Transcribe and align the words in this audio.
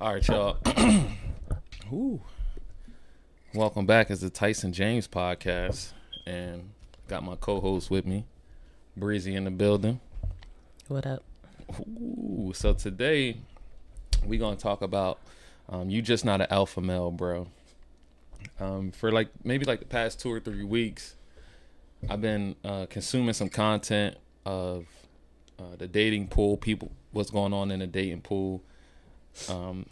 All 0.00 0.12
right, 0.14 0.28
y'all. 0.28 0.58
Ooh. 1.92 2.20
Welcome 3.52 3.84
back 3.84 4.12
as 4.12 4.20
the 4.20 4.30
Tyson 4.30 4.72
James 4.72 5.08
podcast, 5.08 5.90
and 6.24 6.70
got 7.08 7.24
my 7.24 7.34
co-host 7.34 7.90
with 7.90 8.06
me, 8.06 8.24
Breezy 8.96 9.34
in 9.34 9.42
the 9.42 9.50
building. 9.50 9.98
What 10.86 11.04
up? 11.04 11.24
Ooh, 11.80 12.52
so 12.54 12.74
today 12.74 13.38
we're 14.24 14.38
gonna 14.38 14.54
talk 14.54 14.82
about 14.82 15.18
um, 15.68 15.90
you 15.90 16.00
just 16.00 16.24
not 16.24 16.40
an 16.40 16.46
alpha 16.48 16.80
male, 16.80 17.10
bro. 17.10 17.48
Um, 18.60 18.92
for 18.92 19.10
like 19.10 19.30
maybe 19.42 19.64
like 19.64 19.80
the 19.80 19.86
past 19.86 20.20
two 20.20 20.32
or 20.32 20.38
three 20.38 20.62
weeks, 20.62 21.16
I've 22.08 22.20
been 22.20 22.54
uh, 22.64 22.86
consuming 22.88 23.34
some 23.34 23.48
content 23.48 24.16
of 24.46 24.86
uh, 25.58 25.74
the 25.76 25.88
dating 25.88 26.28
pool, 26.28 26.56
people, 26.56 26.92
what's 27.10 27.30
going 27.30 27.52
on 27.52 27.72
in 27.72 27.80
the 27.80 27.88
dating 27.88 28.20
pool. 28.20 28.62
Um, 29.48 29.86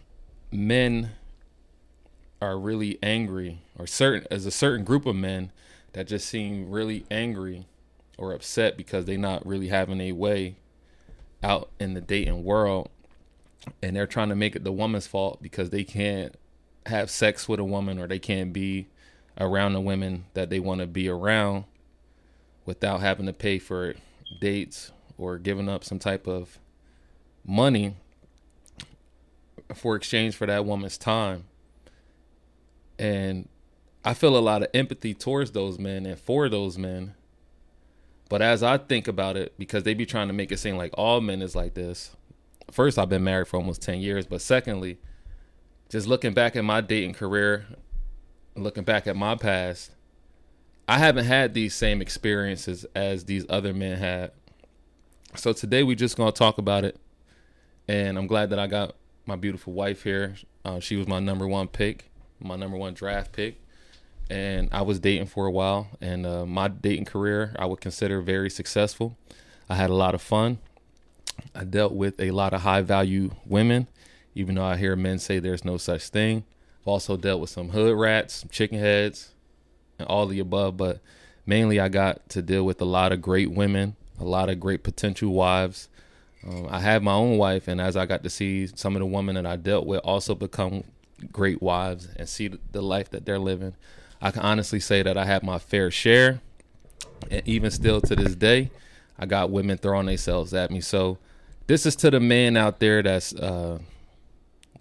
men 0.50 1.12
are 2.40 2.58
really 2.58 2.98
angry, 3.02 3.60
or 3.78 3.86
certain 3.86 4.26
as 4.30 4.46
a 4.46 4.50
certain 4.50 4.84
group 4.84 5.06
of 5.06 5.16
men 5.16 5.52
that 5.92 6.06
just 6.06 6.28
seem 6.28 6.70
really 6.70 7.04
angry 7.10 7.66
or 8.18 8.32
upset 8.32 8.76
because 8.76 9.04
they're 9.04 9.18
not 9.18 9.46
really 9.46 9.68
having 9.68 10.00
a 10.00 10.12
way 10.12 10.56
out 11.42 11.70
in 11.78 11.94
the 11.94 12.00
dating 12.00 12.44
world, 12.44 12.88
and 13.82 13.96
they're 13.96 14.06
trying 14.06 14.28
to 14.28 14.34
make 14.34 14.56
it 14.56 14.64
the 14.64 14.72
woman's 14.72 15.06
fault 15.06 15.42
because 15.42 15.70
they 15.70 15.84
can't 15.84 16.34
have 16.86 17.10
sex 17.10 17.48
with 17.48 17.60
a 17.60 17.64
woman 17.64 17.98
or 17.98 18.06
they 18.06 18.18
can't 18.18 18.52
be 18.52 18.86
around 19.38 19.72
the 19.72 19.80
women 19.80 20.24
that 20.34 20.50
they 20.50 20.60
want 20.60 20.80
to 20.80 20.86
be 20.86 21.08
around 21.08 21.64
without 22.64 23.00
having 23.00 23.26
to 23.26 23.32
pay 23.32 23.58
for 23.58 23.94
dates 24.40 24.92
or 25.18 25.38
giving 25.38 25.68
up 25.68 25.84
some 25.84 25.98
type 25.98 26.26
of 26.26 26.58
money 27.44 27.94
for 29.74 29.96
exchange 29.96 30.36
for 30.36 30.46
that 30.46 30.64
woman's 30.64 30.98
time. 30.98 31.44
And 32.98 33.48
I 34.04 34.14
feel 34.14 34.36
a 34.36 34.40
lot 34.40 34.62
of 34.62 34.68
empathy 34.72 35.14
towards 35.14 35.52
those 35.52 35.78
men 35.78 36.06
and 36.06 36.18
for 36.18 36.48
those 36.48 36.78
men. 36.78 37.14
But 38.28 38.42
as 38.42 38.62
I 38.62 38.78
think 38.78 39.08
about 39.08 39.36
it, 39.36 39.54
because 39.58 39.84
they 39.84 39.94
be 39.94 40.06
trying 40.06 40.28
to 40.28 40.34
make 40.34 40.50
it 40.50 40.58
seem 40.58 40.76
like 40.76 40.92
all 40.94 41.20
men 41.20 41.42
is 41.42 41.54
like 41.54 41.74
this. 41.74 42.16
First, 42.70 42.98
I've 42.98 43.08
been 43.08 43.24
married 43.24 43.48
for 43.48 43.56
almost 43.56 43.82
10 43.82 44.00
years. 44.00 44.26
But 44.26 44.40
secondly, 44.40 44.98
just 45.88 46.06
looking 46.06 46.34
back 46.34 46.56
at 46.56 46.64
my 46.64 46.80
dating 46.80 47.14
career, 47.14 47.66
looking 48.56 48.84
back 48.84 49.06
at 49.06 49.16
my 49.16 49.36
past, 49.36 49.92
I 50.88 50.98
haven't 50.98 51.24
had 51.24 51.54
these 51.54 51.74
same 51.74 52.00
experiences 52.00 52.86
as 52.94 53.24
these 53.24 53.44
other 53.48 53.74
men 53.74 53.98
had. 53.98 54.32
So 55.34 55.52
today 55.52 55.82
we 55.82 55.94
just 55.94 56.16
gonna 56.16 56.32
talk 56.32 56.58
about 56.58 56.84
it, 56.84 56.96
and 57.88 58.16
I'm 58.16 58.26
glad 58.26 58.50
that 58.50 58.58
I 58.58 58.66
got 58.66 58.94
my 59.26 59.36
beautiful 59.36 59.72
wife 59.72 60.02
here. 60.02 60.36
Uh, 60.64 60.80
she 60.80 60.96
was 60.96 61.06
my 61.06 61.20
number 61.20 61.46
one 61.46 61.68
pick, 61.68 62.10
my 62.40 62.56
number 62.56 62.76
one 62.76 62.94
draft 62.94 63.32
pick, 63.32 63.60
and 64.30 64.68
I 64.72 64.82
was 64.82 64.98
dating 64.98 65.26
for 65.26 65.46
a 65.46 65.50
while. 65.50 65.88
And 66.00 66.26
uh, 66.26 66.46
my 66.46 66.68
dating 66.68 67.04
career 67.06 67.54
I 67.58 67.66
would 67.66 67.80
consider 67.80 68.20
very 68.20 68.50
successful. 68.50 69.16
I 69.68 69.74
had 69.74 69.90
a 69.90 69.94
lot 69.94 70.14
of 70.14 70.22
fun. 70.22 70.58
I 71.54 71.64
dealt 71.64 71.92
with 71.92 72.18
a 72.20 72.30
lot 72.30 72.54
of 72.54 72.62
high 72.62 72.82
value 72.82 73.30
women, 73.44 73.88
even 74.34 74.54
though 74.54 74.64
I 74.64 74.76
hear 74.76 74.96
men 74.96 75.18
say 75.18 75.38
there's 75.38 75.64
no 75.64 75.76
such 75.76 76.08
thing. 76.08 76.44
I've 76.82 76.88
also 76.88 77.16
dealt 77.16 77.40
with 77.40 77.50
some 77.50 77.70
hood 77.70 77.96
rats, 77.98 78.44
chicken 78.50 78.78
heads, 78.78 79.34
and 79.98 80.08
all 80.08 80.26
the 80.26 80.40
above. 80.40 80.76
But 80.76 81.00
mainly, 81.44 81.78
I 81.78 81.88
got 81.88 82.28
to 82.30 82.42
deal 82.42 82.64
with 82.64 82.80
a 82.80 82.86
lot 82.86 83.12
of 83.12 83.20
great 83.20 83.50
women 83.50 83.96
a 84.18 84.24
lot 84.24 84.48
of 84.48 84.60
great 84.60 84.82
potential 84.82 85.30
wives. 85.30 85.88
Um, 86.46 86.68
I 86.70 86.80
have 86.80 87.02
my 87.02 87.12
own 87.12 87.38
wife, 87.38 87.68
and 87.68 87.80
as 87.80 87.96
I 87.96 88.06
got 88.06 88.22
to 88.22 88.30
see 88.30 88.66
some 88.66 88.94
of 88.94 89.00
the 89.00 89.06
women 89.06 89.34
that 89.34 89.46
I 89.46 89.56
dealt 89.56 89.86
with 89.86 90.00
also 90.04 90.34
become 90.34 90.84
great 91.32 91.60
wives 91.60 92.08
and 92.16 92.28
see 92.28 92.50
the 92.72 92.82
life 92.82 93.10
that 93.10 93.24
they're 93.26 93.38
living, 93.38 93.74
I 94.20 94.30
can 94.30 94.42
honestly 94.42 94.80
say 94.80 95.02
that 95.02 95.16
I 95.16 95.24
had 95.24 95.42
my 95.42 95.58
fair 95.58 95.90
share. 95.90 96.40
And 97.30 97.42
even 97.46 97.70
still 97.70 98.00
to 98.02 98.14
this 98.14 98.34
day, 98.34 98.70
I 99.18 99.26
got 99.26 99.50
women 99.50 99.78
throwing 99.78 100.06
themselves 100.06 100.54
at 100.54 100.70
me. 100.70 100.80
So 100.80 101.18
this 101.66 101.86
is 101.86 101.96
to 101.96 102.10
the 102.10 102.20
man 102.20 102.56
out 102.56 102.78
there 102.78 103.02
that's 103.02 103.34
uh, 103.34 103.78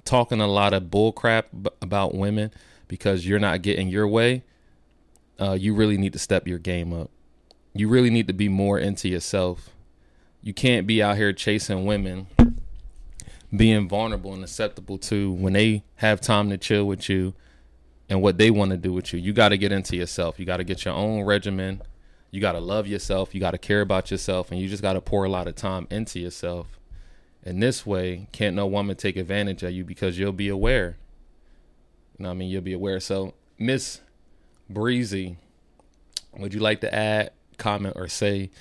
talking 0.03 0.41
a 0.41 0.47
lot 0.47 0.73
of 0.73 0.83
bullcrap 0.83 1.45
b- 1.61 1.69
about 1.81 2.13
women 2.13 2.51
because 2.87 3.25
you're 3.25 3.39
not 3.39 3.61
getting 3.61 3.87
your 3.87 4.07
way. 4.07 4.43
Uh, 5.39 5.53
you 5.53 5.73
really 5.73 5.97
need 5.97 6.13
to 6.13 6.19
step 6.19 6.47
your 6.47 6.59
game 6.59 6.93
up 6.93 7.09
you 7.75 7.89
really 7.89 8.09
need 8.09 8.27
to 8.27 8.33
be 8.33 8.47
more 8.47 8.79
into 8.79 9.09
yourself. 9.09 9.69
You 10.45 10.53
can't 10.53 10.85
be 10.85 11.01
out 11.01 11.17
here 11.17 11.33
chasing 11.33 11.85
women, 11.87 12.27
being 13.55 13.89
vulnerable 13.89 14.31
and 14.31 14.43
acceptable 14.43 14.99
to 14.99 15.31
when 15.31 15.53
they 15.53 15.81
have 15.95 16.21
time 16.21 16.51
to 16.51 16.57
chill 16.59 16.85
with 16.85 17.09
you 17.09 17.33
and 18.07 18.21
what 18.21 18.37
they 18.37 18.51
want 18.51 18.69
to 18.69 18.77
do 18.77 18.93
with 18.93 19.11
you. 19.11 19.19
You 19.19 19.33
got 19.33 19.49
to 19.49 19.57
get 19.57 19.71
into 19.71 19.95
yourself. 19.95 20.39
You 20.39 20.45
got 20.45 20.57
to 20.57 20.63
get 20.63 20.85
your 20.85 20.93
own 20.93 21.23
regimen. 21.23 21.81
You 22.29 22.41
got 22.41 22.51
to 22.51 22.59
love 22.59 22.85
yourself. 22.85 23.33
You 23.33 23.41
got 23.41 23.51
to 23.51 23.57
care 23.57 23.81
about 23.81 24.11
yourself. 24.11 24.51
And 24.51 24.59
you 24.59 24.69
just 24.69 24.83
got 24.83 24.93
to 24.93 25.01
pour 25.01 25.23
a 25.23 25.29
lot 25.29 25.47
of 25.47 25.55
time 25.55 25.87
into 25.89 26.19
yourself. 26.19 26.79
And 27.43 27.59
this 27.63 27.83
way, 27.83 28.27
can't 28.31 28.55
no 28.55 28.67
woman 28.67 28.97
take 28.97 29.17
advantage 29.17 29.63
of 29.63 29.71
you 29.71 29.83
because 29.83 30.19
you'll 30.19 30.31
be 30.31 30.49
aware. 30.49 30.97
You 32.19 32.23
know 32.23 32.29
what 32.29 32.35
I 32.35 32.37
mean? 32.37 32.51
You'll 32.51 32.61
be 32.61 32.73
aware. 32.73 32.99
So, 32.99 33.33
Miss 33.57 33.99
Breezy, 34.69 35.37
would 36.37 36.53
you 36.53 36.59
like 36.59 36.81
to 36.81 36.93
add 36.93 37.31
comment 37.57 37.95
or 37.95 38.07
say 38.07 38.51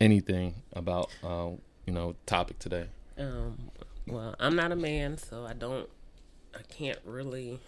anything 0.00 0.54
about 0.72 1.10
uh, 1.22 1.50
you 1.86 1.92
know 1.92 2.14
topic 2.26 2.58
today? 2.58 2.86
Um, 3.18 3.70
well, 4.06 4.34
I'm 4.38 4.56
not 4.56 4.72
a 4.72 4.76
man, 4.76 5.18
so 5.18 5.46
I 5.46 5.52
don't, 5.52 5.88
I 6.54 6.62
can't 6.68 6.98
really 7.04 7.60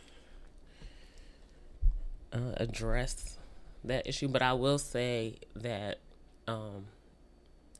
uh, 2.32 2.52
address 2.56 3.38
that 3.84 4.06
issue. 4.06 4.28
But 4.28 4.42
I 4.42 4.52
will 4.52 4.78
say 4.78 5.36
that 5.56 5.98
um, 6.46 6.86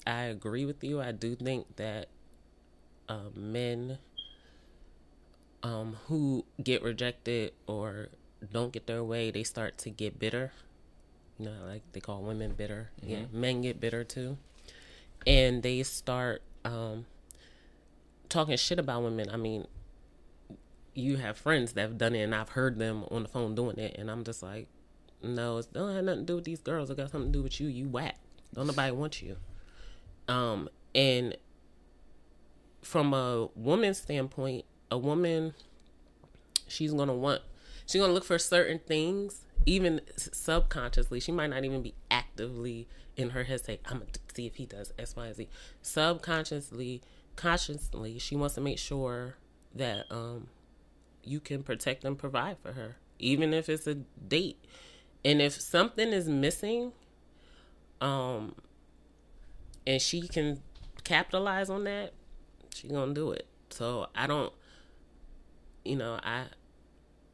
I 0.07 0.23
agree 0.23 0.65
with 0.65 0.83
you. 0.83 1.01
I 1.01 1.13
do 1.13 1.35
think 1.35 1.77
that 1.77 2.09
uh, 3.09 3.31
men 3.35 3.99
um, 5.63 5.97
who 6.07 6.45
get 6.63 6.83
rejected 6.83 7.53
or 7.67 8.09
don't 8.53 8.73
get 8.73 8.87
their 8.87 9.05
way, 9.05 9.31
they 9.31 9.43
start 9.43 9.79
to 9.79 9.91
get 9.91 10.19
bitter 10.19 10.53
you 11.39 11.47
know, 11.47 11.53
like 11.67 11.83
they 11.93 12.01
call 12.01 12.23
women 12.23 12.55
bitter. 12.57 12.91
Mm-hmm. 13.01 13.11
Yeah, 13.11 13.25
men 13.33 13.63
get 13.63 13.81
bitter 13.81 14.05
too, 14.05 14.39
and 15.27 15.63
they 15.63 15.83
start 15.83 16.43
um, 16.65 17.07
talking 18.29 18.57
shit 18.57 18.79
about 18.79 19.03
women. 19.03 19.29
I 19.31 19.37
mean, 19.37 19.67
you 20.95 21.17
have 21.17 21.37
friends 21.37 21.73
that 21.75 21.83
have 21.83 21.99
done 21.99 22.15
it, 22.15 22.23
and 22.23 22.35
I've 22.35 22.51
heard 22.51 22.79
them 22.79 23.05
on 23.11 23.23
the 23.23 23.29
phone 23.29 23.55
doing 23.55 23.79
it, 23.79 23.97
and 23.99 24.11
I'm 24.11 24.25
just 24.25 24.43
like, 24.43 24.67
no, 25.23 25.59
it 25.59 25.73
don't 25.73 25.95
have 25.95 26.05
nothing 26.05 26.21
to 26.21 26.27
do 26.27 26.35
with 26.37 26.45
these 26.45 26.61
girls. 26.61 26.91
It 26.91 26.97
got 26.97 27.11
something 27.11 27.33
to 27.33 27.39
do 27.39 27.43
with 27.43 27.61
you. 27.61 27.69
You 27.69 27.89
whack. 27.89 28.17
Don't 28.55 28.67
nobody 28.67 28.93
want 28.93 29.23
you. 29.23 29.37
Um, 30.27 30.69
and 30.95 31.37
from 32.83 33.15
a 33.15 33.49
woman's 33.55 33.99
standpoint, 33.99 34.65
a 34.91 34.99
woman, 34.99 35.55
she's 36.67 36.93
gonna 36.93 37.15
want, 37.15 37.43
she's 37.87 38.01
gonna 38.01 38.13
look 38.13 38.25
for 38.25 38.39
certain 38.39 38.79
things 38.79 39.45
even 39.69 40.01
subconsciously, 40.17 41.21
she 41.21 41.31
might 41.31 41.49
not 41.49 41.65
even 41.65 41.83
be 41.83 41.95
actively 42.11 42.89
in 43.17 43.31
her 43.31 43.45
head 43.45 43.65
say, 43.65 43.81
I'm 43.85 43.99
gonna 43.99 44.11
see 44.33 44.47
if 44.47 44.57
he 44.57 44.65
does 44.65 44.93
X, 44.99 45.15
Y, 45.15 45.33
Z. 45.33 45.49
Subconsciously, 45.83 47.03
consciously, 47.37 48.19
she 48.19 48.35
wants 48.35 48.55
to 48.55 48.61
make 48.61 48.79
sure 48.79 49.37
that 49.75 50.07
um 50.11 50.49
you 51.23 51.41
can 51.41 51.63
protect 51.63 52.05
and 52.05 52.17
provide 52.17 52.57
for 52.63 52.73
her, 52.73 52.97
even 53.19 53.53
if 53.53 53.69
it's 53.69 53.87
a 53.87 53.95
date. 53.95 54.65
And 55.25 55.43
if 55.43 55.61
something 55.61 56.13
is 56.13 56.29
missing, 56.29 56.93
um, 58.01 58.55
and 59.87 60.01
she 60.01 60.27
can 60.27 60.63
capitalize 61.05 61.69
on 61.69 61.85
that, 61.85 62.13
she 62.75 62.89
gonna 62.89 63.13
do 63.13 63.33
it. 63.33 63.47
So 63.69 64.07
I 64.15 64.27
don't, 64.27 64.53
you 65.85 65.97
know, 65.97 66.19
I, 66.23 66.45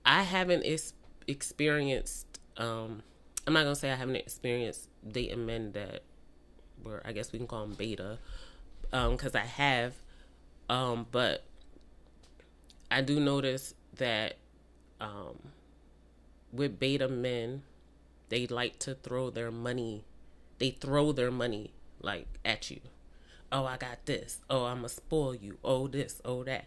I 0.04 0.22
haven't 0.22 0.64
ex- 0.64 0.94
experienced 1.26 2.40
um 2.56 3.02
I'm 3.46 3.52
not 3.52 3.64
gonna 3.64 3.76
say 3.76 3.90
I 3.92 3.96
haven't 3.96 4.16
experienced 4.16 4.88
dating 5.06 5.44
men 5.46 5.72
that 5.72 6.02
were 6.82 7.02
I 7.04 7.12
guess 7.12 7.32
we 7.32 7.38
can 7.38 7.46
call 7.46 7.66
them 7.66 7.74
beta, 7.74 8.18
um, 8.92 9.12
because 9.12 9.34
I 9.34 9.40
have, 9.40 9.94
um, 10.68 11.06
but 11.10 11.44
I 12.90 13.00
do 13.00 13.20
notice 13.20 13.74
that, 13.96 14.36
um, 15.00 15.38
with 16.52 16.78
beta 16.78 17.08
men, 17.08 17.62
they 18.28 18.46
like 18.46 18.78
to 18.80 18.94
throw 18.94 19.30
their 19.30 19.50
money, 19.50 20.04
they 20.58 20.70
throw 20.70 21.12
their 21.12 21.30
money 21.30 21.72
like 22.00 22.26
at 22.44 22.70
you. 22.70 22.80
Oh, 23.50 23.64
I 23.64 23.76
got 23.76 24.06
this. 24.06 24.38
Oh, 24.50 24.64
I'ma 24.64 24.88
spoil 24.88 25.34
you. 25.34 25.58
Oh, 25.62 25.86
this. 25.86 26.20
Oh, 26.24 26.42
that. 26.44 26.66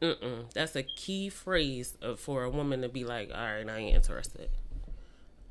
Mm-mm. 0.00 0.52
That's 0.52 0.76
a 0.76 0.82
key 0.82 1.28
phrase 1.28 1.96
for 2.16 2.44
a 2.44 2.50
woman 2.50 2.82
to 2.82 2.88
be 2.88 3.04
like, 3.04 3.30
all 3.34 3.40
right, 3.40 3.68
I 3.68 3.78
ain't 3.78 3.96
interested. 3.96 4.50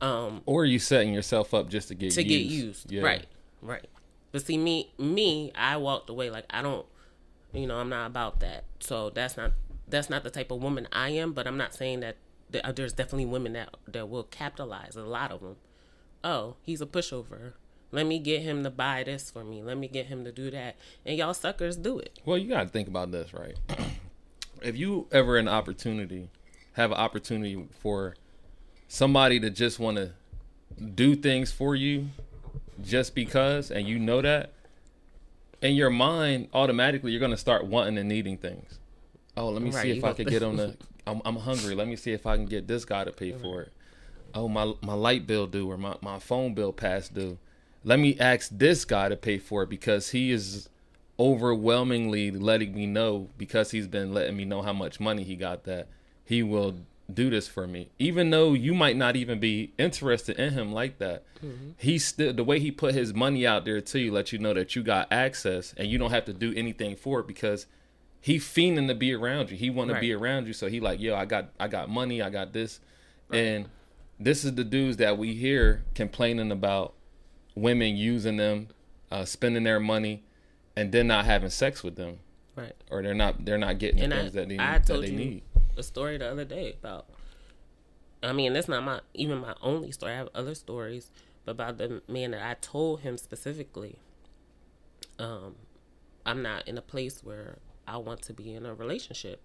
Um, 0.01 0.41
or 0.45 0.65
you 0.65 0.77
setting 0.77 1.13
yourself 1.13 1.53
up 1.53 1.69
just 1.69 1.87
to 1.87 1.95
get 1.95 2.11
to 2.11 2.23
used. 2.23 2.29
get 2.29 2.55
used, 2.55 2.91
yeah. 2.91 3.01
right? 3.01 3.25
Right. 3.61 3.87
But 4.31 4.45
see, 4.45 4.57
me, 4.57 4.91
me, 4.99 5.51
I 5.55 5.77
walked 5.77 6.09
away 6.09 6.29
like 6.29 6.45
I 6.49 6.61
don't, 6.61 6.85
you 7.53 7.65
know, 7.65 7.77
I'm 7.77 7.89
not 7.89 8.07
about 8.07 8.39
that. 8.41 8.65
So 8.79 9.09
that's 9.09 9.37
not 9.37 9.53
that's 9.87 10.09
not 10.09 10.23
the 10.23 10.29
type 10.29 10.51
of 10.51 10.61
woman 10.61 10.87
I 10.91 11.09
am. 11.09 11.33
But 11.33 11.47
I'm 11.47 11.57
not 11.57 11.73
saying 11.73 12.01
that 12.01 12.17
th- 12.51 12.63
uh, 12.63 12.71
there's 12.71 12.93
definitely 12.93 13.25
women 13.25 13.53
that 13.53 13.69
that 13.87 14.09
will 14.09 14.23
capitalize. 14.23 14.95
A 14.95 15.03
lot 15.03 15.31
of 15.31 15.41
them. 15.41 15.55
Oh, 16.23 16.55
he's 16.61 16.81
a 16.81 16.85
pushover. 16.85 17.53
Let 17.91 18.07
me 18.07 18.19
get 18.19 18.41
him 18.41 18.63
to 18.63 18.69
buy 18.69 19.03
this 19.03 19.31
for 19.31 19.43
me. 19.43 19.63
Let 19.63 19.77
me 19.77 19.87
get 19.87 20.07
him 20.07 20.25
to 20.25 20.31
do 20.31 20.51
that. 20.51 20.75
And 21.05 21.17
y'all 21.17 21.33
suckers 21.33 21.77
do 21.77 21.97
it. 21.99 22.19
Well, 22.25 22.37
you 22.37 22.49
gotta 22.49 22.67
think 22.67 22.87
about 22.87 23.11
this, 23.11 23.33
right? 23.33 23.55
if 24.65 24.75
you 24.75 25.07
ever 25.11 25.37
an 25.37 25.47
opportunity, 25.47 26.29
have 26.73 26.91
an 26.91 26.97
opportunity 26.97 27.67
for 27.79 28.15
somebody 28.87 29.39
to 29.39 29.49
just 29.49 29.79
want 29.79 29.97
to 29.97 30.11
do 30.83 31.15
things 31.15 31.51
for 31.51 31.75
you, 31.75 32.09
just 32.83 33.15
because, 33.15 33.71
and 33.71 33.87
you 33.87 33.99
know 33.99 34.21
that, 34.21 34.51
in 35.61 35.75
your 35.75 35.89
mind, 35.89 36.49
automatically 36.53 37.11
you're 37.11 37.21
gonna 37.21 37.37
start 37.37 37.65
wanting 37.65 37.97
and 37.97 38.09
needing 38.09 38.37
things. 38.37 38.79
Oh, 39.37 39.49
let 39.49 39.61
me 39.61 39.71
Right, 39.71 39.83
see 39.83 39.91
if 39.91 40.03
I 40.03 40.13
could 40.13 40.27
get 40.27 40.43
on 40.43 40.57
the. 40.57 40.75
I'm, 41.07 41.21
I'm 41.23 41.35
hungry. 41.37 41.75
Let 41.75 41.87
me 41.87 41.95
see 41.95 42.13
if 42.13 42.25
I 42.25 42.35
can 42.35 42.45
get 42.45 42.67
this 42.67 42.83
guy 42.83 43.03
to 43.03 43.11
pay 43.11 43.31
for 43.31 43.61
it. 43.61 43.71
Oh, 44.33 44.47
my 44.47 44.73
my 44.81 44.93
light 44.93 45.27
bill 45.27 45.47
due 45.47 45.69
or 45.69 45.77
my, 45.77 45.95
my 46.01 46.19
phone 46.19 46.53
bill 46.53 46.73
past 46.73 47.13
due. 47.13 47.37
Let 47.83 47.99
me 47.99 48.17
ask 48.19 48.49
this 48.51 48.83
guy 48.83 49.09
to 49.09 49.15
pay 49.15 49.37
for 49.37 49.63
it 49.63 49.69
because 49.69 50.09
he 50.09 50.31
is 50.31 50.67
overwhelmingly 51.19 52.31
letting 52.31 52.73
me 52.75 52.85
know 52.85 53.29
because 53.37 53.71
he's 53.71 53.87
been 53.87 54.13
letting 54.13 54.35
me 54.35 54.45
know 54.45 54.61
how 54.61 54.73
much 54.73 54.99
money 54.99 55.23
he 55.23 55.35
got 55.35 55.63
that 55.63 55.87
he 56.23 56.43
will 56.43 56.75
do 57.13 57.29
this 57.29 57.47
for 57.47 57.67
me. 57.67 57.89
Even 57.99 58.31
though 58.31 58.53
you 58.53 58.73
might 58.73 58.97
not 58.97 59.15
even 59.15 59.39
be 59.39 59.71
interested 59.77 60.37
in 60.39 60.53
him 60.53 60.71
like 60.73 60.97
that 60.97 61.23
he 61.77 61.99
still 61.99 62.33
the 62.33 62.43
way 62.43 62.59
he 62.59 62.71
put 62.71 62.93
his 62.95 63.13
money 63.13 63.45
out 63.45 63.63
there 63.65 63.79
to 63.79 63.99
you 63.99 64.11
let 64.11 64.33
you 64.33 64.39
know 64.39 64.53
that 64.53 64.75
you 64.75 64.81
got 64.83 65.07
access 65.11 65.73
and 65.77 65.87
you 65.87 65.97
don't 65.97 66.09
have 66.11 66.25
to 66.25 66.33
do 66.33 66.53
anything 66.55 66.95
for 66.95 67.19
it 67.19 67.27
because 67.27 67.67
he 68.19 68.37
fiending 68.37 68.87
to 68.87 68.95
be 68.95 69.13
around 69.13 69.51
you. 69.51 69.57
He 69.57 69.69
want 69.69 69.89
to 69.89 69.93
be 70.01 70.11
around 70.13 70.47
you. 70.47 70.53
So 70.53 70.67
he 70.67 70.79
like 70.79 70.99
yo 70.99 71.15
i 71.15 71.25
got 71.25 71.49
i 71.59 71.67
got 71.67 71.89
money 71.89 72.21
i 72.21 72.29
got 72.29 72.51
this. 72.53 72.79
And 73.31 73.69
this 74.19 74.43
is 74.43 74.55
the 74.55 74.63
dudes 74.63 74.97
that 74.97 75.17
we 75.17 75.33
hear 75.35 75.83
complaining 75.93 76.51
about 76.51 76.93
women 77.53 77.95
using 77.95 78.37
them 78.37 78.69
uh, 79.11 79.25
spending 79.25 79.63
their 79.63 79.79
money 79.79 80.23
and 80.75 80.91
then 80.91 81.07
not 81.07 81.25
having 81.25 81.49
sex 81.49 81.83
with 81.83 81.95
them 81.95 82.19
Right. 82.55 82.73
or 82.89 83.01
they're 83.03 83.13
not 83.13 83.43
they're 83.43 83.57
not 83.57 83.79
getting 83.79 84.09
the 84.09 84.15
I, 84.15 84.19
things 84.19 84.33
that 84.33 84.49
they, 84.49 84.57
I 84.57 84.77
that 84.79 84.87
told 84.87 85.03
they 85.03 85.09
you 85.09 85.17
need 85.17 85.43
a 85.77 85.83
story 85.83 86.17
the 86.17 86.29
other 86.31 86.45
day 86.45 86.75
about. 86.79 87.07
I 88.23 88.31
mean, 88.33 88.53
that's 88.53 88.67
not 88.67 88.83
my 88.83 89.01
even 89.13 89.39
my 89.39 89.55
only 89.61 89.91
story. 89.91 90.13
I 90.13 90.17
have 90.17 90.29
other 90.33 90.55
stories, 90.55 91.11
but 91.43 91.51
about 91.51 91.77
the 91.77 92.01
man 92.07 92.31
that 92.31 92.41
I 92.45 92.55
told 92.55 93.01
him 93.01 93.17
specifically. 93.17 93.99
Um, 95.19 95.55
I'm 96.25 96.41
not 96.41 96.67
in 96.67 96.77
a 96.77 96.81
place 96.81 97.23
where 97.23 97.57
I 97.87 97.97
want 97.97 98.21
to 98.23 98.33
be 98.33 98.53
in 98.53 98.65
a 98.65 98.73
relationship. 98.73 99.41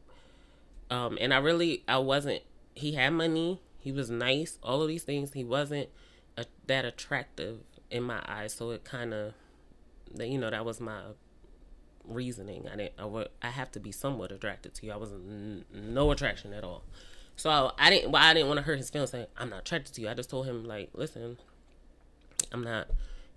Um, 0.88 1.18
and 1.20 1.34
I 1.34 1.38
really 1.38 1.82
I 1.86 1.98
wasn't. 1.98 2.42
He 2.74 2.92
had 2.92 3.10
money. 3.12 3.60
He 3.78 3.92
was 3.92 4.10
nice. 4.10 4.58
All 4.62 4.82
of 4.82 4.88
these 4.88 5.02
things. 5.02 5.32
He 5.32 5.44
wasn't 5.44 5.88
a, 6.36 6.46
that 6.66 6.84
attractive 6.84 7.58
in 7.90 8.04
my 8.04 8.22
eyes. 8.26 8.54
So 8.54 8.70
it 8.70 8.84
kind 8.84 9.12
of, 9.12 9.34
you 10.18 10.38
know, 10.38 10.50
that 10.50 10.64
was 10.64 10.80
my 10.80 11.00
reasoning. 12.04 12.66
I 12.72 12.76
didn't. 12.76 12.92
I, 12.98 13.26
I 13.42 13.50
have 13.50 13.70
to 13.72 13.80
be 13.80 13.92
somewhat 13.92 14.32
attracted 14.32 14.74
to 14.74 14.86
you. 14.86 14.92
I 14.92 14.96
wasn't 14.96 15.24
n- 15.28 15.64
no 15.72 16.10
attraction 16.10 16.52
at 16.52 16.64
all. 16.64 16.84
So 17.36 17.72
I 17.78 17.90
didn't. 17.90 18.12
Well, 18.12 18.22
I 18.22 18.34
didn't 18.34 18.48
want 18.48 18.58
to 18.58 18.64
hurt 18.64 18.78
his 18.78 18.90
feelings. 18.90 19.10
Saying 19.10 19.26
I'm 19.36 19.50
not 19.50 19.60
attracted 19.60 19.94
to 19.94 20.00
you. 20.00 20.08
I 20.08 20.14
just 20.14 20.30
told 20.30 20.46
him 20.46 20.64
like, 20.64 20.90
listen, 20.94 21.38
I'm 22.52 22.62
not. 22.62 22.88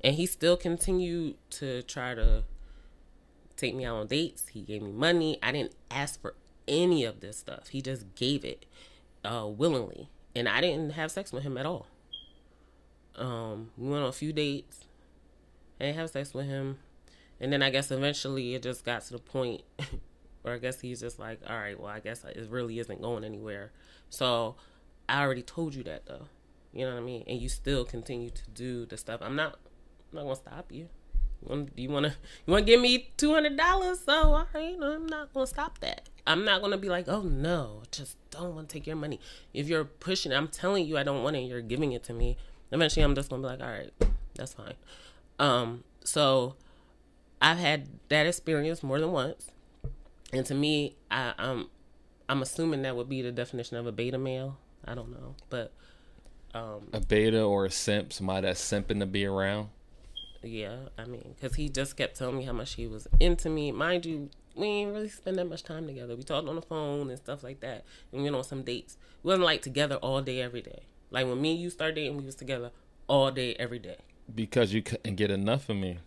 And 0.01 0.15
he 0.15 0.25
still 0.25 0.57
continued 0.57 1.35
to 1.51 1.81
try 1.83 2.13
to 2.13 2.43
take 3.55 3.75
me 3.75 3.85
out 3.85 3.95
on 3.95 4.07
dates. 4.07 4.49
He 4.49 4.61
gave 4.61 4.81
me 4.81 4.91
money. 4.91 5.39
I 5.41 5.51
didn't 5.51 5.75
ask 5.89 6.21
for 6.21 6.35
any 6.67 7.03
of 7.05 7.21
this 7.21 7.37
stuff. 7.37 7.69
He 7.69 7.81
just 7.81 8.15
gave 8.15 8.43
it 8.43 8.65
uh, 9.23 9.47
willingly, 9.47 10.09
and 10.35 10.49
I 10.49 10.61
didn't 10.61 10.91
have 10.91 11.11
sex 11.11 11.31
with 11.31 11.43
him 11.43 11.57
at 11.57 11.65
all. 11.65 11.87
Um, 13.15 13.69
we 13.77 13.89
went 13.89 14.03
on 14.03 14.09
a 14.09 14.13
few 14.13 14.33
dates. 14.33 14.85
Didn't 15.83 15.97
have 15.97 16.11
sex 16.11 16.33
with 16.33 16.45
him. 16.45 16.77
And 17.41 17.51
then 17.51 17.61
I 17.61 17.69
guess 17.69 17.91
eventually 17.91 18.55
it 18.55 18.63
just 18.63 18.85
got 18.85 19.01
to 19.01 19.11
the 19.11 19.19
point 19.19 19.63
where 20.41 20.53
I 20.53 20.57
guess 20.57 20.79
he's 20.79 21.01
just 21.01 21.19
like, 21.19 21.41
all 21.45 21.57
right, 21.57 21.77
well, 21.77 21.89
I 21.89 21.99
guess 21.99 22.23
it 22.23 22.47
really 22.49 22.79
isn't 22.79 23.01
going 23.01 23.25
anywhere. 23.25 23.73
So 24.09 24.55
I 25.09 25.21
already 25.21 25.41
told 25.41 25.75
you 25.75 25.83
that 25.83 26.05
though. 26.05 26.27
You 26.71 26.85
know 26.85 26.93
what 26.93 27.01
I 27.01 27.03
mean? 27.03 27.25
And 27.27 27.37
you 27.37 27.49
still 27.49 27.83
continue 27.83 28.29
to 28.29 28.41
do 28.53 28.85
the 28.85 28.95
stuff. 28.95 29.19
I'm 29.21 29.35
not, 29.35 29.59
I'm 30.11 30.19
not 30.19 30.23
gonna 30.23 30.35
stop 30.37 30.71
you. 30.71 30.87
You 31.41 31.89
want, 31.89 32.07
you 32.45 32.55
to 32.55 32.61
give 32.61 32.79
me 32.79 33.11
two 33.17 33.33
hundred 33.33 33.57
dollars? 33.57 33.99
So 34.05 34.13
all 34.13 34.47
right, 34.55 34.77
I'm 34.81 35.05
not 35.05 35.33
gonna 35.33 35.47
stop 35.47 35.79
that. 35.79 36.07
I'm 36.25 36.45
not 36.45 36.61
gonna 36.61 36.77
be 36.77 36.87
like, 36.87 37.09
oh 37.09 37.23
no, 37.23 37.83
just 37.91 38.15
don't 38.31 38.55
want 38.55 38.69
to 38.69 38.73
take 38.73 38.87
your 38.87 38.95
money. 38.95 39.19
If 39.53 39.67
you're 39.67 39.83
pushing, 39.83 40.31
I'm 40.31 40.47
telling 40.47 40.87
you, 40.87 40.97
I 40.97 41.03
don't 41.03 41.23
want 41.23 41.35
it. 41.35 41.41
You're 41.41 41.59
giving 41.59 41.91
it 41.91 42.05
to 42.05 42.13
me. 42.13 42.37
Eventually, 42.71 43.03
I'm 43.03 43.15
just 43.15 43.29
gonna 43.29 43.41
be 43.41 43.49
like, 43.49 43.59
all 43.59 43.67
right, 43.67 43.91
that's 44.33 44.53
fine. 44.53 44.75
Um, 45.39 45.83
so 46.03 46.55
I've 47.41 47.57
had 47.57 47.87
that 48.09 48.25
experience 48.25 48.83
more 48.83 48.99
than 48.99 49.11
once, 49.11 49.51
and 50.31 50.45
to 50.45 50.53
me, 50.53 50.95
I, 51.09 51.33
I'm 51.37 51.69
I'm 52.29 52.41
assuming 52.41 52.83
that 52.83 52.95
would 52.95 53.09
be 53.09 53.21
the 53.21 53.31
definition 53.31 53.77
of 53.77 53.87
a 53.87 53.91
beta 53.91 54.17
male. 54.17 54.57
I 54.85 54.95
don't 54.95 55.11
know, 55.11 55.35
but 55.49 55.71
um, 56.53 56.89
a 56.93 56.99
beta 56.99 57.41
or 57.41 57.65
a 57.65 57.71
simp 57.71 58.13
somebody 58.13 58.47
that's 58.47 58.61
simping 58.61 58.99
to 58.99 59.05
be 59.05 59.25
around 59.25 59.69
yeah, 60.43 60.75
I 60.97 61.05
mean, 61.05 61.35
because 61.35 61.55
he 61.55 61.69
just 61.69 61.95
kept 61.95 62.17
telling 62.17 62.37
me 62.37 62.43
how 62.43 62.51
much 62.51 62.73
he 62.73 62.85
was 62.85 63.07
into 63.19 63.49
me. 63.49 63.71
Mind 63.71 64.05
you, 64.05 64.29
we 64.55 64.67
ain't 64.67 64.93
really 64.93 65.09
spend 65.09 65.37
that 65.37 65.45
much 65.45 65.63
time 65.63 65.87
together. 65.87 66.15
We 66.15 66.23
talked 66.23 66.47
on 66.47 66.55
the 66.55 66.61
phone 66.61 67.09
and 67.09 67.17
stuff 67.17 67.43
like 67.43 67.61
that, 67.61 67.85
and 68.11 68.21
we 68.21 68.23
went 68.23 68.35
on 68.35 68.43
some 68.43 68.63
dates. 68.63 68.97
We 69.23 69.29
wasn't 69.29 69.45
like 69.45 69.61
together 69.61 69.95
all 69.95 70.21
day 70.21 70.41
every 70.41 70.61
day. 70.61 70.83
Like 71.11 71.27
when 71.27 71.41
me 71.41 71.53
and 71.53 71.61
you 71.61 71.69
started 71.69 71.95
dating, 71.95 72.17
we 72.17 72.25
was 72.25 72.35
together 72.35 72.71
all 73.07 73.31
day 73.31 73.55
every 73.55 73.79
day. 73.79 73.97
Because 74.33 74.73
you 74.73 74.81
couldn't 74.81 75.15
get 75.15 75.31
enough 75.31 75.69
of 75.69 75.75
me 75.77 75.99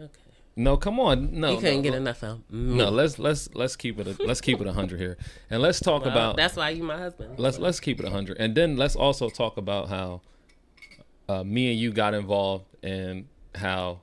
Okay, 0.00 0.10
no 0.56 0.76
come 0.76 0.98
on 0.98 1.38
no 1.38 1.50
you 1.52 1.56
couldn't 1.58 1.76
no, 1.76 1.82
get 1.82 1.90
no. 1.92 1.96
enough 1.98 2.22
of 2.24 2.38
me. 2.50 2.74
no 2.76 2.88
let's 2.90 3.18
let's 3.18 3.48
let's 3.54 3.76
keep 3.76 3.98
it 4.00 4.06
a, 4.08 4.22
let's 4.24 4.40
keep 4.40 4.60
it 4.60 4.66
a 4.66 4.72
hundred 4.72 5.00
here 5.00 5.16
and 5.50 5.62
let's 5.62 5.78
talk 5.80 6.02
Well, 6.02 6.10
about 6.12 6.36
that's 6.36 6.56
why 6.56 6.70
you 6.70 6.82
my 6.82 6.98
husband. 6.98 7.38
let's 7.38 7.58
let's 7.58 7.80
keep 7.80 8.00
it 8.00 8.06
a 8.06 8.10
hundred 8.10 8.38
and 8.38 8.54
then 8.54 8.76
let's 8.76 8.96
also 8.96 9.28
talk 9.28 9.56
about 9.56 9.88
how 9.88 10.20
uh, 11.28 11.42
me 11.44 11.70
and 11.70 11.78
you 11.80 11.92
got 11.92 12.12
involved 12.14 12.66
and 12.82 13.26
how 13.54 14.00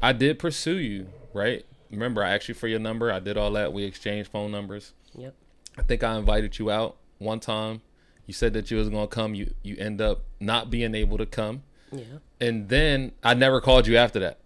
I 0.00 0.12
did 0.12 0.38
pursue 0.38 0.76
you 0.78 1.08
right 1.32 1.64
remember 1.90 2.22
I 2.22 2.34
asked 2.34 2.48
you 2.48 2.54
for 2.54 2.68
your 2.68 2.78
number 2.80 3.10
I 3.12 3.18
did 3.20 3.36
all 3.36 3.50
that 3.52 3.72
we 3.72 3.84
exchanged 3.84 4.30
phone 4.30 4.50
numbers 4.52 4.92
Yep. 5.18 5.34
I 5.78 5.82
think 5.82 6.02
I 6.04 6.16
invited 6.18 6.58
you 6.58 6.70
out 6.70 6.96
one 7.18 7.40
time. 7.40 7.80
You 8.26 8.34
said 8.34 8.52
that 8.54 8.70
you 8.70 8.76
was 8.76 8.88
gonna 8.90 9.06
come. 9.06 9.34
You 9.34 9.52
you 9.62 9.76
end 9.78 10.00
up 10.00 10.24
not 10.40 10.68
being 10.70 10.94
able 10.94 11.16
to 11.16 11.24
come, 11.26 11.62
Yeah. 11.90 12.02
And 12.40 12.68
then 12.68 13.12
I 13.22 13.34
never 13.34 13.60
called 13.60 13.86
you 13.86 13.96
after 13.96 14.18
that. 14.20 14.38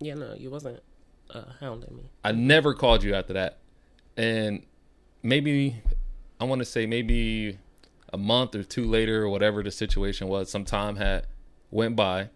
Yeah. 0.00 0.14
No, 0.14 0.34
you 0.34 0.50
wasn't 0.50 0.82
uh, 1.30 1.42
hounding 1.60 1.96
me. 1.96 2.04
I 2.22 2.32
never 2.32 2.74
called 2.74 3.02
you 3.02 3.14
after 3.14 3.32
that, 3.34 3.58
and 4.16 4.64
maybe 5.22 5.76
I 6.40 6.44
want 6.44 6.60
to 6.60 6.64
say 6.64 6.86
maybe 6.86 7.58
a 8.12 8.18
month 8.18 8.54
or 8.54 8.62
two 8.62 8.84
later, 8.84 9.24
or 9.24 9.28
whatever 9.28 9.62
the 9.62 9.70
situation 9.70 10.28
was, 10.28 10.50
some 10.50 10.64
time 10.64 10.96
had 10.96 11.26
went 11.70 11.96
by, 11.96 12.28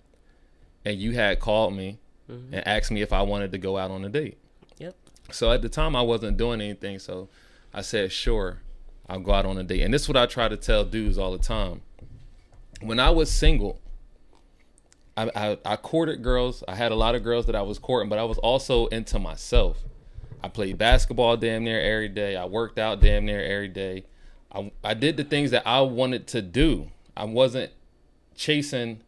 and 0.85 0.99
you 0.99 1.13
had 1.13 1.39
called 1.39 1.73
me 1.73 1.99
and 2.29 2.67
asked 2.67 2.91
me 2.91 3.01
if 3.01 3.13
I 3.13 3.23
wanted 3.23 3.53
to 3.53 3.59
go 3.59 3.79
out 3.79 3.91
on 3.91 4.05
a 4.05 4.09
date. 4.09 4.37
Yep. 4.79 4.95
So 5.31 5.51
at 5.51 5.63
the 5.63 5.69
time, 5.69 5.97
I 5.97 6.03
wasn't 6.03 6.37
doing 6.37 6.61
anything. 6.61 6.99
So 6.99 7.29
I 7.73 7.81
said, 7.81 8.13
sure, 8.13 8.61
I'll 9.09 9.21
go 9.21 9.33
out 9.33 9.47
on 9.47 9.57
a 9.57 9.63
date. 9.63 9.83
And 9.83 9.95
this 9.95 10.03
is 10.03 10.09
what 10.09 10.17
I 10.19 10.27
try 10.27 10.49
to 10.49 10.57
tell 10.57 10.85
dudes 10.85 11.17
all 11.17 11.33
the 11.33 11.39
time. 11.39 11.81
When 12.83 13.01
I 13.01 13.11
was 13.11 13.31
single, 13.31 13.81
I, 15.19 15.31
I, 15.35 15.59
I 15.65 15.77
courted 15.77 16.23
girls. 16.23 16.63
I 16.69 16.77
had 16.77 16.93
a 16.93 16.95
lot 16.95 17.17
of 17.17 17.25
girls 17.25 17.47
that 17.47 17.57
I 17.57 17.63
was 17.63 17.79
courting, 17.81 18.09
but 18.09 18.21
I 18.21 18.25
was 18.25 18.39
also 18.39 18.87
into 18.87 19.19
myself. 19.19 19.79
I 20.43 20.49
played 20.49 20.79
basketball 20.79 21.37
damn 21.37 21.65
near 21.65 21.81
every 21.81 22.09
day. 22.09 22.37
I 22.37 22.45
worked 22.45 22.79
out 22.79 23.01
damn 23.01 23.27
near 23.27 23.43
every 23.43 23.69
day. 23.69 24.05
I, 24.53 24.71
I 24.85 24.95
did 24.95 25.17
the 25.17 25.25
things 25.25 25.51
that 25.51 25.67
I 25.67 25.81
wanted 25.81 26.29
to 26.29 26.43
do. 26.43 26.91
I 27.17 27.25
wasn't 27.25 27.73
chasing 28.37 29.01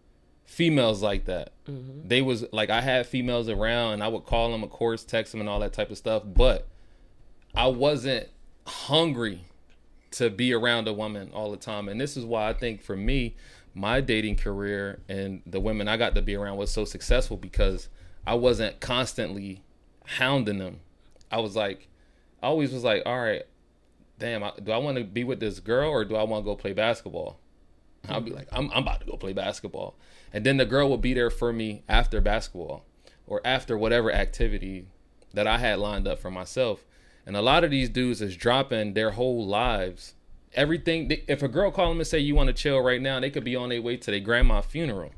females 0.45 1.01
like 1.01 1.27
that. 1.27 1.53
Mm-hmm. 1.69 2.09
They 2.09 2.23
was 2.23 2.45
like 2.53 2.71
I 2.71 2.81
had 2.81 3.07
females 3.07 3.49
around 3.49 3.95
and 3.95 4.03
I 4.03 4.09
would 4.09 4.27
call 4.27 4.51
them, 4.51 4.65
of 4.65 4.71
course, 4.71 5.05
text 5.05 5.31
them 5.31 5.41
and 5.41 5.49
all 5.49 5.61
that 5.61 5.73
type 5.73 5.91
of 5.91 5.99
stuff, 5.99 6.25
but 6.27 6.67
I 7.55 7.69
wasn't 7.69 8.29
hungry 8.67 9.45
to 10.13 10.29
be 10.29 10.53
around 10.53 10.89
a 10.89 10.93
woman 10.93 11.31
all 11.33 11.53
the 11.53 11.57
time. 11.57 11.89
And 11.89 12.01
this 12.01 12.17
is 12.17 12.25
why 12.25 12.49
I 12.49 12.53
think 12.53 12.83
for 12.83 12.97
me, 12.97 13.37
my 13.75 14.01
dating 14.01 14.37
career 14.37 15.01
and 15.09 15.43
the 15.47 15.61
women 15.61 15.89
I 15.89 15.97
got 15.97 16.15
to 16.17 16.23
be 16.23 16.35
around 16.35 16.57
was 16.57 16.71
so 16.71 16.85
successful 16.85 17.37
because 17.37 17.89
I 18.27 18.35
wasn't 18.35 18.81
constantly 18.81 19.63
hounding 20.05 20.59
them. 20.59 20.81
I 21.31 21.39
was 21.39 21.55
like, 21.57 21.89
I 22.43 22.47
always 22.47 22.73
was 22.73 22.85
like, 22.85 23.03
all 23.07 23.21
right, 23.21 23.45
damn, 24.19 24.43
I, 24.43 24.53
do 24.63 24.73
I 24.73 24.79
want 24.79 24.99
to 24.99 25.05
be 25.05 25.25
with 25.25 25.41
this 25.41 25.61
girl 25.61 25.91
or 25.91 26.05
do 26.05 26.17
I 26.17 26.23
want 26.25 26.45
to 26.45 26.51
go 26.51 26.57
play 26.57 26.73
basketball? 26.73 27.39
I'll 28.09 28.21
be 28.21 28.31
mm-hmm. 28.31 28.39
like, 28.39 28.49
I'm, 28.53 28.71
I'm 28.73 28.83
about 28.83 29.01
to 29.01 29.07
go 29.07 29.17
play 29.17 29.33
basketball. 29.33 29.97
And 30.33 30.45
then 30.45 30.57
the 30.57 30.65
girl 30.65 30.89
will 30.89 30.99
be 30.99 31.15
there 31.15 31.31
for 31.31 31.53
me 31.53 31.83
after 31.89 32.21
basketball 32.21 32.85
or 33.27 33.41
after 33.45 33.77
whatever 33.77 34.13
activity 34.13 34.87
that 35.35 35.47
I 35.47 35.59
had 35.59 35.79
lined 35.79 36.09
up 36.09 36.19
for 36.19 36.31
myself. 36.31 36.85
And 37.27 37.37
a 37.37 37.43
lot 37.43 37.65
of 37.65 37.71
these 37.71 37.89
dudes 37.89 38.23
is 38.23 38.37
dropping 38.37 38.95
their 38.95 39.13
whole 39.13 39.47
lives. 39.47 40.15
Everything. 40.55 41.11
If 41.29 41.43
a 41.43 41.49
girl 41.49 41.71
call 41.71 41.91
them 41.91 41.99
and 41.99 42.07
say 42.07 42.19
you 42.19 42.35
want 42.35 42.49
to 42.49 42.53
chill 42.53 42.81
right 42.81 43.01
now, 43.01 43.21
they 43.21 43.31
could 43.31 43.45
be 43.45 43.55
on 43.57 43.69
their 43.69 43.81
way 43.83 43.97
to 43.97 44.11
their 44.11 44.21
grandma's 44.21 44.67
funeral. 44.67 45.11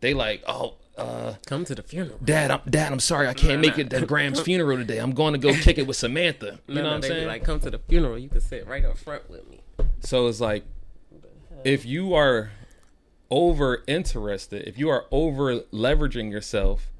They 0.00 0.14
like, 0.14 0.42
oh, 0.46 0.74
uh, 0.96 1.34
come 1.46 1.64
to 1.64 1.74
the 1.74 1.82
funeral. 1.82 2.18
Dad, 2.24 2.50
I'm 2.50 2.60
Dad. 2.68 2.92
I'm 2.92 3.00
sorry, 3.00 3.26
I 3.26 3.34
can't 3.34 3.60
make 3.60 3.78
it 3.78 3.90
to 3.90 4.04
Graham's 4.06 4.40
funeral 4.42 4.76
today. 4.78 4.98
I'm 4.98 5.12
going 5.12 5.32
to 5.32 5.38
go 5.38 5.52
kick 5.54 5.78
it 5.78 5.86
with 5.86 5.96
Samantha. 5.96 6.58
You 6.66 6.74
No, 6.74 6.74
know 6.74 6.82
no, 6.82 6.88
what 6.88 6.94
I'm 6.96 7.02
saying? 7.02 7.26
Like, 7.26 7.44
come 7.44 7.60
to 7.60 7.70
the 7.70 7.78
funeral. 7.78 8.18
You 8.18 8.28
can 8.28 8.40
sit 8.40 8.66
right 8.66 8.84
up 8.84 8.96
front 8.98 9.28
with 9.30 9.48
me. 9.48 9.60
So 10.00 10.26
it's 10.28 10.40
like, 10.40 10.64
if 11.64 11.84
you 11.86 12.14
are 12.14 12.50
over 13.30 13.82
interested, 13.86 14.68
if 14.68 14.78
you 14.78 14.88
are 14.90 15.06
over 15.10 15.60
leveraging 15.72 16.30
yourself, 16.30 16.90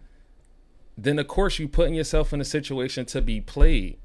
then 0.97 1.19
of 1.19 1.29
course 1.29 1.59
you 1.59 1.69
putting 1.69 1.95
yourself 1.95 2.33
in 2.33 2.41
a 2.41 2.45
situation 2.45 3.05
to 3.07 3.21
be 3.21 3.41
played. 3.41 3.99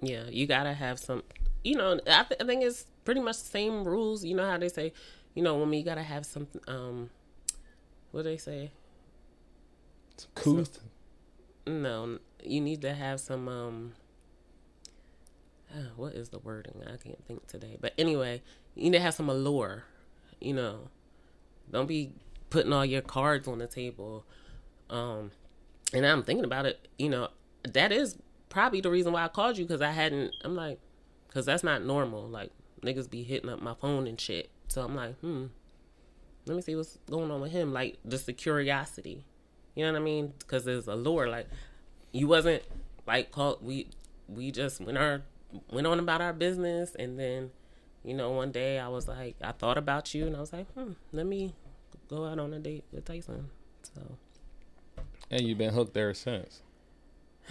Yeah, 0.00 0.24
you 0.30 0.46
gotta 0.46 0.74
have 0.74 0.98
some. 0.98 1.22
You 1.64 1.76
know, 1.76 1.94
I, 2.06 2.22
th- 2.24 2.40
I 2.40 2.44
think 2.44 2.62
it's 2.62 2.86
pretty 3.04 3.20
much 3.20 3.38
the 3.38 3.48
same 3.48 3.84
rules. 3.84 4.24
You 4.24 4.34
know 4.34 4.48
how 4.48 4.58
they 4.58 4.68
say, 4.68 4.92
you 5.34 5.42
know, 5.42 5.56
woman, 5.56 5.78
you 5.78 5.84
gotta 5.84 6.02
have 6.02 6.26
some. 6.26 6.48
Um, 6.66 7.10
what 8.10 8.22
do 8.22 8.30
they 8.30 8.36
say? 8.36 8.70
Some 10.16 10.30
couth. 10.34 10.80
No, 11.66 12.18
you 12.42 12.60
need 12.60 12.82
to 12.82 12.94
have 12.94 13.20
some. 13.20 13.48
Um, 13.48 13.92
uh, 15.72 15.88
what 15.96 16.14
is 16.14 16.28
the 16.28 16.38
wording? 16.38 16.82
I 16.86 16.96
can't 16.96 17.24
think 17.26 17.46
today. 17.46 17.76
But 17.80 17.94
anyway, 17.98 18.42
you 18.74 18.84
need 18.84 18.98
to 18.98 19.00
have 19.00 19.14
some 19.14 19.28
allure. 19.28 19.84
You 20.40 20.54
know, 20.54 20.88
don't 21.70 21.86
be 21.86 22.12
putting 22.50 22.72
all 22.72 22.84
your 22.84 23.02
cards 23.02 23.48
on 23.48 23.58
the 23.58 23.66
table. 23.66 24.24
Um, 24.90 25.32
and 25.92 26.06
I'm 26.06 26.22
thinking 26.22 26.44
about 26.44 26.66
it. 26.66 26.86
You 26.98 27.08
know, 27.08 27.28
that 27.72 27.90
is 27.90 28.16
probably 28.48 28.80
the 28.80 28.90
reason 28.90 29.12
why 29.12 29.24
I 29.24 29.28
called 29.28 29.58
you 29.58 29.64
because 29.64 29.82
I 29.82 29.90
hadn't. 29.90 30.34
I'm 30.44 30.54
like, 30.54 30.78
because 31.26 31.46
that's 31.46 31.64
not 31.64 31.84
normal. 31.84 32.28
Like 32.28 32.52
niggas 32.84 33.10
be 33.10 33.22
hitting 33.22 33.50
up 33.50 33.60
my 33.60 33.74
phone 33.74 34.06
and 34.06 34.20
shit. 34.20 34.50
So 34.68 34.82
I'm 34.82 34.94
like, 34.94 35.18
hmm. 35.20 35.46
Let 36.46 36.56
me 36.56 36.62
see 36.62 36.76
what's 36.76 36.98
going 37.10 37.30
on 37.30 37.40
with 37.40 37.52
him. 37.52 37.72
Like 37.72 37.98
just 38.06 38.26
the 38.26 38.32
curiosity. 38.32 39.24
You 39.74 39.84
know 39.84 39.92
what 39.92 39.98
I 39.98 40.04
mean? 40.04 40.34
Because 40.38 40.64
there's 40.64 40.86
a 40.86 40.94
lure. 40.94 41.28
Like 41.28 41.48
you 42.12 42.28
wasn't 42.28 42.62
like 43.06 43.32
called. 43.32 43.58
We 43.62 43.88
we 44.28 44.50
just 44.50 44.80
went 44.80 44.98
our 44.98 45.22
went 45.70 45.86
on 45.86 45.98
about 45.98 46.20
our 46.20 46.32
business, 46.32 46.94
and 46.96 47.18
then 47.18 47.50
you 48.04 48.14
know 48.14 48.30
one 48.30 48.52
day 48.52 48.78
I 48.78 48.88
was 48.88 49.08
like, 49.08 49.36
I 49.42 49.52
thought 49.52 49.78
about 49.78 50.14
you, 50.14 50.26
and 50.26 50.36
I 50.36 50.40
was 50.40 50.52
like, 50.52 50.70
hmm, 50.74 50.92
let 51.12 51.26
me 51.26 51.54
go 52.08 52.26
out 52.26 52.38
on 52.38 52.52
a 52.52 52.58
date 52.58 52.84
with 52.92 53.06
Tyson. 53.06 53.48
So 53.82 54.02
And 55.30 55.42
you've 55.42 55.58
been 55.58 55.72
hooked 55.72 55.96
ever 55.96 56.14
since. 56.14 56.60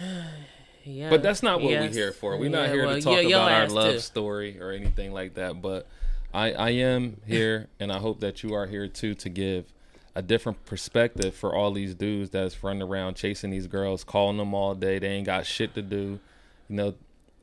yeah. 0.84 1.10
But 1.10 1.22
that's 1.22 1.42
not 1.42 1.60
what 1.60 1.70
Yes. 1.70 1.88
we're 1.88 1.94
here 2.00 2.12
for. 2.12 2.36
We're 2.36 2.50
not 2.50 2.68
here 2.68 2.86
well, 2.86 2.96
to 2.96 3.02
talk 3.02 3.24
about 3.24 3.52
our 3.52 3.68
love 3.68 3.94
too. 3.94 4.00
story 4.00 4.60
or 4.60 4.70
anything 4.70 5.12
like 5.12 5.34
that. 5.34 5.60
But 5.60 5.86
I, 6.32 6.52
I 6.52 6.70
am 6.70 7.20
here, 7.26 7.68
and 7.80 7.92
I 7.92 7.98
hope 7.98 8.20
that 8.20 8.42
you 8.42 8.54
are 8.54 8.66
here 8.66 8.88
too 8.88 9.14
to 9.14 9.28
give 9.28 9.66
a 10.14 10.22
different 10.22 10.64
perspective 10.64 11.34
for 11.34 11.54
all 11.54 11.72
these 11.72 11.94
dudes 11.94 12.30
that's 12.30 12.62
running 12.62 12.82
around 12.82 13.14
chasing 13.14 13.50
these 13.50 13.66
girls, 13.66 14.04
calling 14.04 14.36
them 14.36 14.54
all 14.54 14.74
day. 14.74 14.98
They 14.98 15.08
ain't 15.08 15.26
got 15.26 15.46
shit 15.46 15.74
to 15.74 15.82
do. 15.82 16.20
You 16.68 16.76
know, 16.76 16.94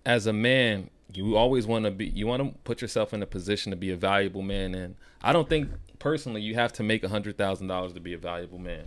as 0.05 0.25
a 0.27 0.33
man, 0.33 0.89
you 1.13 1.35
always 1.35 1.67
want 1.67 1.85
to 1.85 1.91
be. 1.91 2.05
You 2.07 2.27
want 2.27 2.43
to 2.43 2.57
put 2.63 2.81
yourself 2.81 3.13
in 3.13 3.21
a 3.21 3.25
position 3.25 3.71
to 3.71 3.75
be 3.75 3.91
a 3.91 3.95
valuable 3.97 4.41
man, 4.41 4.73
and 4.73 4.95
I 5.21 5.33
don't 5.33 5.49
think 5.49 5.69
personally 6.01 6.41
you 6.41 6.55
have 6.55 6.73
to 6.73 6.81
make 6.83 7.03
a 7.03 7.09
hundred 7.09 7.37
thousand 7.37 7.67
dollars 7.67 7.93
to 7.93 7.99
be 7.99 8.13
a 8.13 8.17
valuable 8.17 8.57
man. 8.57 8.85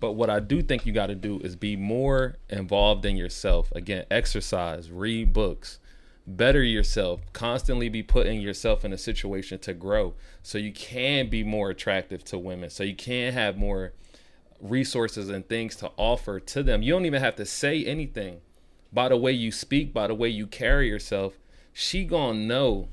But 0.00 0.12
what 0.12 0.28
I 0.28 0.40
do 0.40 0.60
think 0.60 0.84
you 0.84 0.92
got 0.92 1.06
to 1.06 1.14
do 1.14 1.38
is 1.38 1.54
be 1.54 1.76
more 1.76 2.36
involved 2.50 3.06
in 3.06 3.16
yourself. 3.16 3.70
Again, 3.76 4.04
exercise, 4.10 4.90
read 4.90 5.32
books, 5.32 5.78
better 6.26 6.62
yourself, 6.62 7.20
constantly 7.32 7.88
be 7.88 8.02
putting 8.02 8.40
yourself 8.40 8.84
in 8.84 8.92
a 8.92 8.98
situation 8.98 9.60
to 9.60 9.72
grow 9.72 10.14
so 10.42 10.58
you 10.58 10.72
can 10.72 11.30
be 11.30 11.44
more 11.44 11.70
attractive 11.70 12.24
to 12.24 12.38
women, 12.38 12.70
so 12.70 12.82
you 12.82 12.96
can 12.96 13.32
have 13.32 13.56
more 13.56 13.92
resources 14.60 15.28
and 15.28 15.48
things 15.48 15.76
to 15.76 15.92
offer 15.96 16.40
to 16.40 16.64
them. 16.64 16.82
You 16.82 16.92
don't 16.92 17.06
even 17.06 17.22
have 17.22 17.36
to 17.36 17.46
say 17.46 17.84
anything. 17.84 18.40
By 18.92 19.10
the 19.10 19.16
way 19.16 19.30
you 19.30 19.52
speak, 19.52 19.94
by 19.94 20.08
the 20.08 20.14
way 20.14 20.28
you 20.28 20.48
carry 20.48 20.88
yourself, 20.88 21.38
she 21.72 22.02
going 22.02 22.40
to 22.40 22.44
know 22.46 22.88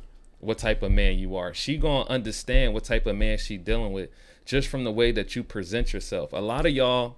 what 0.46 0.58
type 0.58 0.84
of 0.84 0.92
man 0.92 1.18
you 1.18 1.36
are. 1.36 1.54
She 1.54 1.78
to 1.78 1.88
understand 1.88 2.74
what 2.74 2.84
type 2.84 3.06
of 3.06 3.16
man 3.16 3.38
she 3.38 3.58
dealing 3.58 3.94
with 3.94 4.10
just 4.46 4.68
from 4.68 4.84
the 4.84 4.92
way 4.92 5.12
that 5.12 5.36
you 5.36 5.44
present 5.44 5.94
yourself. 5.94 6.32
A 6.32 6.38
lot 6.38 6.66
of 6.66 6.72
y'all 6.72 7.18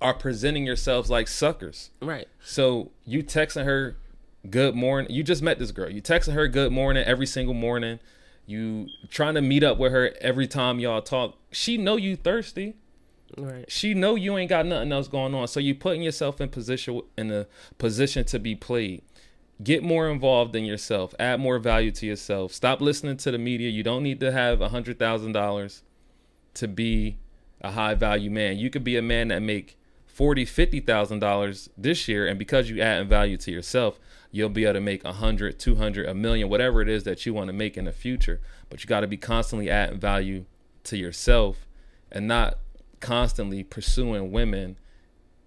are 0.00 0.14
presenting 0.14 0.66
yourselves 0.66 1.10
like 1.10 1.28
suckers. 1.28 1.90
right. 2.00 2.26
So 2.42 2.90
you 3.04 3.22
texting 3.22 3.64
her 3.64 3.96
good 4.48 4.74
morning. 4.74 5.10
You 5.12 5.22
just 5.22 5.42
met 5.42 5.58
this 5.58 5.72
girl. 5.72 5.90
You 5.90 6.00
texting 6.00 6.32
her 6.32 6.48
good 6.48 6.72
morning 6.72 7.04
every 7.04 7.26
single 7.26 7.54
morning. 7.54 8.00
You 8.46 8.88
trying 9.10 9.34
to 9.34 9.42
meet 9.42 9.62
up 9.62 9.78
with 9.78 9.92
her 9.92 10.12
every 10.20 10.46
time 10.46 10.80
y'all 10.80 11.02
talk. 11.02 11.36
She 11.52 11.76
know 11.76 11.96
you 11.96 12.16
thirsty. 12.16 12.74
Right. 13.36 13.70
She 13.70 13.94
know 13.94 14.16
you 14.16 14.36
ain't 14.36 14.48
got 14.48 14.66
nothing 14.66 14.90
else 14.90 15.06
going 15.06 15.34
on. 15.34 15.46
So 15.46 15.60
you 15.60 15.74
putting 15.74 16.02
yourself 16.02 16.40
in 16.40 16.48
position 16.48 17.02
in 17.16 17.30
a 17.30 17.46
position 17.78 18.24
to 18.24 18.38
be 18.38 18.56
played. 18.56 19.02
Get 19.62 19.82
more 19.82 20.08
involved 20.08 20.56
in 20.56 20.64
yourself. 20.64 21.14
Add 21.18 21.40
more 21.40 21.58
value 21.58 21.90
to 21.92 22.06
yourself. 22.06 22.52
Stop 22.52 22.80
listening 22.80 23.16
to 23.18 23.30
the 23.30 23.38
media. 23.38 23.68
You 23.68 23.82
don't 23.82 24.02
need 24.02 24.20
to 24.20 24.32
have 24.32 24.60
a 24.60 24.70
hundred 24.70 24.98
thousand 24.98 25.32
dollars 25.32 25.82
to 26.54 26.66
be 26.66 27.18
a 27.60 27.72
high 27.72 27.94
value 27.94 28.30
man. 28.30 28.58
You 28.58 28.70
could 28.70 28.84
be 28.84 28.96
a 28.96 29.02
man 29.02 29.28
that 29.28 29.42
make 29.42 29.76
forty, 30.06 30.44
fifty 30.44 30.80
thousand 30.80 31.18
dollars 31.18 31.68
this 31.76 32.08
year, 32.08 32.26
and 32.26 32.38
because 32.38 32.70
you 32.70 32.80
add 32.80 33.08
value 33.08 33.36
to 33.38 33.50
yourself, 33.50 33.98
you'll 34.30 34.48
be 34.48 34.64
able 34.64 34.74
to 34.74 34.80
make 34.80 35.04
a 35.04 35.12
hundred, 35.12 35.58
two 35.58 35.74
hundred, 35.74 36.08
a 36.08 36.14
million, 36.14 36.48
whatever 36.48 36.80
it 36.80 36.88
is 36.88 37.04
that 37.04 37.26
you 37.26 37.34
want 37.34 37.48
to 37.48 37.52
make 37.52 37.76
in 37.76 37.84
the 37.84 37.92
future. 37.92 38.40
But 38.70 38.82
you 38.82 38.88
got 38.88 39.00
to 39.00 39.06
be 39.06 39.16
constantly 39.18 39.68
adding 39.68 39.98
value 39.98 40.46
to 40.84 40.96
yourself, 40.96 41.66
and 42.10 42.26
not 42.26 42.58
constantly 43.00 43.62
pursuing 43.62 44.30
women 44.30 44.78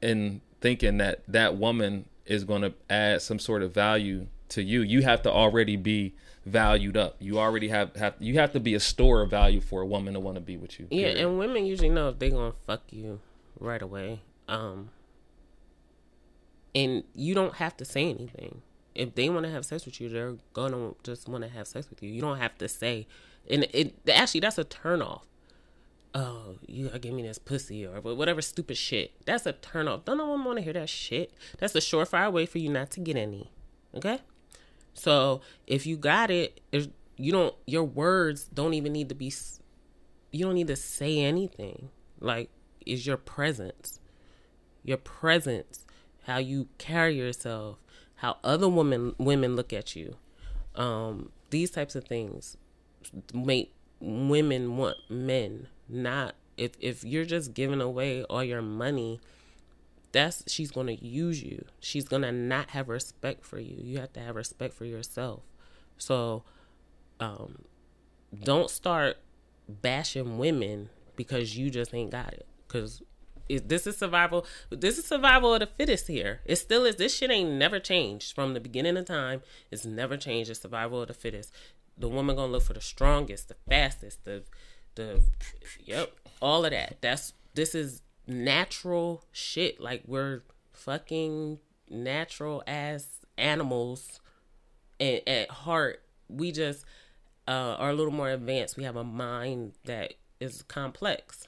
and 0.01 0.41
thinking 0.59 0.97
that 0.97 1.23
that 1.27 1.55
woman 1.55 2.05
is 2.25 2.43
going 2.43 2.61
to 2.61 2.73
add 2.89 3.21
some 3.21 3.39
sort 3.39 3.61
of 3.61 3.73
value 3.73 4.27
to 4.49 4.63
you. 4.63 4.81
You 4.81 5.01
have 5.01 5.21
to 5.23 5.31
already 5.31 5.75
be 5.75 6.13
valued 6.45 6.97
up. 6.97 7.15
You 7.19 7.39
already 7.39 7.69
have 7.69 7.95
have 7.95 8.15
you 8.19 8.35
have 8.35 8.51
to 8.53 8.59
be 8.59 8.73
a 8.73 8.79
store 8.79 9.21
of 9.21 9.29
value 9.29 9.61
for 9.61 9.81
a 9.81 9.85
woman 9.85 10.13
to 10.13 10.19
want 10.19 10.35
to 10.35 10.41
be 10.41 10.57
with 10.57 10.79
you. 10.79 10.87
Yeah, 10.89 11.07
period. 11.07 11.25
and 11.25 11.39
women 11.39 11.65
usually 11.65 11.89
know 11.89 12.09
if 12.09 12.19
they're 12.19 12.29
gonna 12.31 12.53
fuck 12.65 12.81
you 12.91 13.19
right 13.59 13.81
away. 13.81 14.21
Um, 14.47 14.89
and 16.75 17.03
you 17.15 17.33
don't 17.33 17.55
have 17.55 17.77
to 17.77 17.85
say 17.85 18.09
anything. 18.09 18.61
If 18.95 19.15
they 19.15 19.29
want 19.29 19.45
to 19.45 19.51
have 19.51 19.65
sex 19.65 19.85
with 19.85 19.99
you, 19.99 20.09
they're 20.09 20.35
gonna 20.53 20.91
just 21.03 21.27
want 21.27 21.43
to 21.43 21.49
have 21.49 21.67
sex 21.67 21.89
with 21.89 22.03
you. 22.03 22.09
You 22.09 22.21
don't 22.21 22.37
have 22.37 22.57
to 22.59 22.67
say, 22.67 23.07
and 23.49 23.63
it 23.73 23.95
actually 24.11 24.41
that's 24.41 24.57
a 24.57 24.63
turn 24.63 25.01
off. 25.01 25.25
Oh, 26.15 26.57
you 26.67 26.87
gotta 26.87 26.99
give 26.99 27.13
me 27.13 27.23
this 27.23 27.39
pussy 27.39 27.85
or 27.85 27.99
whatever 28.01 28.41
stupid 28.41 28.77
shit. 28.77 29.13
That's 29.25 29.45
a 29.47 29.53
turn 29.53 29.87
off. 29.87 30.05
Don't 30.05 30.17
no 30.19 30.27
one 30.27 30.43
want 30.45 30.57
to 30.59 30.63
hear 30.63 30.73
that 30.73 30.89
shit. 30.89 31.33
That's 31.57 31.73
a 31.75 31.79
surefire 31.79 32.31
way 32.31 32.45
for 32.45 32.59
you 32.59 32.69
not 32.69 32.91
to 32.91 32.99
get 32.99 33.15
any. 33.17 33.49
Okay. 33.95 34.19
So 34.93 35.41
if 35.65 35.87
you 35.87 35.97
got 35.97 36.29
it, 36.29 36.61
there's- 36.71 36.89
you 37.15 37.31
don't. 37.31 37.55
Your 37.67 37.83
words 37.83 38.45
don't 38.53 38.73
even 38.73 38.91
need 38.93 39.09
to 39.09 39.15
be. 39.15 39.31
You 40.31 40.45
don't 40.45 40.55
need 40.55 40.67
to 40.67 40.75
say 40.75 41.19
anything. 41.19 41.89
Like 42.19 42.49
is 42.85 43.05
your 43.05 43.17
presence, 43.17 43.99
your 44.83 44.97
presence, 44.97 45.85
how 46.23 46.37
you 46.37 46.67
carry 46.77 47.15
yourself, 47.17 47.77
how 48.15 48.37
other 48.43 48.67
women 48.67 49.15
women 49.17 49.55
look 49.55 49.71
at 49.73 49.95
you. 49.95 50.15
Um, 50.75 51.31
these 51.51 51.69
types 51.69 51.95
of 51.95 52.05
things 52.05 52.57
make 53.33 53.73
women 53.99 54.75
want 54.77 54.97
men. 55.09 55.67
Not 55.87 56.35
if 56.57 56.73
if 56.79 57.03
you're 57.03 57.25
just 57.25 57.53
giving 57.53 57.81
away 57.81 58.23
all 58.23 58.43
your 58.43 58.61
money 58.61 59.19
that's 60.11 60.43
she's 60.47 60.71
going 60.71 60.87
to 60.87 61.03
use 61.03 61.41
you. 61.41 61.65
She's 61.79 62.07
going 62.07 62.21
to 62.21 62.31
not 62.31 62.69
have 62.69 62.87
respect 62.87 63.43
for 63.43 63.59
you. 63.59 63.77
You 63.79 63.97
have 63.99 64.13
to 64.13 64.19
have 64.19 64.35
respect 64.35 64.73
for 64.75 64.85
yourself. 64.85 65.41
So 65.97 66.43
um 67.19 67.63
don't 68.43 68.69
start 68.69 69.17
bashing 69.67 70.37
women 70.37 70.89
because 71.15 71.57
you 71.57 71.69
just 71.69 71.93
ain't 71.93 72.11
got 72.11 72.33
it 72.33 72.45
cuz 72.67 73.01
this 73.49 73.85
is 73.85 73.97
survival 73.97 74.45
this 74.69 74.97
is 74.97 75.05
survival 75.05 75.53
of 75.53 75.59
the 75.59 75.67
fittest 75.67 76.07
here 76.07 76.41
it 76.45 76.55
still 76.55 76.85
is 76.85 76.95
this 76.95 77.15
shit 77.15 77.29
ain't 77.29 77.51
never 77.51 77.79
changed 77.79 78.33
from 78.33 78.53
the 78.53 78.59
beginning 78.59 78.97
of 78.97 79.05
time 79.05 79.41
it's 79.69 79.85
never 79.85 80.17
changed 80.17 80.49
it's 80.49 80.61
survival 80.61 81.01
of 81.01 81.07
the 81.07 81.13
fittest 81.13 81.53
the 81.97 82.09
woman 82.09 82.35
gonna 82.35 82.51
look 82.51 82.63
for 82.63 82.73
the 82.73 82.81
strongest 82.81 83.49
the 83.49 83.55
fastest 83.69 84.25
the 84.25 84.43
the 84.95 85.21
yep 85.83 86.11
all 86.41 86.65
of 86.65 86.71
that 86.71 86.97
that's 87.01 87.33
this 87.55 87.73
is 87.75 88.01
natural 88.27 89.23
shit 89.31 89.79
like 89.79 90.01
we're 90.07 90.41
fucking 90.71 91.59
natural 91.89 92.63
ass 92.67 93.19
animals 93.37 94.19
and 94.99 95.21
at 95.27 95.49
heart 95.49 96.01
we 96.29 96.51
just 96.51 96.85
uh, 97.47 97.75
are 97.77 97.89
a 97.89 97.93
little 97.93 98.13
more 98.13 98.29
advanced 98.29 98.77
we 98.77 98.83
have 98.83 98.95
a 98.95 99.03
mind 99.03 99.73
that 99.85 100.13
is 100.39 100.61
complex 100.63 101.47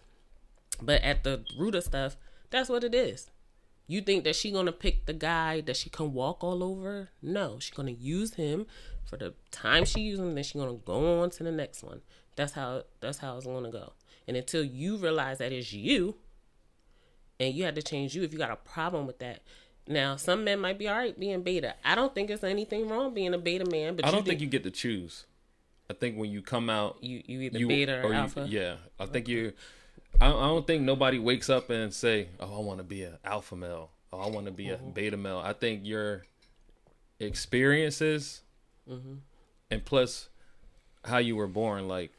but 0.81 1.01
at 1.01 1.23
the 1.23 1.43
root 1.57 1.75
of 1.75 1.83
stuff 1.83 2.17
that's 2.49 2.69
what 2.69 2.83
it 2.83 2.93
is 2.93 3.31
You 3.87 4.01
think 4.01 4.23
that 4.23 4.35
she 4.35 4.51
gonna 4.51 4.71
pick 4.71 5.05
the 5.05 5.13
guy 5.13 5.61
that 5.61 5.77
she 5.77 5.89
can 5.89 6.11
walk 6.13 6.43
all 6.43 6.63
over? 6.63 7.09
No, 7.21 7.59
she 7.59 7.71
gonna 7.73 7.91
use 7.91 8.33
him 8.33 8.65
for 9.05 9.17
the 9.17 9.33
time 9.51 9.85
she 9.85 10.01
uses 10.01 10.25
him. 10.25 10.33
Then 10.33 10.43
she 10.43 10.57
gonna 10.57 10.73
go 10.73 11.21
on 11.21 11.29
to 11.31 11.43
the 11.43 11.51
next 11.51 11.83
one. 11.83 12.01
That's 12.35 12.53
how 12.53 12.83
that's 12.99 13.17
how 13.19 13.37
it's 13.37 13.45
gonna 13.45 13.71
go. 13.71 13.93
And 14.27 14.35
until 14.35 14.63
you 14.63 14.97
realize 14.97 15.37
that 15.37 15.51
it's 15.51 15.71
you, 15.73 16.15
and 17.39 17.53
you 17.53 17.63
had 17.63 17.75
to 17.75 17.81
change 17.81 18.15
you, 18.15 18.23
if 18.23 18.33
you 18.33 18.39
got 18.39 18.51
a 18.51 18.55
problem 18.55 19.05
with 19.07 19.19
that. 19.19 19.41
Now, 19.87 20.15
some 20.15 20.43
men 20.43 20.59
might 20.59 20.79
be 20.79 20.87
all 20.87 20.97
right 20.97 21.17
being 21.19 21.43
beta. 21.43 21.75
I 21.83 21.93
don't 21.93 22.13
think 22.15 22.27
there's 22.29 22.43
anything 22.43 22.89
wrong 22.89 23.13
being 23.13 23.33
a 23.35 23.37
beta 23.37 23.65
man, 23.69 23.95
but 23.95 24.03
I 24.05 24.07
you 24.09 24.15
don't 24.15 24.25
think 24.25 24.41
you 24.41 24.47
get 24.47 24.63
to 24.63 24.71
choose. 24.71 25.25
I 25.89 25.93
think 25.93 26.17
when 26.17 26.31
you 26.31 26.41
come 26.41 26.69
out, 26.71 26.97
you 27.01 27.21
you 27.25 27.41
either 27.41 27.59
you 27.59 27.67
beta 27.67 28.01
or, 28.03 28.07
you- 28.09 28.13
alpha. 28.15 28.47
yeah, 28.49 28.75
I 28.99 29.05
think 29.05 29.27
you. 29.27 29.53
I, 30.19 30.27
I 30.27 30.47
don't 30.47 30.65
think 30.65 30.81
nobody 30.83 31.19
wakes 31.19 31.49
up 31.49 31.69
and 31.69 31.93
say, 31.93 32.29
"Oh, 32.39 32.57
I 32.57 32.63
want 32.63 32.79
to 32.79 32.83
be 32.83 33.03
an 33.03 33.17
alpha 33.23 33.55
male. 33.55 33.91
Oh, 34.11 34.19
I 34.19 34.27
want 34.29 34.47
to 34.47 34.51
be 34.51 34.65
Mm-hmm. 34.65 34.87
a 34.87 34.91
beta 34.91 35.17
male." 35.17 35.37
I 35.37 35.53
think 35.53 35.85
your 35.85 36.23
experiences, 37.19 38.41
Mm-hmm. 38.89 39.13
and 39.71 39.83
plus 39.85 40.29
how 41.05 41.17
you 41.17 41.35
were 41.35 41.47
born, 41.47 41.87
like 41.87 42.11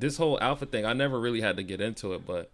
this 0.00 0.16
whole 0.16 0.38
alpha 0.40 0.66
thing. 0.66 0.84
I 0.84 0.92
never 0.92 1.18
really 1.18 1.40
had 1.40 1.56
to 1.56 1.62
get 1.62 1.80
into 1.80 2.12
it, 2.14 2.26
but 2.26 2.50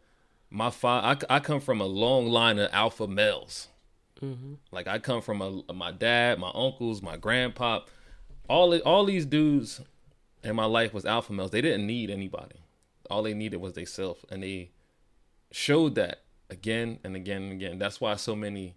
my 0.50 0.70
father, 0.70 1.24
I, 1.30 1.36
I 1.36 1.40
come 1.40 1.60
from 1.60 1.80
a 1.80 1.86
long 1.86 2.26
line 2.26 2.58
of 2.58 2.70
alpha 2.72 3.08
males. 3.08 3.68
Mm-hmm. 4.20 4.54
Like 4.70 4.86
I 4.86 4.98
come 4.98 5.20
from 5.20 5.42
a 5.42 5.72
my 5.72 5.90
dad, 5.90 6.38
my 6.38 6.50
uncles, 6.54 7.02
my 7.02 7.16
grandpa, 7.16 7.80
all 8.48 8.76
all 8.80 9.04
these 9.04 9.26
dudes 9.26 9.80
in 10.44 10.54
my 10.54 10.64
life 10.64 10.94
was 10.94 11.04
alpha 11.04 11.32
males. 11.32 11.50
They 11.50 11.60
didn't 11.60 11.86
need 11.86 12.10
anybody. 12.10 12.60
All 13.10 13.22
they 13.22 13.34
needed 13.34 13.56
was 13.56 13.72
they 13.72 13.84
self, 13.84 14.24
and 14.30 14.42
they 14.42 14.70
showed 15.50 15.96
that 15.96 16.22
again 16.50 16.98
and 17.02 17.16
again 17.16 17.42
and 17.42 17.52
again. 17.52 17.78
That's 17.78 18.00
why 18.00 18.14
so 18.16 18.36
many 18.36 18.76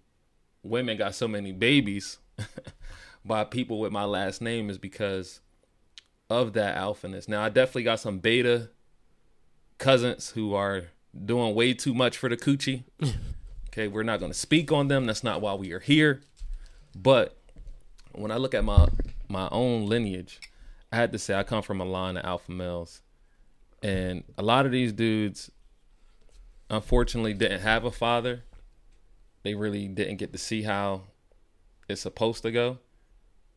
women 0.64 0.98
got 0.98 1.14
so 1.14 1.28
many 1.28 1.52
babies 1.52 2.18
by 3.26 3.44
people 3.44 3.80
with 3.80 3.92
my 3.92 4.06
last 4.06 4.42
name 4.42 4.70
is 4.70 4.78
because 4.78 5.42
of 6.30 6.54
that 6.54 6.76
alphaness. 6.76 7.28
Now 7.28 7.44
I 7.44 7.50
definitely 7.50 7.84
got 7.84 8.00
some 8.00 8.20
beta 8.20 8.70
cousins 9.78 10.32
who 10.32 10.54
are 10.54 10.86
doing 11.24 11.56
way 11.56 11.74
too 11.74 11.94
much 11.94 12.18
for 12.18 12.30
the 12.30 12.38
coochie. 12.38 12.84
Okay, 13.76 13.90
we're 13.90 14.04
not 14.04 14.22
going 14.22 14.32
to 14.32 14.38
speak 14.38 14.72
on 14.72 14.88
them. 14.88 15.06
That's 15.06 15.22
not 15.22 15.42
why 15.42 15.54
we 15.54 15.74
are 15.74 15.82
here. 15.82 16.22
But 16.96 17.38
when 18.14 18.32
I 18.32 18.38
look 18.38 18.54
at 18.54 18.64
my 18.64 18.88
my 19.28 19.50
own 19.52 19.88
lineage, 19.88 20.40
I 20.94 20.96
had 20.96 21.12
to 21.12 21.20
say 21.20 21.34
I 21.34 21.44
come 21.44 21.62
from 21.62 21.82
a 21.82 21.86
line 21.86 22.16
of 22.16 22.24
alpha 22.24 22.54
males, 22.54 23.02
and 23.84 24.24
a 24.38 24.44
lot 24.44 24.66
of 24.66 24.72
these 24.72 24.94
dudes, 24.94 25.52
unfortunately, 26.70 27.34
didn't 27.34 27.60
have 27.60 27.84
a 27.84 27.92
father. 27.92 28.46
They 29.44 29.56
really 29.56 29.90
didn't 29.90 30.18
get 30.18 30.32
to 30.32 30.38
see 30.38 30.62
how 30.62 31.02
it's 31.90 32.00
supposed 32.00 32.44
to 32.44 32.52
go. 32.52 32.78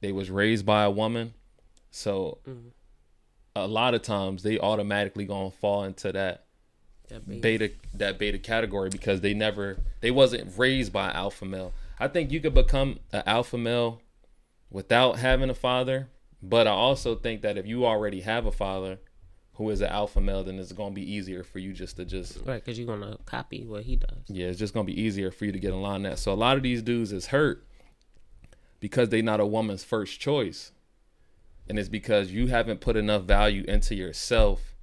They 0.00 0.10
was 0.10 0.32
raised 0.32 0.66
by 0.66 0.82
a 0.82 0.90
woman, 0.90 1.34
so 1.98 2.38
mm-hmm. 2.48 2.68
a 3.56 3.66
lot 3.66 3.94
of 3.94 4.02
times 4.02 4.42
they 4.42 4.58
automatically 4.58 5.24
gonna 5.24 5.50
fall 5.50 5.84
into 5.84 6.12
that 6.12 6.44
That 7.08 7.26
beta. 7.28 7.40
beta 7.40 7.74
that 7.94 8.18
beta 8.18 8.38
category 8.38 8.88
because 8.90 9.20
they 9.20 9.34
never 9.34 9.78
they 10.00 10.10
wasn't 10.10 10.56
raised 10.56 10.92
by 10.92 11.10
alpha 11.10 11.44
male. 11.44 11.72
I 11.98 12.08
think 12.08 12.30
you 12.30 12.40
could 12.40 12.54
become 12.54 13.00
an 13.12 13.22
alpha 13.26 13.58
male 13.58 14.00
without 14.70 15.18
having 15.18 15.50
a 15.50 15.54
father, 15.54 16.08
but 16.42 16.66
I 16.66 16.70
also 16.70 17.14
think 17.16 17.42
that 17.42 17.58
if 17.58 17.66
you 17.66 17.84
already 17.84 18.20
have 18.20 18.46
a 18.46 18.52
father 18.52 18.98
who 19.54 19.68
is 19.70 19.80
an 19.80 19.88
alpha 19.88 20.20
male, 20.20 20.44
then 20.44 20.56
it's 20.60 20.70
gonna 20.70 20.94
be 20.94 21.12
easier 21.12 21.42
for 21.42 21.58
you 21.58 21.72
just 21.72 21.96
to 21.96 22.04
just 22.04 22.38
Right, 22.46 22.62
because 22.64 22.78
you're 22.78 22.86
gonna 22.86 23.18
copy 23.26 23.64
what 23.66 23.82
he 23.82 23.96
does. 23.96 24.18
yeah, 24.28 24.46
it's 24.46 24.58
just 24.58 24.72
gonna 24.72 24.84
be 24.84 25.00
easier 25.00 25.32
for 25.32 25.46
you 25.46 25.52
to 25.52 25.58
get 25.58 25.72
in 25.72 25.82
line 25.82 26.02
that. 26.02 26.20
So 26.20 26.32
a 26.32 26.34
lot 26.34 26.56
of 26.56 26.62
these 26.62 26.80
dudes 26.80 27.10
is 27.10 27.26
hurt 27.26 27.64
because 28.78 29.08
they 29.08 29.20
not 29.22 29.40
a 29.40 29.46
woman's 29.46 29.82
first 29.82 30.20
choice. 30.20 30.70
And 31.68 31.78
it's 31.78 31.88
because 31.88 32.32
you 32.32 32.46
haven't 32.48 32.80
put 32.80 32.96
enough 32.96 33.24
value 33.24 33.64
into 33.68 33.94
yourself 33.94 34.74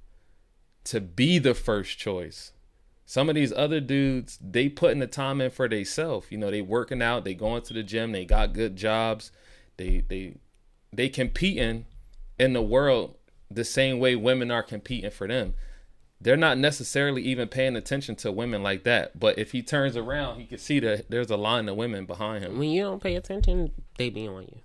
to 0.84 1.00
be 1.00 1.38
the 1.38 1.54
first 1.54 1.98
choice. 1.98 2.52
Some 3.04 3.28
of 3.28 3.34
these 3.34 3.52
other 3.52 3.80
dudes, 3.80 4.38
they 4.40 4.68
putting 4.68 5.00
the 5.00 5.06
time 5.06 5.40
in 5.40 5.50
for 5.50 5.68
themselves. 5.68 6.28
You 6.30 6.38
know, 6.38 6.50
they 6.50 6.62
working 6.62 7.02
out, 7.02 7.24
they 7.24 7.34
going 7.34 7.62
to 7.62 7.74
the 7.74 7.82
gym, 7.82 8.12
they 8.12 8.24
got 8.24 8.52
good 8.52 8.76
jobs, 8.76 9.32
they 9.76 10.04
they 10.08 10.36
they 10.92 11.08
competing 11.08 11.86
in 12.38 12.52
the 12.52 12.62
world 12.62 13.16
the 13.50 13.64
same 13.64 13.98
way 13.98 14.16
women 14.16 14.50
are 14.50 14.62
competing 14.62 15.10
for 15.10 15.28
them 15.28 15.54
they're 16.20 16.36
not 16.36 16.58
necessarily 16.58 17.22
even 17.22 17.48
paying 17.48 17.76
attention 17.76 18.16
to 18.16 18.32
women 18.32 18.62
like 18.62 18.84
that. 18.84 19.18
But 19.18 19.38
if 19.38 19.52
he 19.52 19.62
turns 19.62 19.96
around, 19.96 20.40
he 20.40 20.46
can 20.46 20.58
see 20.58 20.80
that 20.80 21.10
there's 21.10 21.30
a 21.30 21.36
line 21.36 21.68
of 21.68 21.76
women 21.76 22.06
behind 22.06 22.44
him. 22.44 22.58
When 22.58 22.70
you 22.70 22.82
don't 22.82 23.02
pay 23.02 23.16
attention, 23.16 23.72
they 23.98 24.10
be 24.10 24.26
on 24.26 24.42
you. 24.42 24.60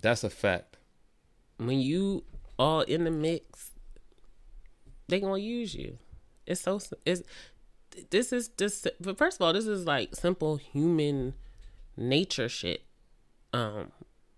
That's 0.00 0.24
a 0.24 0.30
fact. 0.30 0.69
When 1.60 1.78
you 1.78 2.24
all 2.58 2.80
in 2.80 3.04
the 3.04 3.10
mix, 3.10 3.72
they 5.08 5.20
gonna 5.20 5.38
use 5.38 5.74
you. 5.74 5.98
It's 6.46 6.62
so 6.62 6.80
it's 7.04 7.22
this 8.10 8.32
is 8.32 8.48
just 8.48 8.88
but 8.98 9.18
first 9.18 9.38
of 9.38 9.42
all, 9.44 9.52
this 9.52 9.66
is 9.66 9.86
like 9.86 10.14
simple 10.14 10.56
human 10.56 11.34
nature 11.96 12.48
shit. 12.48 12.84
Um, 13.52 13.92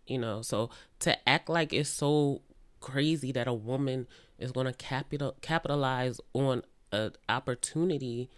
you 0.07 0.19
know, 0.19 0.43
so 0.43 0.71
to 1.01 1.29
act 1.29 1.49
like 1.49 1.73
it's 1.73 1.89
so 1.89 2.43
crazy 2.81 3.31
that 3.33 3.47
a 3.47 3.55
woman 3.55 4.09
is 4.39 4.51
gonna 4.51 4.73
capital 4.73 5.37
capitalize 5.43 6.21
on 6.35 6.63
an 6.91 7.13
opportunity 7.29 8.29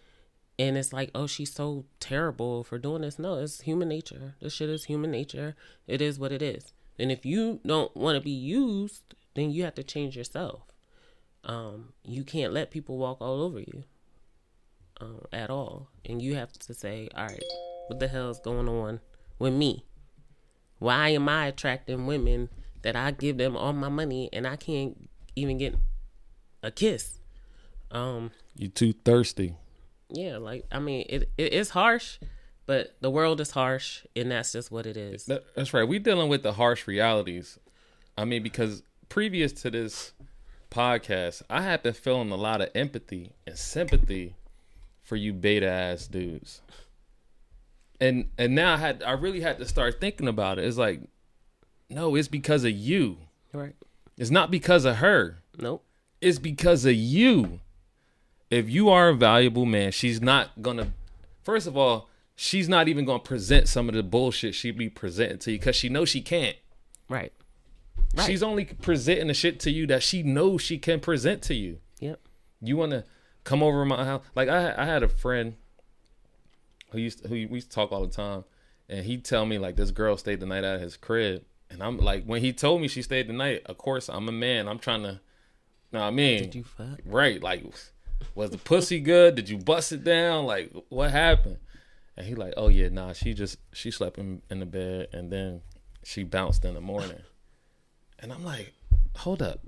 and 0.59 0.77
it's 0.77 0.93
like, 0.93 1.11
oh, 1.15 1.27
she's 1.27 1.53
so 1.53 1.87
terrible 2.01 2.63
for 2.63 2.79
doing 2.79 3.03
this. 3.03 3.19
No, 3.19 3.39
it's 3.39 3.63
human 3.63 3.89
nature. 3.89 4.35
This 4.41 4.53
shit 4.53 4.69
is 4.69 4.85
human 4.85 5.11
nature. 5.11 5.57
It 5.87 6.03
is 6.03 6.19
what 6.19 6.33
it 6.33 6.43
is. 6.43 6.73
And 6.99 7.11
if 7.11 7.25
you 7.27 7.61
don't 7.67 7.95
want 7.97 8.17
to 8.17 8.21
be 8.21 8.31
used, 8.31 9.15
then 9.35 9.51
you 9.51 9.65
have 9.65 9.75
to 9.75 9.83
change 9.83 10.17
yourself. 10.17 10.63
Um, 11.45 11.93
you 12.05 12.25
can't 12.25 12.53
let 12.53 12.71
people 12.71 12.97
walk 12.99 13.21
all 13.21 13.43
over 13.43 13.59
you 13.61 13.85
um, 15.01 15.23
at 15.33 15.51
all. 15.51 15.89
And 16.05 16.23
you 16.23 16.35
have 16.37 16.53
to 16.53 16.75
say, 16.75 17.09
all 17.15 17.27
right, 17.27 17.43
what 17.89 17.99
the 17.99 18.09
hell's 18.09 18.41
going 18.41 18.69
on 18.69 19.01
with 19.39 19.53
me? 19.53 19.85
Why 20.79 21.11
am 21.11 21.29
I 21.29 21.47
attracting 21.47 22.07
women 22.07 22.49
that 22.83 22.97
I 22.97 23.11
give 23.11 23.39
them 23.39 23.57
all 23.57 23.73
my 23.73 23.89
money 23.89 24.29
and 24.33 24.47
I 24.47 24.57
can't 24.57 25.09
even 25.37 25.59
get 25.59 25.75
a 26.63 26.71
kiss? 26.71 27.19
Um, 27.91 28.31
You 28.57 28.69
too 28.69 28.93
thirsty. 28.93 29.57
yeah, 30.11 30.37
like 30.39 30.65
I 30.71 30.79
mean, 30.79 31.07
it 31.09 31.31
it 31.39 31.53
is 31.53 31.71
harsh, 31.71 32.19
but 32.67 32.97
the 33.01 33.11
world 33.11 33.41
is 33.41 33.51
harsh, 33.53 34.05
and 34.17 34.31
that's 34.31 34.53
just 34.53 34.71
what 34.71 34.87
it 34.87 34.97
is. 34.97 35.27
That- 35.27 35.45
That's 35.55 35.73
right. 35.75 35.87
We're 35.87 35.99
dealing 36.01 36.29
with 36.29 36.43
the 36.43 36.55
harsh 36.55 36.87
realities. 36.87 37.59
I 38.17 38.25
mean, 38.25 38.43
because 38.43 38.83
previous 39.09 39.53
to 39.53 39.71
this 39.71 40.13
podcast, 40.71 41.43
I 41.51 41.63
had 41.63 41.83
been 41.83 41.95
feeling 41.95 42.31
a 42.31 42.37
lot 42.37 42.61
of 42.61 42.71
empathy 42.75 43.33
and 43.47 43.59
sympathy 43.59 44.35
for 45.03 45.17
you 45.17 45.33
beta 45.33 45.69
ass 45.69 46.07
dudes. 46.07 46.63
And 48.01 48.31
and 48.39 48.55
now 48.55 48.75
I 48.75 48.77
had 48.79 49.03
I 49.03 49.13
really 49.13 49.41
had 49.41 49.59
to 49.59 49.67
start 49.67 50.01
thinking 50.01 50.29
about 50.29 50.59
it. 50.59 50.65
It's 50.65 50.77
like, 50.77 51.01
no, 51.89 52.15
it's 52.17 52.29
because 52.29 52.65
of 52.65 52.73
you. 52.73 53.19
Right? 53.53 53.75
It's 54.17 54.31
not 54.31 54.51
because 54.51 54.85
of 54.85 54.97
her. 54.97 55.39
Nope. 55.59 55.85
It's 56.21 56.39
because 56.39 56.85
of 56.85 56.95
you. 56.95 57.61
If 58.51 58.69
you 58.69 58.89
are 58.89 59.09
a 59.11 59.15
valuable 59.15 59.65
man, 59.67 59.93
she's 59.93 60.21
not 60.21 60.61
gonna. 60.63 60.93
First 61.43 61.67
of 61.67 61.77
all, 61.77 62.09
she's 62.37 62.69
not 62.69 62.89
even 62.89 63.05
gonna 63.05 63.19
present 63.19 63.69
some 63.69 63.89
of 63.89 63.95
the 63.95 64.03
bullshit 64.03 64.55
she'd 64.55 64.79
be 64.79 64.89
presenting 64.89 65.39
to 65.39 65.53
you 65.53 65.59
because 65.59 65.77
she 65.77 65.89
knows 65.89 66.09
she 66.09 66.21
can't. 66.21 66.57
Right. 67.09 67.33
Right. 68.17 68.27
She's 68.27 68.43
only 68.43 68.65
presenting 68.65 69.29
the 69.29 69.35
shit 69.35 69.61
to 69.61 69.71
you 69.71 69.87
that 69.89 70.03
she 70.03 70.23
knows 70.23 70.63
she 70.63 70.79
can 70.79 71.01
present 71.01 71.43
to 71.43 71.55
you. 71.55 71.79
Yep. 72.01 72.21
You 72.61 72.77
want 72.77 72.93
to 72.93 73.05
come 73.43 73.63
over 73.63 73.83
to 73.83 73.87
my 73.87 74.05
house? 74.05 74.23
Like 74.35 74.49
I, 74.49 74.75
I 74.77 74.85
had 74.85 75.03
a 75.03 75.09
friend 75.09 75.55
who 76.91 76.99
used 76.99 77.23
to, 77.23 77.29
who 77.29 77.35
we 77.35 77.47
used 77.47 77.71
to 77.71 77.75
talk 77.75 77.93
all 77.93 78.07
the 78.07 78.13
time, 78.13 78.45
and 78.89 79.05
he'd 79.05 79.25
tell 79.25 79.47
me 79.47 79.59
like 79.59 79.77
this 79.77 79.91
girl 79.91 80.17
stayed 80.17 80.41
the 80.41 80.47
night 80.47 80.65
at 80.65 80.81
his 80.81 80.97
crib, 80.97 81.45
and 81.71 81.83
I'm 81.83 81.99
like, 81.99 82.25
when 82.25 82.41
he 82.41 82.53
told 82.53 82.81
me 82.81 82.89
she 82.89 83.03
stayed 83.03 83.29
the 83.29 83.33
night, 83.33 83.63
of 83.67 83.79
course 83.79 84.09
I'm 84.09 84.29
a 84.29 84.33
man. 84.33 84.69
I'm 84.69 84.79
trying 84.79 85.03
to, 85.03 85.21
know 85.93 86.01
what 86.01 86.03
I 86.03 86.11
mean? 86.11 86.43
Did 86.43 86.55
you 86.55 86.65
fuck? 86.65 87.01
Right. 87.05 87.43
Like, 87.43 87.65
was 88.35 88.51
the 88.51 88.59
pussy 88.59 89.01
good? 89.01 89.35
Did 89.35 89.49
you 89.49 89.59
bust 89.59 89.91
it 89.93 90.05
down? 90.05 90.47
Like, 90.47 90.73
what 90.89 91.11
happened? 91.11 91.59
And 92.17 92.27
he 92.27 92.35
like, 92.35 92.55
oh 92.57 92.69
yeah, 92.69 92.89
nah. 92.89 93.13
She 93.13 93.35
just 93.35 93.59
she 93.73 93.91
slept 93.91 94.19
in, 94.19 94.43
in 94.51 94.61
the 94.61 94.67
bed 94.67 95.09
and 95.13 95.31
then 95.31 95.63
she 96.03 96.23
bounced 96.23 96.65
in 96.65 96.75
the 96.75 96.81
morning. 96.81 97.19
And 98.21 98.33
I'm 98.33 98.45
like, 98.45 98.73
hold 99.17 99.43
up. 99.43 99.61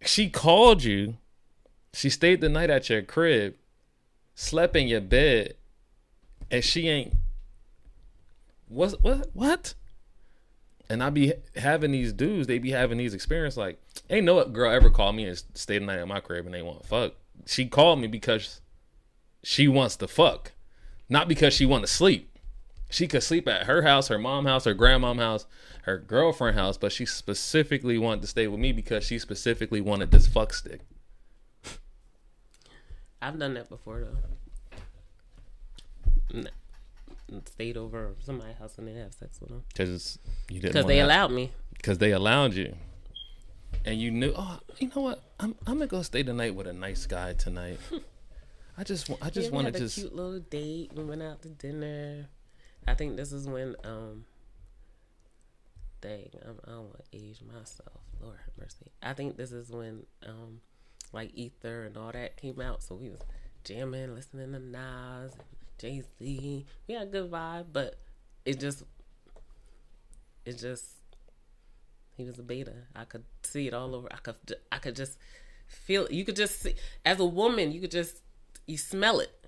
She 0.00 0.30
called 0.30 0.82
you. 0.82 1.16
She 1.92 2.08
stayed 2.08 2.40
the 2.40 2.48
night 2.48 2.70
at 2.70 2.88
your 2.88 3.02
crib, 3.02 3.54
slept 4.34 4.76
in 4.76 4.88
your 4.88 5.02
bed, 5.02 5.56
and 6.50 6.64
she 6.64 6.88
ain't. 6.88 7.14
What 8.68 9.02
what 9.02 9.28
what? 9.34 9.74
And 10.88 11.02
I 11.02 11.10
be 11.10 11.34
having 11.56 11.92
these 11.92 12.12
dudes, 12.12 12.46
they 12.46 12.58
be 12.58 12.70
having 12.70 12.98
these 12.98 13.14
experiences 13.14 13.58
like, 13.58 13.82
ain't 14.10 14.24
no 14.24 14.44
girl 14.44 14.70
ever 14.70 14.90
called 14.90 15.16
me 15.16 15.24
and 15.24 15.42
stayed 15.54 15.82
the 15.82 15.86
night 15.86 15.98
at 15.98 16.08
my 16.08 16.20
crib 16.20 16.46
and 16.46 16.54
they 16.54 16.62
want 16.62 16.86
fuck. 16.86 17.14
She 17.46 17.66
called 17.66 17.98
me 17.98 18.06
because 18.06 18.60
she 19.42 19.68
wants 19.68 19.96
to 19.96 20.08
fuck. 20.08 20.52
Not 21.12 21.28
because 21.28 21.52
she 21.52 21.66
wanted 21.66 21.88
to 21.88 21.92
sleep. 21.92 22.30
She 22.88 23.06
could 23.06 23.22
sleep 23.22 23.46
at 23.46 23.64
her 23.66 23.82
house, 23.82 24.08
her 24.08 24.18
mom 24.18 24.46
house, 24.46 24.64
her 24.64 24.74
grandmom 24.74 25.18
house, 25.18 25.44
her 25.82 25.98
girlfriend 25.98 26.56
house, 26.58 26.78
but 26.78 26.90
she 26.90 27.04
specifically 27.04 27.98
wanted 27.98 28.22
to 28.22 28.26
stay 28.28 28.46
with 28.48 28.58
me 28.58 28.72
because 28.72 29.04
she 29.04 29.18
specifically 29.18 29.82
wanted 29.82 30.10
this 30.10 30.26
fuck 30.26 30.54
stick. 30.54 30.80
I've 33.20 33.38
done 33.38 33.52
that 33.54 33.68
before 33.68 34.06
though. 36.32 36.42
Stayed 37.46 37.76
over 37.76 38.14
somebody's 38.24 38.56
house 38.56 38.76
and 38.78 38.88
then 38.88 38.96
have 38.96 39.12
sex 39.14 39.38
with 39.40 39.50
them 39.50 39.62
Because 39.68 40.18
you 40.48 40.60
didn't. 40.60 40.72
because 40.72 40.86
they 40.86 40.96
have- 40.98 41.06
allowed 41.06 41.30
me. 41.32 41.52
because 41.76 41.98
they 41.98 42.12
allowed 42.12 42.54
you, 42.54 42.74
and 43.84 44.00
you 44.00 44.10
knew. 44.10 44.32
Oh, 44.36 44.60
you 44.78 44.90
know 44.94 45.02
what? 45.02 45.22
I'm 45.40 45.54
I'm 45.66 45.74
gonna 45.74 45.86
go 45.88 46.00
stay 46.02 46.22
the 46.22 46.32
night 46.32 46.54
with 46.54 46.66
a 46.66 46.72
nice 46.72 47.04
guy 47.06 47.32
tonight. 47.34 47.78
I 48.76 48.84
just 48.84 49.10
I 49.20 49.30
just 49.30 49.50
yeah, 49.50 49.56
we 49.56 49.64
want 49.64 49.74
to 49.74 49.88
cute 49.88 50.14
little 50.14 50.40
date. 50.40 50.92
We 50.94 51.04
went 51.04 51.22
out 51.22 51.42
to 51.42 51.48
dinner. 51.48 52.28
I 52.86 52.94
think 52.94 53.16
this 53.16 53.32
is 53.32 53.46
when 53.46 53.76
um. 53.84 54.24
Dang, 56.00 56.30
I'm, 56.44 56.58
I 56.66 56.70
don't 56.70 56.86
want 56.86 57.04
to 57.12 57.16
age 57.16 57.42
myself. 57.46 58.00
Lord 58.20 58.36
have 58.36 58.58
mercy. 58.58 58.90
I 59.00 59.12
think 59.12 59.36
this 59.36 59.52
is 59.52 59.70
when 59.70 60.04
um, 60.26 60.60
like 61.12 61.30
Ether 61.32 61.84
and 61.84 61.96
all 61.96 62.10
that 62.10 62.36
came 62.36 62.60
out. 62.60 62.82
So 62.82 62.96
we 62.96 63.08
was 63.08 63.20
jamming, 63.62 64.12
listening 64.12 64.50
to 64.50 64.58
Nas, 64.58 65.32
Jay 65.78 66.02
Z. 66.18 66.66
We 66.88 66.94
had 66.94 67.04
a 67.04 67.06
good 67.06 67.30
vibe, 67.30 67.66
but 67.72 68.00
it 68.44 68.58
just, 68.58 68.82
it 70.44 70.58
just, 70.58 70.84
he 72.16 72.24
was 72.24 72.36
a 72.40 72.42
beta. 72.42 72.74
I 72.96 73.04
could 73.04 73.22
see 73.44 73.68
it 73.68 73.72
all 73.72 73.94
over. 73.94 74.08
I 74.10 74.16
could, 74.16 74.34
I 74.72 74.78
could 74.78 74.96
just 74.96 75.16
feel. 75.68 76.08
You 76.10 76.24
could 76.24 76.34
just 76.34 76.62
see 76.62 76.74
as 77.04 77.20
a 77.20 77.24
woman. 77.24 77.70
You 77.70 77.80
could 77.80 77.92
just, 77.92 78.22
you 78.66 78.76
smell 78.76 79.20
it. 79.20 79.46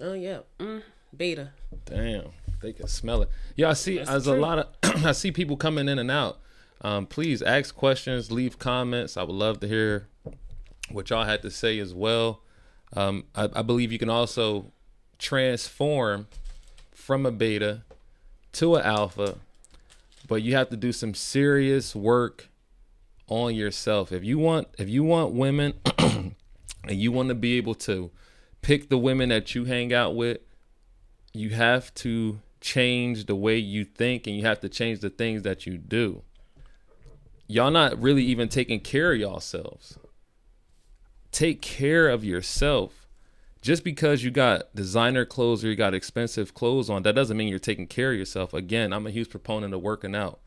Oh 0.00 0.12
yeah, 0.14 0.40
mm, 0.58 0.82
beta. 1.16 1.50
damn. 1.84 2.26
They 2.60 2.72
can 2.72 2.88
smell 2.88 3.20
it. 3.20 3.28
Yeah, 3.56 3.68
I 3.70 3.72
see. 3.74 3.98
That's 3.98 4.08
As 4.10 4.26
a 4.26 4.34
lot 4.34 4.58
of 4.58 4.66
I 5.04 5.12
see 5.12 5.30
people 5.30 5.56
coming 5.56 5.86
in 5.88 5.98
and 5.98 6.10
out. 6.10 6.38
Um, 6.80 7.06
please 7.06 7.42
ask 7.42 7.74
questions, 7.74 8.30
leave 8.32 8.58
comments. 8.58 9.16
I 9.18 9.22
would 9.22 9.34
love 9.34 9.60
to 9.60 9.68
hear 9.68 10.08
what 10.90 11.10
y'all 11.10 11.24
had 11.24 11.42
to 11.42 11.50
say 11.50 11.78
as 11.78 11.92
well. 11.94 12.40
Um, 12.94 13.24
I, 13.34 13.48
I 13.54 13.62
believe 13.62 13.92
you 13.92 13.98
can 13.98 14.08
also 14.10 14.72
transform 15.18 16.26
from 16.92 17.26
a 17.26 17.30
beta 17.30 17.82
to 18.52 18.76
an 18.76 18.82
alpha, 18.84 19.36
but 20.26 20.36
you 20.42 20.54
have 20.54 20.70
to 20.70 20.76
do 20.76 20.90
some 20.92 21.12
serious 21.14 21.94
work 21.94 22.48
on 23.28 23.54
yourself. 23.54 24.10
If 24.12 24.24
you 24.24 24.38
want, 24.38 24.68
if 24.78 24.88
you 24.88 25.04
want 25.04 25.32
women, 25.32 25.74
and 26.88 26.98
you 26.98 27.12
want 27.12 27.28
to 27.28 27.34
be 27.34 27.56
able 27.56 27.74
to 27.74 28.10
pick 28.62 28.88
the 28.88 28.98
women 28.98 29.28
that 29.28 29.54
you 29.54 29.64
hang 29.64 29.92
out 29.92 30.14
with, 30.14 30.38
you 31.32 31.50
have 31.50 31.92
to 31.94 32.40
change 32.60 33.26
the 33.26 33.34
way 33.34 33.58
you 33.58 33.84
think, 33.84 34.26
and 34.26 34.36
you 34.36 34.42
have 34.44 34.60
to 34.60 34.68
change 34.68 35.00
the 35.00 35.10
things 35.10 35.42
that 35.42 35.66
you 35.66 35.76
do. 35.76 36.22
Y'all 37.46 37.70
not 37.70 38.00
really 38.00 38.24
even 38.24 38.48
taking 38.48 38.80
care 38.80 39.12
of 39.12 39.18
yourselves. 39.18 39.98
Take 41.30 41.60
care 41.60 42.08
of 42.08 42.24
yourself 42.24 43.04
just 43.64 43.82
because 43.82 44.22
you 44.22 44.30
got 44.30 44.74
designer 44.74 45.24
clothes 45.24 45.64
or 45.64 45.68
you 45.68 45.74
got 45.74 45.94
expensive 45.94 46.52
clothes 46.52 46.90
on, 46.90 47.02
that 47.02 47.14
doesn't 47.14 47.34
mean 47.34 47.48
you're 47.48 47.58
taking 47.58 47.86
care 47.86 48.12
of 48.12 48.18
yourself. 48.18 48.52
Again, 48.52 48.92
I'm 48.92 49.06
a 49.06 49.10
huge 49.10 49.30
proponent 49.30 49.72
of 49.72 49.80
working 49.80 50.14
out. 50.14 50.38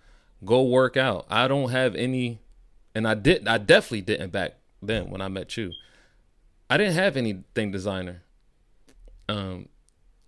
Go 0.46 0.62
work 0.62 0.96
out. 0.96 1.26
I 1.28 1.48
don't 1.48 1.72
have 1.72 1.96
any, 1.96 2.42
and 2.94 3.08
I 3.08 3.16
did. 3.16 3.48
I 3.48 3.58
definitely 3.58 4.02
didn't 4.02 4.32
back 4.32 4.60
then 4.84 5.10
when 5.10 5.20
I 5.20 5.30
met 5.30 5.58
you. 5.58 5.72
I 6.70 6.78
didn't 6.78 6.94
have 6.94 7.18
anything 7.18 7.72
designer. 7.72 8.24
Um, 9.30 9.70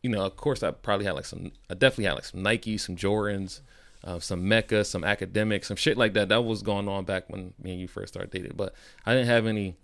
you 0.02 0.10
know, 0.10 0.22
of 0.24 0.36
course, 0.36 0.64
I 0.64 0.72
probably 0.72 1.06
had 1.06 1.16
like 1.16 1.26
some. 1.26 1.52
I 1.70 1.74
definitely 1.74 2.06
had 2.06 2.14
like 2.14 2.26
some 2.26 2.42
Nike, 2.42 2.78
some 2.78 2.96
Jordans, 2.96 3.62
uh, 4.04 4.20
some 4.20 4.48
Mecca, 4.48 4.86
some 4.86 5.02
Akademiks, 5.02 5.66
some 5.66 5.78
shit 5.78 5.98
like 5.98 6.14
that. 6.14 6.30
That 6.30 6.44
was 6.44 6.62
going 6.62 6.88
on 6.88 7.06
back 7.06 7.30
when 7.30 7.54
me 7.62 7.72
and 7.72 7.82
you 7.82 7.88
first 7.88 8.14
started 8.14 8.32
dating. 8.32 8.54
But 8.56 8.74
I 9.06 9.14
didn't 9.14 9.28
have 9.28 9.46
any 9.46 9.76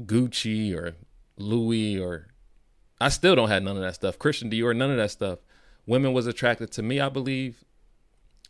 Gucci 0.00 0.74
or 0.74 0.94
Louis 1.36 1.98
or 2.00 2.28
I 3.00 3.08
still 3.08 3.34
don't 3.34 3.48
have 3.48 3.62
none 3.62 3.76
of 3.76 3.82
that 3.82 3.94
stuff. 3.94 4.18
Christian 4.18 4.50
Dior, 4.50 4.76
none 4.76 4.90
of 4.90 4.96
that 4.96 5.10
stuff. 5.10 5.40
Women 5.86 6.12
was 6.12 6.26
attracted 6.26 6.70
to 6.72 6.82
me, 6.82 7.00
I 7.00 7.08
believe, 7.08 7.64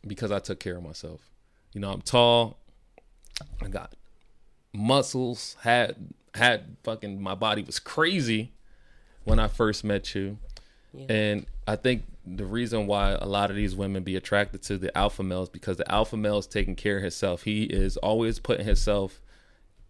because 0.07 0.31
I 0.31 0.39
took 0.39 0.61
care 0.61 0.77
of 0.77 0.83
myself. 0.83 1.31
You 1.73 1.81
know, 1.81 1.91
I'm 1.91 2.03
tall. 2.03 2.59
I 3.63 3.69
got 3.69 3.95
muscles. 4.75 5.57
Had 5.63 6.13
had 6.35 6.77
fucking 6.83 7.21
my 7.21 7.35
body 7.35 7.63
was 7.63 7.79
crazy 7.79 8.53
when 9.25 9.39
I 9.39 9.49
first 9.49 9.85
met 9.85 10.15
you. 10.15 10.39
Yeah. 10.95 11.07
And 11.09 11.47
I 11.67 11.77
think 11.77 12.05
the 12.27 12.45
reason 12.45 12.87
why 12.87 13.13
a 13.13 13.27
lot 13.27 13.51
of 13.51 13.57
these 13.57 13.75
women 13.75 14.03
be 14.03 14.17
attracted 14.17 14.63
to 14.63 14.79
the 14.79 14.97
alpha 14.97 15.23
males 15.23 15.49
because 15.49 15.77
the 15.77 15.91
alpha 15.91 16.17
male 16.17 16.39
is 16.39 16.47
taking 16.47 16.77
care 16.77 16.99
of 16.99 17.03
himself. 17.03 17.43
He 17.43 17.65
is 17.65 17.97
always 17.99 18.39
putting 18.39 18.67
himself 18.67 19.21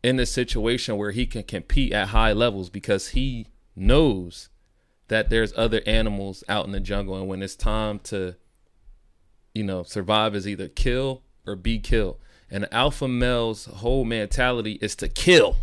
in 0.03 0.19
a 0.19 0.27
situation 0.27 0.97
where 0.97 1.13
he 1.13 1.27
can 1.27 1.43
compete 1.43 1.93
at 1.93 2.09
high 2.09 2.33
levels 2.33 2.71
because 2.71 3.09
he 3.09 3.47
knows 3.77 4.49
that 5.09 5.31
there's 5.31 5.53
other 5.57 5.81
animals 5.87 6.43
out 6.49 6.67
in 6.67 6.73
the 6.73 6.81
jungle 6.81 7.17
and 7.17 7.29
when 7.29 7.43
it's 7.43 7.57
time 7.57 7.99
to 7.99 8.35
you 9.55 9.63
know 9.63 9.83
survive 9.83 10.35
is 10.35 10.47
either 10.49 10.69
kill 10.69 11.23
or 11.47 11.55
be 11.57 11.79
killed 11.79 12.17
and 12.51 12.65
the 12.65 12.75
alpha 12.75 13.09
male's 13.09 13.67
whole 13.67 14.05
mentality 14.05 14.79
is 14.81 14.95
to 14.95 15.09
kill 15.09 15.57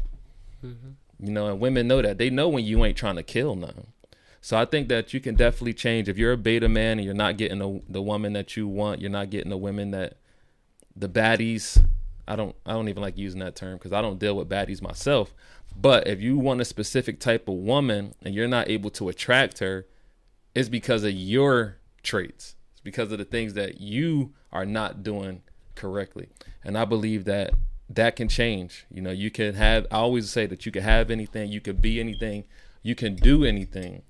Mm-hmm. 0.64 1.26
you 1.26 1.32
know 1.32 1.48
and 1.48 1.60
women 1.60 1.88
know 1.88 2.02
that 2.02 2.18
they 2.18 2.30
know 2.30 2.50
when 2.50 2.66
you 2.66 2.84
ain't 2.84 2.98
trying 2.98 3.16
to 3.16 3.24
kill 3.24 3.56
nothing 3.56 3.88
so 4.42 4.58
i 4.58 4.66
think 4.66 4.90
that 4.90 5.14
you 5.14 5.20
can 5.20 5.36
definitely 5.36 5.74
change 5.74 6.10
if 6.10 6.18
you're 6.18 6.34
a 6.34 6.38
beta 6.38 6.68
man 6.68 7.00
and 7.00 7.06
you're 7.06 7.14
not 7.14 7.38
getting 7.38 7.60
the, 7.60 7.82
the 7.88 8.02
woman 8.02 8.34
that 8.34 8.58
you 8.58 8.68
want 8.68 9.00
you're 9.00 9.10
not 9.10 9.30
getting 9.30 9.50
the 9.50 9.58
women 9.58 9.92
that 9.92 10.18
the 10.96 11.08
baddies 11.08 11.84
I 12.30 12.36
don't 12.36 12.56
I 12.66 12.74
don't 12.74 12.88
even 12.90 13.02
like 13.02 13.18
using 13.18 13.40
that 13.40 13.56
term 13.56 13.78
because 13.78 13.92
I 13.92 14.02
don't 14.02 14.20
deal 14.20 14.38
with 14.38 14.48
baddies 14.48 14.82
myself. 14.82 15.34
But 15.76 16.08
if 16.08 16.22
you 16.22 16.38
want 16.38 16.62
a 16.62 16.66
specific 16.66 17.20
type 17.20 17.48
of 17.48 17.56
woman 17.56 18.14
and 18.22 18.36
you're 18.36 18.48
not 18.48 18.70
able 18.70 18.92
to 18.92 19.10
attract 19.10 19.60
her, 19.60 19.88
it's 20.54 20.70
because 20.70 21.04
of 21.04 21.12
your 21.12 21.78
traits. 22.04 22.56
It's 22.74 22.82
because 22.82 23.12
of 23.12 23.18
the 23.18 23.26
things 23.26 23.56
that 23.56 23.82
you 23.82 24.34
are 24.52 24.66
not 24.66 25.02
doing 25.02 25.42
correctly. 25.74 26.30
And 26.64 26.78
I 26.78 26.86
believe 26.86 27.26
that 27.26 27.54
that 27.90 28.16
can 28.16 28.28
change. 28.28 28.86
You 28.92 29.02
know, 29.02 29.12
you 29.12 29.32
can 29.32 29.56
have 29.56 29.88
I 29.92 29.98
always 29.98 30.30
say 30.30 30.46
that 30.46 30.66
you 30.66 30.72
can 30.72 30.84
have 30.84 31.10
anything, 31.10 31.52
you 31.52 31.62
can 31.62 31.78
be 31.78 32.00
anything, 32.00 32.46
you 32.84 32.96
can 32.96 33.16
do 33.16 33.44
anything. 33.44 34.04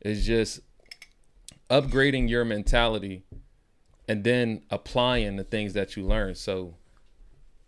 It's 0.00 0.24
just 0.24 0.60
upgrading 1.70 2.28
your 2.28 2.44
mentality 2.44 3.24
and 4.08 4.24
then 4.24 4.62
applying 4.70 5.36
the 5.36 5.44
things 5.44 5.72
that 5.74 5.96
you 5.96 6.04
learn. 6.04 6.34
So 6.34 6.76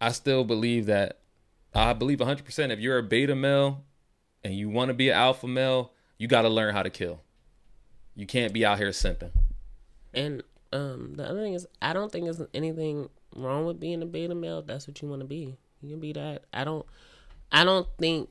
I 0.00 0.12
still 0.12 0.44
believe 0.44 0.86
that 0.86 1.20
I 1.74 1.92
believe 1.92 2.18
100% 2.18 2.70
if 2.70 2.78
you're 2.78 2.98
a 2.98 3.02
beta 3.02 3.34
male 3.34 3.84
and 4.42 4.54
you 4.54 4.68
want 4.68 4.88
to 4.88 4.94
be 4.94 5.10
an 5.10 5.16
alpha 5.16 5.46
male, 5.46 5.92
you 6.16 6.28
got 6.28 6.42
to 6.42 6.48
learn 6.48 6.74
how 6.74 6.82
to 6.82 6.90
kill. 6.90 7.22
You 8.14 8.26
can't 8.26 8.52
be 8.52 8.64
out 8.64 8.78
here 8.78 8.90
simping. 8.90 9.32
And 10.14 10.42
um, 10.72 11.14
the 11.16 11.28
other 11.28 11.40
thing 11.40 11.54
is, 11.54 11.66
I 11.82 11.92
don't 11.92 12.10
think 12.10 12.24
there's 12.24 12.42
anything 12.54 13.10
wrong 13.42 13.66
with 13.66 13.80
being 13.80 14.02
a 14.02 14.06
beta 14.06 14.34
male. 14.34 14.62
That's 14.62 14.86
what 14.86 15.00
you 15.00 15.08
want 15.08 15.20
to 15.20 15.26
be. 15.26 15.56
You 15.80 15.90
can 15.90 16.00
be 16.00 16.12
that. 16.12 16.44
I 16.52 16.64
don't. 16.64 16.84
I 17.50 17.64
don't 17.64 17.86
think. 17.98 18.28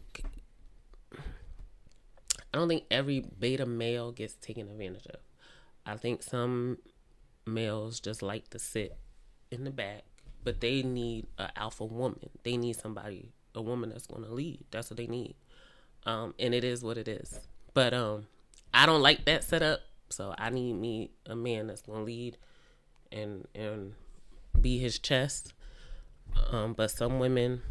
I 1.13 2.57
don't 2.57 2.67
think 2.67 2.83
every 2.89 3.21
beta 3.39 3.65
male 3.65 4.11
gets 4.11 4.35
taken 4.35 4.69
advantage 4.69 5.05
of. 5.07 5.19
I 5.85 5.97
think 5.97 6.23
some 6.23 6.77
males 7.45 7.99
just 7.99 8.21
like 8.21 8.49
to 8.49 8.59
sit 8.59 8.97
in 9.51 9.63
the 9.63 9.71
back, 9.71 10.03
but 10.43 10.61
they 10.61 10.81
need 10.81 11.27
an 11.37 11.49
alpha 11.55 11.85
woman. 11.85 12.29
They 12.43 12.57
need 12.57 12.75
somebody, 12.75 13.31
a 13.53 13.61
woman 13.61 13.89
that's 13.89 14.07
going 14.07 14.23
to 14.23 14.33
lead. 14.33 14.65
That's 14.71 14.89
what 14.89 14.97
they 14.97 15.07
need. 15.07 15.35
Um, 16.05 16.33
and 16.39 16.53
it 16.53 16.63
is 16.63 16.83
what 16.83 16.97
it 16.97 17.07
is. 17.07 17.39
But 17.73 17.93
um, 17.93 18.27
I 18.73 18.85
don't 18.85 19.01
like 19.01 19.25
that 19.25 19.43
setup. 19.43 19.81
So 20.09 20.33
I 20.37 20.49
need 20.49 20.73
me 20.73 21.11
a 21.25 21.35
man 21.35 21.67
that's 21.67 21.81
gonna 21.81 22.03
lead 22.03 22.37
and 23.11 23.47
and 23.53 23.93
be 24.61 24.77
his 24.77 24.99
chest. 24.99 25.53
Um, 26.51 26.73
but 26.73 26.91
some 26.91 27.19
women 27.19 27.61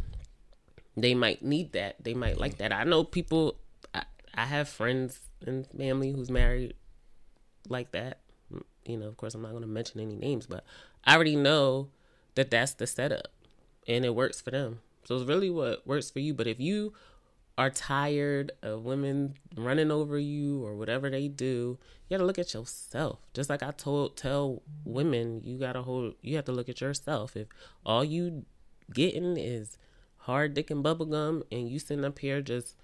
they 0.97 1.15
might 1.15 1.45
need 1.45 1.73
that. 1.73 1.97
They 2.03 2.15
might 2.15 2.39
like 2.39 2.57
that. 2.59 2.73
I 2.73 2.85
know 2.85 3.05
people. 3.05 3.57
I, 3.95 4.05
I 4.35 4.47
have 4.47 4.69
friends 4.69 5.21
and 5.45 5.67
family 5.67 6.13
who's 6.13 6.31
married 6.31 6.75
like 7.69 7.93
that. 7.93 8.21
You 8.85 8.97
know, 8.97 9.09
of 9.09 9.17
course, 9.17 9.35
I'm 9.35 9.43
not 9.43 9.53
gonna 9.53 9.67
mention 9.67 10.01
any 10.01 10.17
names, 10.17 10.47
but 10.47 10.65
I 11.05 11.15
already 11.15 11.37
know 11.37 11.89
that 12.35 12.51
that's 12.51 12.75
the 12.75 12.87
setup, 12.87 13.29
and 13.87 14.05
it 14.05 14.15
works 14.15 14.41
for 14.41 14.51
them. 14.51 14.81
So 15.05 15.17
it's 15.17 15.29
really 15.29 15.51
what 15.51 15.87
works 15.87 16.11
for 16.11 16.21
you. 16.21 16.35
But 16.35 16.47
if 16.47 16.61
you 16.61 16.95
are 17.59 17.71
tired 17.71 18.53
of 18.63 18.85
women 18.85 19.35
running 19.57 19.91
over 19.91 20.19
you 20.19 20.65
or 20.65 20.75
whatever 20.75 21.09
they 21.09 21.29
do, 21.29 21.79
you 22.09 22.17
gotta 22.17 22.27
look 22.27 22.39
at 22.39 22.53
yourself. 22.53 23.21
Just 23.33 23.49
like 23.49 23.63
I 23.63 23.71
told 23.71 24.17
tell 24.17 24.63
women, 24.85 25.41
you 25.45 25.59
gotta 25.59 25.83
hold 25.83 26.15
you 26.21 26.37
have 26.37 26.45
to 26.47 26.53
look 26.53 26.69
at 26.69 26.81
yourself. 26.81 27.37
If 27.37 27.49
all 27.85 28.05
you 28.05 28.45
getting 28.93 29.37
is 29.37 29.79
hard 30.19 30.55
dick 30.55 30.71
and 30.71 30.83
bubble 30.83 31.07
gum 31.07 31.43
and 31.51 31.69
you 31.69 31.79
sitting 31.79 32.05
up 32.05 32.19
here 32.19 32.41
just 32.41 32.77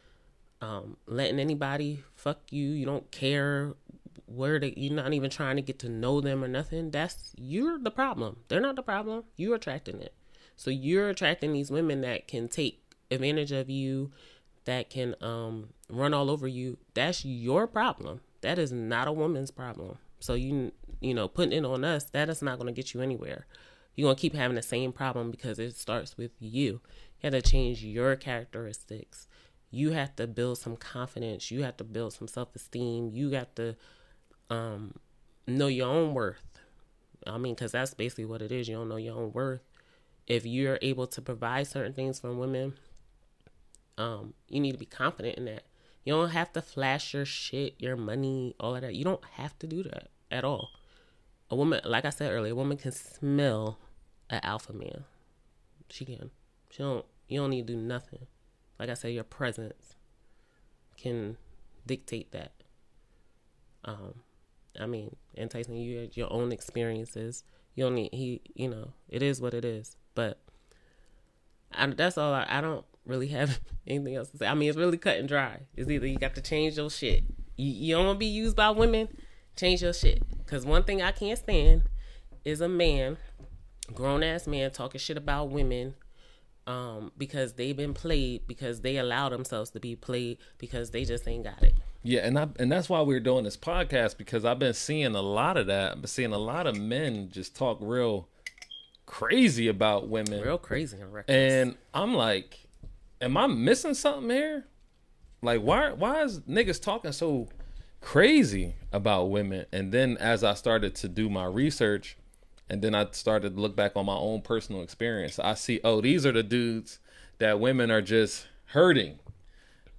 um, 0.62 0.96
letting 1.06 1.40
anybody 1.40 2.04
fuck 2.14 2.40
you. 2.50 2.68
You 2.68 2.86
don't 2.86 3.10
care 3.10 3.74
where 4.26 4.58
they. 4.58 4.72
You're 4.76 4.94
not 4.94 5.12
even 5.12 5.28
trying 5.28 5.56
to 5.56 5.62
get 5.62 5.80
to 5.80 5.88
know 5.88 6.20
them 6.20 6.42
or 6.42 6.48
nothing. 6.48 6.90
That's 6.90 7.32
you're 7.36 7.78
the 7.78 7.90
problem. 7.90 8.38
They're 8.48 8.60
not 8.60 8.76
the 8.76 8.82
problem. 8.82 9.24
You're 9.36 9.56
attracting 9.56 10.00
it. 10.00 10.14
So 10.56 10.70
you're 10.70 11.08
attracting 11.08 11.52
these 11.52 11.70
women 11.70 12.00
that 12.02 12.28
can 12.28 12.48
take 12.48 12.80
advantage 13.10 13.50
of 13.52 13.68
you, 13.68 14.12
that 14.64 14.90
can 14.90 15.14
um, 15.20 15.70
run 15.88 16.14
all 16.14 16.30
over 16.30 16.46
you. 16.46 16.78
That's 16.94 17.24
your 17.24 17.66
problem. 17.66 18.20
That 18.40 18.58
is 18.58 18.72
not 18.72 19.08
a 19.08 19.12
woman's 19.12 19.50
problem. 19.50 19.98
So 20.20 20.34
you 20.34 20.72
you 21.00 21.14
know 21.14 21.28
putting 21.28 21.52
it 21.52 21.64
on 21.64 21.84
us 21.84 22.04
that 22.04 22.28
is 22.28 22.42
not 22.42 22.58
going 22.58 22.72
to 22.72 22.78
get 22.78 22.94
you 22.94 23.00
anywhere. 23.00 23.46
You're 23.94 24.06
gonna 24.08 24.16
keep 24.16 24.34
having 24.34 24.54
the 24.54 24.62
same 24.62 24.92
problem 24.92 25.30
because 25.30 25.58
it 25.58 25.76
starts 25.76 26.16
with 26.16 26.30
you. 26.38 26.80
You 27.20 27.30
have 27.30 27.32
to 27.32 27.42
change 27.42 27.84
your 27.84 28.16
characteristics. 28.16 29.26
You 29.70 29.92
have 29.92 30.16
to 30.16 30.26
build 30.26 30.58
some 30.58 30.76
confidence. 30.76 31.50
You 31.50 31.62
have 31.62 31.76
to 31.78 31.84
build 31.84 32.12
some 32.12 32.28
self 32.28 32.54
esteem. 32.54 33.10
You 33.12 33.30
got 33.30 33.54
to 33.56 33.76
um, 34.50 34.94
know 35.46 35.66
your 35.66 35.88
own 35.88 36.14
worth. 36.14 36.60
I 37.26 37.38
mean, 37.38 37.54
because 37.54 37.72
that's 37.72 37.94
basically 37.94 38.24
what 38.24 38.42
it 38.42 38.50
is. 38.50 38.68
You 38.68 38.76
don't 38.76 38.88
know 38.88 38.96
your 38.96 39.16
own 39.16 39.32
worth. 39.32 39.62
If 40.26 40.46
you're 40.46 40.78
able 40.82 41.06
to 41.08 41.22
provide 41.22 41.66
certain 41.66 41.92
things 41.92 42.20
for 42.20 42.32
women, 42.32 42.74
um, 43.98 44.34
you 44.48 44.60
need 44.60 44.72
to 44.72 44.78
be 44.78 44.86
confident 44.86 45.38
in 45.38 45.44
that. 45.46 45.64
You 46.04 46.14
don't 46.14 46.30
have 46.30 46.52
to 46.54 46.62
flash 46.62 47.14
your 47.14 47.24
shit, 47.24 47.74
your 47.78 47.96
money, 47.96 48.54
all 48.58 48.74
of 48.74 48.82
that. 48.82 48.94
You 48.94 49.04
don't 49.04 49.24
have 49.32 49.58
to 49.60 49.66
do 49.66 49.82
that 49.84 50.08
at 50.30 50.44
all. 50.44 50.70
A 51.50 51.56
woman, 51.56 51.80
like 51.84 52.04
I 52.04 52.10
said 52.10 52.32
earlier, 52.32 52.52
a 52.52 52.56
woman 52.56 52.76
can 52.76 52.92
smell 52.92 53.78
an 54.30 54.40
alpha 54.42 54.72
man. 54.72 55.04
She 55.90 56.04
can. 56.04 56.30
She 56.70 56.82
don't. 56.82 57.04
You 57.28 57.40
don't 57.40 57.50
need 57.50 57.66
to 57.66 57.74
do 57.74 57.78
nothing. 57.78 58.26
Like 58.78 58.88
I 58.88 58.94
said, 58.94 59.12
your 59.12 59.24
presence 59.24 59.94
can 60.96 61.36
dictate 61.86 62.32
that. 62.32 62.52
Um, 63.84 64.14
I 64.80 64.86
mean, 64.86 65.16
Tyson, 65.50 65.76
you 65.76 66.08
your 66.14 66.32
own 66.32 66.50
experiences. 66.50 67.44
You 67.74 67.84
don't 67.84 67.94
need 67.94 68.12
he. 68.12 68.40
You 68.54 68.68
know, 68.68 68.92
it 69.08 69.22
is 69.22 69.40
what 69.40 69.54
it 69.54 69.64
is. 69.64 69.96
But 70.14 70.40
I, 71.72 71.86
that's 71.86 72.18
all. 72.18 72.32
I, 72.32 72.46
I 72.48 72.60
don't 72.60 72.84
really 73.06 73.28
have 73.28 73.60
anything 73.86 74.16
else 74.16 74.28
to 74.30 74.38
say. 74.38 74.46
I 74.46 74.54
mean, 74.54 74.68
it's 74.68 74.78
really 74.78 74.98
cut 74.98 75.18
and 75.18 75.28
dry. 75.28 75.60
It's 75.76 75.90
either 75.90 76.06
you 76.06 76.18
got 76.18 76.34
to 76.36 76.42
change 76.42 76.76
your 76.76 76.90
shit. 76.90 77.24
You, 77.56 77.72
you 77.72 77.94
don't 77.94 78.06
want 78.06 78.16
to 78.16 78.20
be 78.20 78.26
used 78.26 78.56
by 78.56 78.70
women. 78.70 79.08
Change 79.56 79.82
your 79.82 79.92
shit. 79.92 80.22
Cause 80.46 80.64
one 80.66 80.84
thing 80.84 81.00
I 81.00 81.12
can't 81.12 81.38
stand 81.38 81.82
is 82.44 82.60
a 82.60 82.68
man, 82.68 83.16
grown 83.94 84.22
ass 84.22 84.46
man, 84.46 84.70
talking 84.70 84.98
shit 84.98 85.16
about 85.16 85.50
women 85.50 85.94
um, 86.66 87.12
because 87.16 87.54
they've 87.54 87.76
been 87.76 87.94
played 87.94 88.46
because 88.46 88.80
they 88.80 88.96
allow 88.96 89.28
themselves 89.28 89.70
to 89.70 89.80
be 89.80 89.96
played 89.96 90.38
because 90.58 90.90
they 90.90 91.04
just 91.04 91.26
ain't 91.26 91.44
got 91.44 91.62
it. 91.62 91.74
Yeah, 92.02 92.20
and 92.20 92.38
I 92.38 92.48
and 92.58 92.70
that's 92.70 92.88
why 92.88 93.00
we're 93.00 93.20
doing 93.20 93.44
this 93.44 93.56
podcast 93.56 94.16
because 94.16 94.44
I've 94.44 94.58
been 94.58 94.74
seeing 94.74 95.14
a 95.14 95.22
lot 95.22 95.56
of 95.56 95.66
that. 95.68 95.92
I've 95.92 96.00
been 96.00 96.08
seeing 96.08 96.32
a 96.32 96.38
lot 96.38 96.66
of 96.66 96.76
men 96.76 97.30
just 97.30 97.54
talk 97.54 97.78
real 97.80 98.28
crazy 99.06 99.68
about 99.68 100.08
women, 100.08 100.42
real 100.42 100.58
crazy 100.58 101.00
and 101.00 101.12
reckless. 101.12 101.34
And 101.34 101.76
I'm 101.94 102.14
like, 102.14 102.61
am 103.22 103.36
I 103.36 103.46
missing 103.46 103.94
something 103.94 104.30
here? 104.30 104.66
Like, 105.40 105.62
why 105.62 105.92
why 105.92 106.22
is 106.22 106.40
niggas 106.40 106.82
talking 106.82 107.12
so 107.12 107.48
crazy 108.00 108.74
about 108.92 109.30
women? 109.30 109.66
And 109.72 109.92
then 109.92 110.18
as 110.18 110.44
I 110.44 110.54
started 110.54 110.94
to 110.96 111.08
do 111.08 111.30
my 111.30 111.46
research, 111.46 112.18
and 112.68 112.82
then 112.82 112.94
I 112.94 113.06
started 113.12 113.54
to 113.54 113.60
look 113.60 113.76
back 113.76 113.92
on 113.96 114.06
my 114.06 114.16
own 114.16 114.42
personal 114.42 114.82
experience, 114.82 115.38
I 115.38 115.54
see, 115.54 115.80
oh, 115.84 116.00
these 116.00 116.26
are 116.26 116.32
the 116.32 116.42
dudes 116.42 116.98
that 117.38 117.60
women 117.60 117.90
are 117.90 118.02
just 118.02 118.46
hurting. 118.66 119.18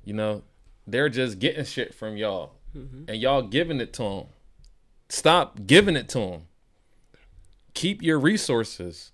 You 0.04 0.14
know, 0.14 0.44
they're 0.86 1.10
just 1.10 1.40
getting 1.40 1.66
shit 1.66 1.94
from 1.94 2.18
y'all, 2.18 2.54
mm-hmm. 2.76 3.06
and 3.08 3.22
y'all 3.22 3.42
giving 3.42 3.80
it 3.80 3.94
to 3.94 4.04
them. 4.04 4.26
Stop 5.10 5.66
giving 5.66 5.96
it 5.96 6.10
to 6.10 6.20
them. 6.20 6.42
Keep 7.74 8.02
your 8.02 8.20
resources. 8.20 9.12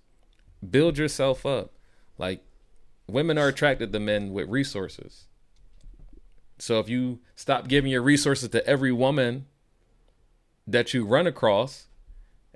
Build 0.68 0.98
yourself 0.98 1.46
up. 1.46 1.72
Like 2.18 2.44
women 3.12 3.38
are 3.38 3.48
attracted 3.48 3.92
to 3.92 4.00
men 4.00 4.32
with 4.32 4.48
resources. 4.48 5.26
So 6.58 6.78
if 6.78 6.88
you 6.88 7.20
stop 7.34 7.68
giving 7.68 7.90
your 7.90 8.02
resources 8.02 8.48
to 8.50 8.66
every 8.66 8.92
woman 8.92 9.46
that 10.66 10.92
you 10.92 11.06
run 11.06 11.26
across 11.26 11.86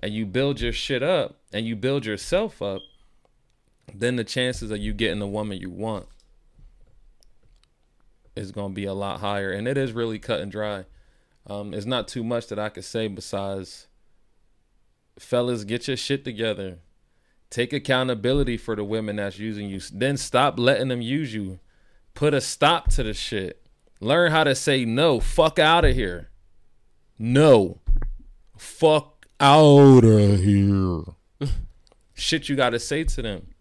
and 0.02 0.12
you 0.12 0.26
build 0.26 0.60
your 0.60 0.72
shit 0.72 1.02
up 1.02 1.38
and 1.52 1.66
you 1.66 1.74
build 1.74 2.04
yourself 2.04 2.60
up, 2.60 2.82
then 3.92 4.16
the 4.16 4.24
chances 4.24 4.70
of 4.70 4.78
you 4.78 4.92
getting 4.92 5.20
the 5.20 5.26
woman 5.26 5.58
you 5.58 5.70
want 5.70 6.06
is 8.36 8.52
going 8.52 8.72
to 8.72 8.74
be 8.74 8.84
a 8.84 8.94
lot 8.94 9.20
higher. 9.20 9.52
And 9.52 9.66
it 9.66 9.78
is 9.78 9.92
really 9.92 10.18
cut 10.18 10.40
and 10.40 10.50
dry. 10.52 10.84
Um, 11.46 11.70
there's 11.70 11.86
not 11.86 12.08
too 12.08 12.24
much 12.24 12.48
that 12.48 12.58
I 12.58 12.68
could 12.68 12.84
say 12.84 13.08
besides, 13.08 13.86
fellas, 15.18 15.64
get 15.64 15.88
your 15.88 15.96
shit 15.96 16.24
together. 16.24 16.78
Take 17.50 17.72
accountability 17.72 18.56
for 18.56 18.74
the 18.74 18.84
women 18.84 19.16
that's 19.16 19.38
using 19.38 19.68
you. 19.68 19.80
Then 19.92 20.16
stop 20.16 20.58
letting 20.58 20.88
them 20.88 21.00
use 21.00 21.32
you. 21.34 21.60
Put 22.14 22.34
a 22.34 22.40
stop 22.40 22.90
to 22.92 23.02
the 23.02 23.14
shit. 23.14 23.64
Learn 24.00 24.32
how 24.32 24.44
to 24.44 24.54
say 24.54 24.84
no. 24.84 25.20
Fuck 25.20 25.58
out 25.58 25.84
of 25.84 25.94
here. 25.94 26.30
No. 27.18 27.78
Fuck 28.56 29.26
out 29.40 30.04
of 30.04 30.40
here. 30.40 31.02
shit 32.14 32.48
you 32.48 32.56
got 32.56 32.70
to 32.70 32.78
say 32.78 33.04
to 33.04 33.22
them. 33.22 33.54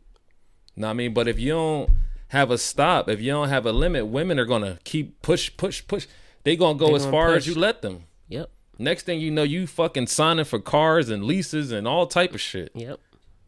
Know 0.76 0.88
what 0.88 0.92
I 0.92 0.94
mean? 0.94 1.14
But 1.14 1.28
if 1.28 1.40
you 1.40 1.52
don't 1.52 1.90
have 2.30 2.50
a 2.50 2.58
stop, 2.58 3.10
if 3.10 3.22
you 3.22 3.32
don't 3.32 3.50
have 3.50 3.66
a 3.66 3.72
limit, 3.72 4.08
women 4.08 4.40
are 4.40 4.46
gonna 4.46 4.80
keep 4.84 5.22
push, 5.22 5.56
push, 5.56 5.86
push. 5.86 6.08
They 6.44 6.56
gonna 6.56 6.78
go 6.78 6.88
they 6.88 6.96
as 6.96 7.06
far 7.06 7.28
push. 7.28 7.38
as 7.38 7.48
you 7.48 7.56
let 7.56 7.82
them. 7.82 8.06
Yep. 8.28 8.50
Next 8.80 9.04
thing 9.04 9.20
you 9.20 9.30
know, 9.30 9.44
you 9.44 9.68
fucking 9.68 10.08
signing 10.08 10.46
for 10.46 10.60
cars 10.60 11.10
and 11.10 11.24
leases 11.24 11.72
and 11.72 11.88
all 11.88 12.08
type 12.08 12.34
of 12.34 12.42
shit. 12.42 12.72
Yep. 12.74 13.00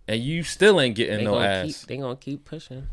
And 0.07 0.21
you 0.21 0.43
still 0.43 0.79
ain't 0.79 0.95
getting 0.95 1.17
they 1.17 1.23
no 1.23 1.39
ass. 1.39 1.65
Keep, 1.65 1.87
they 1.87 1.97
gonna 1.97 2.15
keep 2.15 2.45
pushing. 2.45 2.87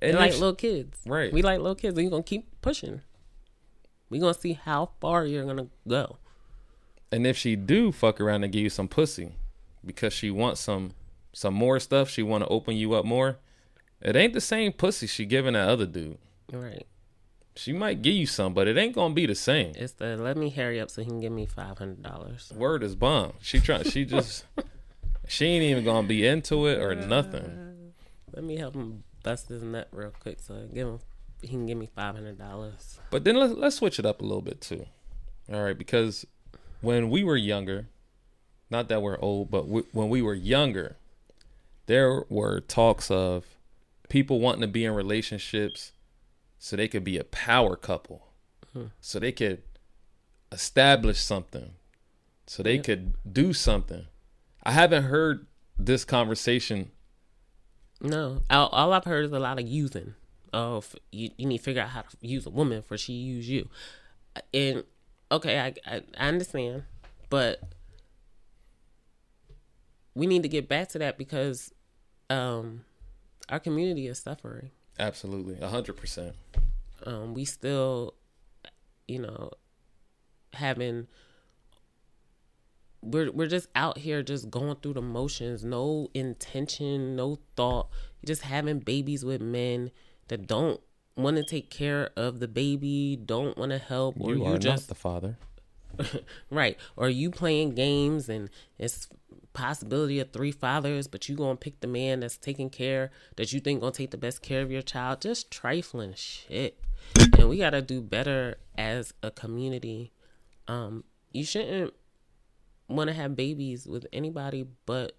And 0.00 0.16
like 0.16 0.32
little 0.32 0.54
kids. 0.54 0.98
Right. 1.06 1.32
We 1.32 1.42
like 1.42 1.58
little 1.58 1.74
kids. 1.74 1.96
We 1.96 2.08
gonna 2.08 2.22
keep 2.22 2.60
pushing. 2.60 3.02
We 4.10 4.18
gonna 4.18 4.34
see 4.34 4.52
how 4.54 4.90
far 5.00 5.24
you're 5.26 5.44
gonna 5.44 5.68
go. 5.86 6.18
And 7.10 7.26
if 7.26 7.36
she 7.36 7.56
do 7.56 7.92
fuck 7.92 8.20
around 8.20 8.44
and 8.44 8.52
give 8.52 8.62
you 8.62 8.70
some 8.70 8.88
pussy, 8.88 9.36
because 9.84 10.12
she 10.12 10.30
wants 10.30 10.60
some 10.60 10.92
some 11.32 11.54
more 11.54 11.80
stuff, 11.80 12.08
she 12.08 12.22
want 12.22 12.44
to 12.44 12.48
open 12.48 12.76
you 12.76 12.94
up 12.94 13.04
more 13.04 13.38
it 14.04 14.16
ain't 14.16 14.34
the 14.34 14.40
same 14.40 14.72
pussy 14.72 15.06
she 15.06 15.24
giving 15.24 15.54
that 15.54 15.66
other 15.68 15.86
dude. 15.86 16.18
Right. 16.52 16.86
She 17.56 17.72
might 17.72 18.02
give 18.02 18.14
you 18.14 18.26
some, 18.26 18.52
but 18.52 18.68
it 18.68 18.76
ain't 18.76 18.94
gonna 18.94 19.14
be 19.14 19.26
the 19.26 19.34
same. 19.34 19.72
It's 19.76 19.94
the 19.94 20.16
let 20.16 20.36
me 20.36 20.50
hurry 20.50 20.78
up 20.80 20.90
so 20.90 21.02
he 21.02 21.08
can 21.08 21.20
give 21.20 21.32
me 21.32 21.46
five 21.46 21.78
hundred 21.78 22.02
dollars. 22.02 22.52
Word 22.54 22.82
is 22.82 22.94
bomb. 22.94 23.32
She 23.40 23.60
trying. 23.60 23.84
She 23.84 24.04
just. 24.04 24.44
she 25.26 25.46
ain't 25.46 25.64
even 25.64 25.84
gonna 25.84 26.06
be 26.06 26.26
into 26.26 26.66
it 26.66 26.80
or 26.80 26.94
nothing. 26.94 27.92
Let 28.32 28.44
me 28.44 28.56
help 28.56 28.74
him 28.74 29.04
bust 29.22 29.48
his 29.48 29.62
nut 29.62 29.88
real 29.92 30.12
quick 30.20 30.38
so 30.40 30.68
give 30.72 30.88
him. 30.88 30.98
He 31.40 31.48
can 31.48 31.66
give 31.66 31.76
me 31.76 31.88
five 31.94 32.14
hundred 32.14 32.38
dollars. 32.38 32.98
But 33.10 33.24
then 33.24 33.36
let's 33.36 33.54
let's 33.54 33.76
switch 33.76 33.98
it 33.98 34.06
up 34.06 34.20
a 34.20 34.24
little 34.24 34.42
bit 34.42 34.60
too. 34.60 34.86
All 35.52 35.62
right, 35.62 35.76
because 35.76 36.26
when 36.80 37.10
we 37.10 37.22
were 37.22 37.36
younger, 37.36 37.88
not 38.70 38.88
that 38.88 39.02
we're 39.02 39.20
old, 39.20 39.50
but 39.50 39.68
we, 39.68 39.82
when 39.92 40.08
we 40.08 40.22
were 40.22 40.34
younger, 40.34 40.96
there 41.86 42.24
were 42.28 42.60
talks 42.60 43.10
of 43.10 43.44
people 44.08 44.40
wanting 44.40 44.62
to 44.62 44.68
be 44.68 44.84
in 44.84 44.92
relationships 44.92 45.92
so 46.58 46.76
they 46.76 46.88
could 46.88 47.04
be 47.04 47.18
a 47.18 47.24
power 47.24 47.76
couple, 47.76 48.28
hmm. 48.72 48.86
so 49.00 49.18
they 49.18 49.32
could 49.32 49.62
establish 50.50 51.20
something, 51.20 51.72
so 52.46 52.62
they 52.62 52.76
yep. 52.76 52.84
could 52.84 53.12
do 53.30 53.52
something. 53.52 54.06
I 54.64 54.72
haven't 54.72 55.04
heard 55.04 55.46
this 55.78 56.04
conversation. 56.04 56.90
No, 58.00 58.42
all, 58.50 58.68
all 58.68 58.92
I've 58.92 59.04
heard 59.04 59.24
is 59.24 59.32
a 59.32 59.38
lot 59.38 59.58
of 59.58 59.66
using. 59.66 60.14
Of 60.52 60.94
you, 61.10 61.30
you 61.36 61.46
need 61.46 61.58
to 61.58 61.64
figure 61.64 61.82
out 61.82 61.88
how 61.88 62.02
to 62.02 62.16
use 62.20 62.46
a 62.46 62.50
woman 62.50 62.82
for 62.82 62.96
she 62.96 63.12
use 63.12 63.48
you. 63.48 63.68
And 64.52 64.84
okay, 65.32 65.58
I, 65.58 65.74
I, 65.84 66.02
I 66.16 66.28
understand, 66.28 66.84
but 67.28 67.60
we 70.14 70.26
need 70.28 70.44
to 70.44 70.48
get 70.48 70.68
back 70.68 70.88
to 70.90 70.98
that 71.00 71.18
because 71.18 71.72
um 72.30 72.84
our 73.48 73.58
community 73.58 74.06
is 74.06 74.20
suffering. 74.20 74.70
Absolutely, 74.98 75.58
a 75.60 75.68
hundred 75.68 75.96
percent. 75.96 76.36
Um, 77.04 77.34
we 77.34 77.44
still, 77.44 78.14
you 79.08 79.18
know, 79.18 79.50
having 80.52 81.08
we're 83.04 83.30
we're 83.30 83.46
just 83.46 83.68
out 83.74 83.98
here 83.98 84.22
just 84.22 84.50
going 84.50 84.76
through 84.76 84.94
the 84.94 85.02
motions, 85.02 85.64
no 85.64 86.08
intention, 86.14 87.16
no 87.16 87.38
thought. 87.56 87.88
Just 88.24 88.42
having 88.42 88.78
babies 88.78 89.24
with 89.24 89.40
men 89.40 89.90
that 90.28 90.46
don't 90.46 90.80
want 91.16 91.36
to 91.36 91.44
take 91.44 91.70
care 91.70 92.10
of 92.16 92.40
the 92.40 92.48
baby, 92.48 93.16
don't 93.22 93.56
want 93.56 93.70
to 93.72 93.78
help, 93.78 94.16
or 94.18 94.30
you, 94.30 94.44
you 94.44 94.54
are 94.54 94.58
just, 94.58 94.84
not 94.84 94.88
the 94.88 94.94
father. 94.94 95.38
right. 96.50 96.78
Or 96.96 97.08
you 97.08 97.30
playing 97.30 97.74
games 97.74 98.28
and 98.28 98.50
it's 98.78 99.08
possibility 99.52 100.18
of 100.18 100.32
three 100.32 100.50
fathers, 100.50 101.06
but 101.06 101.28
you 101.28 101.36
gonna 101.36 101.56
pick 101.56 101.80
the 101.80 101.86
man 101.86 102.20
that's 102.20 102.36
taking 102.36 102.70
care 102.70 103.10
that 103.36 103.52
you 103.52 103.60
think 103.60 103.80
gonna 103.80 103.92
take 103.92 104.10
the 104.10 104.16
best 104.16 104.42
care 104.42 104.62
of 104.62 104.70
your 104.70 104.82
child. 104.82 105.20
Just 105.20 105.50
trifling 105.50 106.14
shit. 106.14 106.80
And 107.38 107.48
we 107.48 107.58
gotta 107.58 107.82
do 107.82 108.00
better 108.00 108.56
as 108.76 109.12
a 109.22 109.30
community. 109.30 110.12
Um, 110.66 111.04
you 111.30 111.44
shouldn't 111.44 111.94
want 112.94 113.08
to 113.08 113.14
have 113.14 113.36
babies 113.36 113.86
with 113.86 114.06
anybody 114.12 114.66
but 114.86 115.16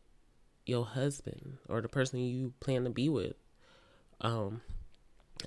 your 0.65 0.85
husband 0.85 1.57
or 1.69 1.81
the 1.81 1.89
person 1.89 2.19
you 2.19 2.53
plan 2.59 2.83
to 2.85 2.89
be 2.89 3.09
with. 3.09 3.35
Um, 4.21 4.61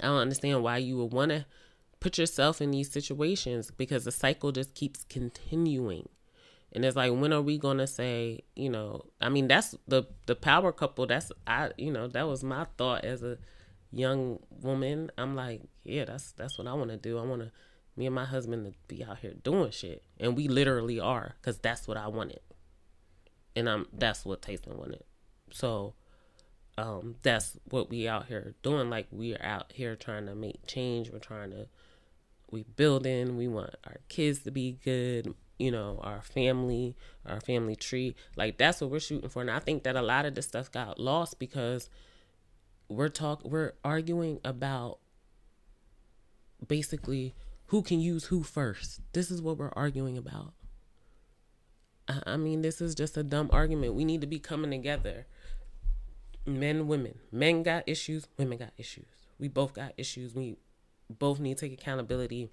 I 0.03 0.07
don't 0.07 0.19
understand 0.19 0.62
why 0.62 0.79
you 0.79 0.97
would 0.99 1.12
want 1.12 1.31
to 1.31 1.47
put 2.01 2.19
yourself 2.19 2.61
in 2.61 2.71
these 2.71 2.91
situations 2.91 3.71
because 3.71 4.05
the 4.05 4.12
cycle 4.12 4.53
just 4.53 4.75
keeps 4.75 5.05
continuing. 5.05 6.09
And 6.73 6.85
it's 6.85 6.97
like, 6.97 7.12
when 7.12 7.33
are 7.33 7.43
we 7.43 7.59
gonna 7.59 7.87
say, 7.87 8.43
you 8.55 8.69
know? 8.69 9.07
I 9.21 9.31
mean, 9.31 9.49
that's 9.49 9.75
the 9.87 10.05
the 10.27 10.37
power 10.37 10.71
couple. 10.71 11.07
That's 11.07 11.33
I, 11.47 11.71
you 11.79 11.91
know, 11.91 12.09
that 12.09 12.29
was 12.29 12.45
my 12.45 12.67
thought 12.77 13.05
as 13.05 13.23
a 13.23 13.38
young 13.91 14.38
woman. 14.61 15.11
I'm 15.17 15.35
like, 15.35 15.62
yeah, 15.85 16.05
that's 16.05 16.33
that's 16.33 16.59
what 16.59 16.67
I 16.67 16.75
want 16.75 16.91
to 16.91 16.99
do. 16.99 17.19
I 17.19 17.23
want 17.23 17.41
to 17.43 17.53
me 17.99 18.07
and 18.07 18.15
my 18.15 18.25
husband 18.25 18.65
to 18.65 18.73
be 18.87 19.05
out 19.05 19.19
here 19.19 19.35
doing 19.43 19.71
shit, 19.71 20.05
and 20.19 20.37
we 20.37 20.47
literally 20.47 21.01
are, 21.01 21.35
cause 21.43 21.59
that's 21.59 21.89
what 21.89 21.97
I 21.97 22.07
wanted, 22.07 22.41
and 23.57 23.69
I'm 23.69 23.87
that's 23.93 24.25
what 24.25 24.41
Tyson 24.41 24.79
wanted. 24.79 25.03
So, 25.51 25.95
um, 26.77 27.17
that's 27.23 27.59
what 27.65 27.91
we 27.91 28.07
out 28.07 28.27
here 28.27 28.55
doing. 28.63 28.89
Like 28.89 29.09
we 29.11 29.35
are 29.35 29.45
out 29.45 29.73
here 29.75 29.97
trying 29.97 30.27
to 30.27 30.35
make 30.37 30.65
change. 30.67 31.11
We're 31.11 31.19
trying 31.19 31.51
to 31.51 31.67
we 32.51 32.63
building. 32.63 33.37
We 33.37 33.49
want 33.49 33.75
our 33.85 33.99
kids 34.09 34.41
to 34.45 34.53
be 34.53 34.79
good. 34.85 35.35
You 35.59 35.73
know, 35.73 35.99
our 36.05 36.23
family, 36.23 36.95
our 37.27 37.41
family 37.41 37.75
tree. 37.75 38.15
Like 38.37 38.59
that's 38.59 38.81
what 38.81 38.91
we're 38.91 39.01
shooting 39.01 39.29
for. 39.29 39.43
And 39.43 39.51
I 39.51 39.59
think 39.59 39.83
that 39.83 39.97
a 39.97 40.03
lot 40.03 40.25
of 40.25 40.37
this 40.37 40.47
stuff 40.47 40.71
got 40.71 41.01
lost 41.01 41.41
because 41.41 41.91
we're 42.89 43.09
talk 43.09 43.45
we're 43.45 43.73
arguing 43.85 44.39
about 44.45 45.01
basically 46.67 47.35
who 47.69 47.83
can 47.83 48.01
use 48.01 48.25
who 48.25 48.43
first. 48.43 49.01
This 49.13 49.31
is 49.31 49.41
what 49.41 49.59
we're 49.59 49.73
arguing 49.75 50.19
about. 50.19 50.53
I 52.27 52.37
mean, 52.37 52.63
this 52.63 52.81
is 52.81 52.95
just 52.95 53.17
a 53.17 53.23
dumb 53.23 53.51
argument. 53.53 53.95
We 53.95 54.05
need 54.05 54.23
to 54.23 54.27
be 54.27 54.39
coming 54.39 54.71
together. 54.71 55.27
Men, 56.47 56.87
women. 56.89 57.19
Men 57.31 57.63
got 57.63 57.85
issues, 57.87 58.27
women 58.39 58.59
got 58.59 58.73
issues. 58.79 59.27
We 59.39 59.49
both 59.49 59.75
got 59.75 59.93
issues. 59.99 60.35
We 60.35 60.57
both 61.11 61.39
need 61.39 61.59
to 61.59 61.69
take 61.69 61.79
accountability 61.79 62.49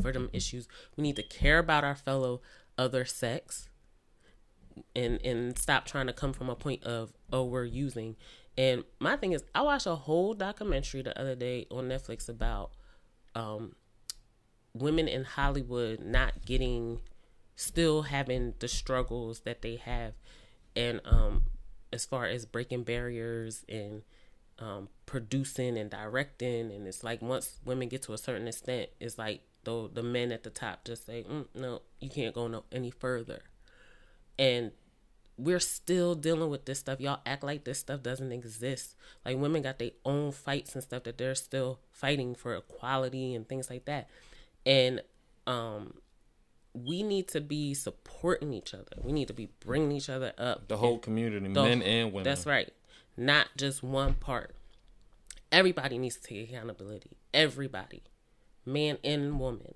for 0.00 0.12
them 0.12 0.30
issues. 0.32 0.68
We 0.96 1.02
need 1.02 1.16
to 1.16 1.22
care 1.24 1.58
about 1.58 1.82
our 1.82 1.96
fellow 1.96 2.40
other 2.78 3.04
sex 3.04 3.68
and 4.94 5.20
and 5.24 5.58
stop 5.58 5.84
trying 5.84 6.06
to 6.06 6.12
come 6.12 6.32
from 6.32 6.48
a 6.48 6.54
point 6.54 6.84
of 6.84 7.12
oh 7.32 7.44
we're 7.44 7.64
using. 7.64 8.16
And 8.56 8.84
my 9.00 9.16
thing 9.16 9.32
is 9.32 9.42
I 9.54 9.62
watched 9.62 9.86
a 9.86 9.96
whole 9.96 10.34
documentary 10.34 11.02
the 11.02 11.18
other 11.20 11.34
day 11.34 11.66
on 11.70 11.88
Netflix 11.88 12.28
about 12.28 12.70
um 13.34 13.74
women 14.74 15.08
in 15.08 15.24
Hollywood 15.24 16.00
not 16.00 16.44
getting 16.44 17.00
still 17.56 18.02
having 18.02 18.54
the 18.58 18.68
struggles 18.68 19.40
that 19.40 19.60
they 19.60 19.76
have 19.76 20.14
and 20.74 21.00
um 21.04 21.42
as 21.92 22.04
far 22.04 22.26
as 22.26 22.46
breaking 22.46 22.84
barriers 22.84 23.64
and 23.68 24.02
um, 24.60 24.88
producing 25.06 25.78
and 25.78 25.90
directing, 25.90 26.70
and 26.70 26.86
it's 26.86 27.02
like 27.02 27.22
once 27.22 27.58
women 27.64 27.88
get 27.88 28.02
to 28.02 28.12
a 28.12 28.18
certain 28.18 28.46
extent, 28.46 28.90
it's 29.00 29.18
like 29.18 29.42
the 29.64 29.90
the 29.92 30.02
men 30.02 30.32
at 30.32 30.42
the 30.42 30.50
top 30.50 30.84
just 30.84 31.06
say, 31.06 31.24
mm, 31.28 31.46
"No, 31.54 31.82
you 31.98 32.10
can't 32.10 32.34
go 32.34 32.46
no 32.46 32.64
any 32.70 32.90
further," 32.90 33.42
and 34.38 34.72
we're 35.38 35.60
still 35.60 36.14
dealing 36.14 36.50
with 36.50 36.66
this 36.66 36.78
stuff. 36.78 37.00
Y'all 37.00 37.20
act 37.24 37.42
like 37.42 37.64
this 37.64 37.78
stuff 37.78 38.02
doesn't 38.02 38.32
exist. 38.32 38.94
Like 39.24 39.38
women 39.38 39.62
got 39.62 39.78
their 39.78 39.92
own 40.04 40.32
fights 40.32 40.74
and 40.74 40.84
stuff 40.84 41.04
that 41.04 41.16
they're 41.16 41.34
still 41.34 41.80
fighting 41.90 42.34
for 42.34 42.54
equality 42.54 43.34
and 43.34 43.48
things 43.48 43.70
like 43.70 43.86
that, 43.86 44.08
and 44.66 45.02
um, 45.46 45.94
we 46.74 47.02
need 47.02 47.28
to 47.28 47.40
be 47.40 47.74
supporting 47.74 48.52
each 48.52 48.74
other. 48.74 48.96
We 49.02 49.12
need 49.12 49.28
to 49.28 49.34
be 49.34 49.48
bringing 49.60 49.92
each 49.92 50.08
other 50.08 50.32
up. 50.38 50.68
The 50.68 50.76
whole 50.76 50.98
community, 50.98 51.52
the, 51.52 51.62
men 51.62 51.82
and 51.82 52.12
women. 52.12 52.24
That's 52.24 52.46
right 52.46 52.70
not 53.20 53.48
just 53.56 53.82
one 53.82 54.14
part. 54.14 54.54
Everybody 55.52 55.98
needs 55.98 56.16
to 56.16 56.22
take 56.22 56.48
accountability. 56.48 57.18
Everybody, 57.34 58.02
man 58.64 58.96
and 59.04 59.38
woman. 59.38 59.74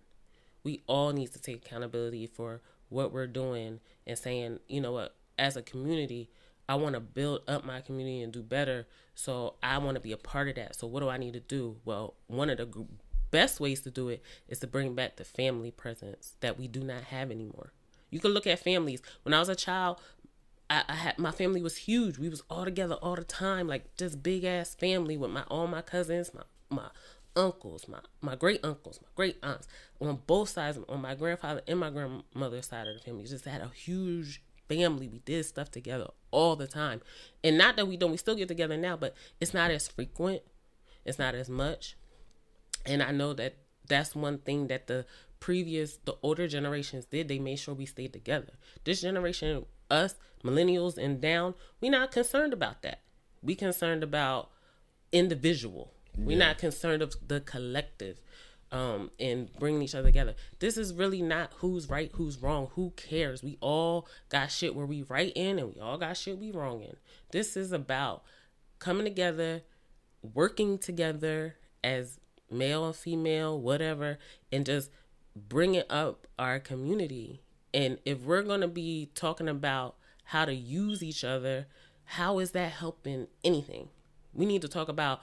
We 0.62 0.82
all 0.86 1.12
need 1.12 1.32
to 1.32 1.40
take 1.40 1.66
accountability 1.66 2.26
for 2.26 2.62
what 2.88 3.12
we're 3.12 3.26
doing 3.26 3.80
and 4.06 4.18
saying, 4.18 4.60
you 4.66 4.80
know 4.80 4.92
what, 4.92 5.14
as 5.38 5.56
a 5.56 5.62
community, 5.62 6.30
I 6.66 6.76
want 6.76 6.94
to 6.94 7.00
build 7.00 7.42
up 7.46 7.66
my 7.66 7.82
community 7.82 8.22
and 8.22 8.32
do 8.32 8.42
better. 8.42 8.86
So 9.14 9.56
I 9.62 9.76
want 9.76 9.96
to 9.96 10.00
be 10.00 10.12
a 10.12 10.16
part 10.16 10.48
of 10.48 10.54
that. 10.54 10.76
So 10.76 10.86
what 10.86 11.00
do 11.00 11.10
I 11.10 11.18
need 11.18 11.34
to 11.34 11.40
do? 11.40 11.76
Well, 11.84 12.14
one 12.28 12.48
of 12.48 12.56
the 12.56 12.86
best 13.34 13.58
ways 13.58 13.80
to 13.80 13.90
do 13.90 14.08
it 14.08 14.22
is 14.48 14.60
to 14.60 14.68
bring 14.68 14.94
back 14.94 15.16
the 15.16 15.24
family 15.24 15.72
presence 15.72 16.36
that 16.38 16.56
we 16.56 16.68
do 16.68 16.84
not 16.84 17.02
have 17.04 17.32
anymore. 17.32 17.72
You 18.08 18.20
can 18.20 18.30
look 18.30 18.46
at 18.46 18.60
families. 18.60 19.02
When 19.24 19.34
I 19.34 19.40
was 19.40 19.48
a 19.48 19.56
child, 19.56 20.00
I, 20.70 20.84
I, 20.88 20.94
had 20.94 21.18
my 21.18 21.32
family 21.32 21.60
was 21.60 21.78
huge. 21.78 22.16
We 22.16 22.28
was 22.28 22.44
all 22.48 22.64
together 22.64 22.94
all 22.94 23.16
the 23.16 23.24
time, 23.24 23.66
like 23.66 23.96
just 23.96 24.22
big 24.22 24.44
ass 24.44 24.76
family 24.76 25.16
with 25.16 25.32
my 25.32 25.42
all 25.48 25.66
my 25.66 25.82
cousins, 25.82 26.30
my 26.32 26.42
my 26.70 26.90
uncles, 27.34 27.88
my 27.88 27.98
my 28.20 28.36
great 28.36 28.64
uncles, 28.64 29.00
my 29.02 29.08
great 29.16 29.38
aunts 29.42 29.66
on 30.00 30.20
both 30.28 30.50
sides, 30.50 30.78
on 30.88 31.02
my 31.02 31.16
grandfather 31.16 31.62
and 31.66 31.80
my 31.80 31.90
grandmother's 31.90 32.68
side 32.68 32.86
of 32.86 32.94
the 32.94 33.00
family. 33.00 33.24
Just 33.24 33.46
had 33.46 33.62
a 33.62 33.68
huge 33.74 34.42
family. 34.68 35.08
We 35.08 35.18
did 35.18 35.44
stuff 35.44 35.72
together 35.72 36.06
all 36.30 36.54
the 36.54 36.68
time, 36.68 37.00
and 37.42 37.58
not 37.58 37.74
that 37.74 37.88
we 37.88 37.96
don't. 37.96 38.12
We 38.12 38.16
still 38.16 38.36
get 38.36 38.46
together 38.46 38.76
now, 38.76 38.96
but 38.96 39.16
it's 39.40 39.52
not 39.52 39.72
as 39.72 39.88
frequent. 39.88 40.42
It's 41.04 41.18
not 41.18 41.34
as 41.34 41.48
much, 41.48 41.96
and 42.86 43.02
I 43.02 43.10
know 43.10 43.32
that 43.34 43.56
that's 43.88 44.14
one 44.14 44.38
thing 44.38 44.68
that 44.68 44.86
the 44.86 45.06
previous 45.40 45.98
the 46.04 46.16
older 46.22 46.48
generations 46.48 47.04
did 47.04 47.28
they 47.28 47.38
made 47.38 47.58
sure 47.58 47.74
we 47.74 47.84
stayed 47.84 48.12
together 48.12 48.52
this 48.84 49.02
generation 49.02 49.66
us 49.90 50.14
millennials 50.44 50.98
and 50.98 51.20
down, 51.20 51.54
we're 51.80 51.90
not 51.90 52.12
concerned 52.12 52.52
about 52.52 52.82
that. 52.82 53.00
We 53.42 53.54
concerned 53.54 54.02
about 54.02 54.50
individual. 55.12 55.92
Yeah. 56.16 56.24
We're 56.24 56.38
not 56.38 56.58
concerned 56.58 57.02
of 57.02 57.14
the 57.26 57.40
collective 57.40 58.20
um, 58.70 59.10
and 59.18 59.52
bringing 59.58 59.82
each 59.82 59.94
other 59.94 60.08
together. 60.08 60.34
This 60.58 60.76
is 60.76 60.92
really 60.92 61.22
not 61.22 61.52
who's 61.56 61.88
right, 61.88 62.10
who's 62.14 62.40
wrong. 62.40 62.68
Who 62.74 62.92
cares? 62.96 63.42
We 63.42 63.56
all 63.60 64.06
got 64.28 64.50
shit 64.50 64.74
where 64.74 64.86
we 64.86 65.02
right 65.02 65.32
in, 65.34 65.58
and 65.58 65.74
we 65.74 65.80
all 65.80 65.98
got 65.98 66.16
shit 66.16 66.38
we 66.38 66.50
wrong 66.50 66.82
in. 66.82 66.96
This 67.30 67.56
is 67.56 67.72
about 67.72 68.22
coming 68.78 69.04
together, 69.04 69.62
working 70.22 70.78
together 70.78 71.56
as 71.82 72.18
male 72.50 72.86
and 72.86 72.96
female, 72.96 73.60
whatever, 73.60 74.18
and 74.52 74.66
just 74.66 74.90
bringing 75.36 75.82
up 75.90 76.26
our 76.38 76.58
community 76.58 77.40
and 77.74 77.98
if 78.04 78.22
we're 78.22 78.42
going 78.42 78.60
to 78.60 78.68
be 78.68 79.10
talking 79.16 79.48
about 79.48 79.96
how 80.26 80.44
to 80.44 80.54
use 80.54 81.02
each 81.02 81.24
other, 81.24 81.66
how 82.04 82.38
is 82.38 82.52
that 82.52 82.70
helping 82.70 83.26
anything? 83.42 83.88
We 84.32 84.46
need 84.46 84.62
to 84.62 84.68
talk 84.68 84.88
about 84.88 85.20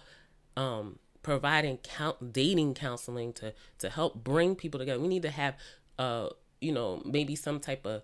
um, 0.57 0.99
providing 1.23 1.77
count 1.77 2.33
dating 2.33 2.73
counseling 2.73 3.31
to 3.33 3.53
to 3.79 3.89
help 3.89 4.21
bring 4.21 4.55
people 4.55 4.79
together. 4.79 4.99
We 4.99 5.07
need 5.07 5.21
to 5.21 5.31
have 5.31 5.55
uh 5.97 6.29
you 6.59 6.73
know 6.73 7.01
maybe 7.05 7.35
some 7.35 7.59
type 7.59 7.85
of 7.85 8.01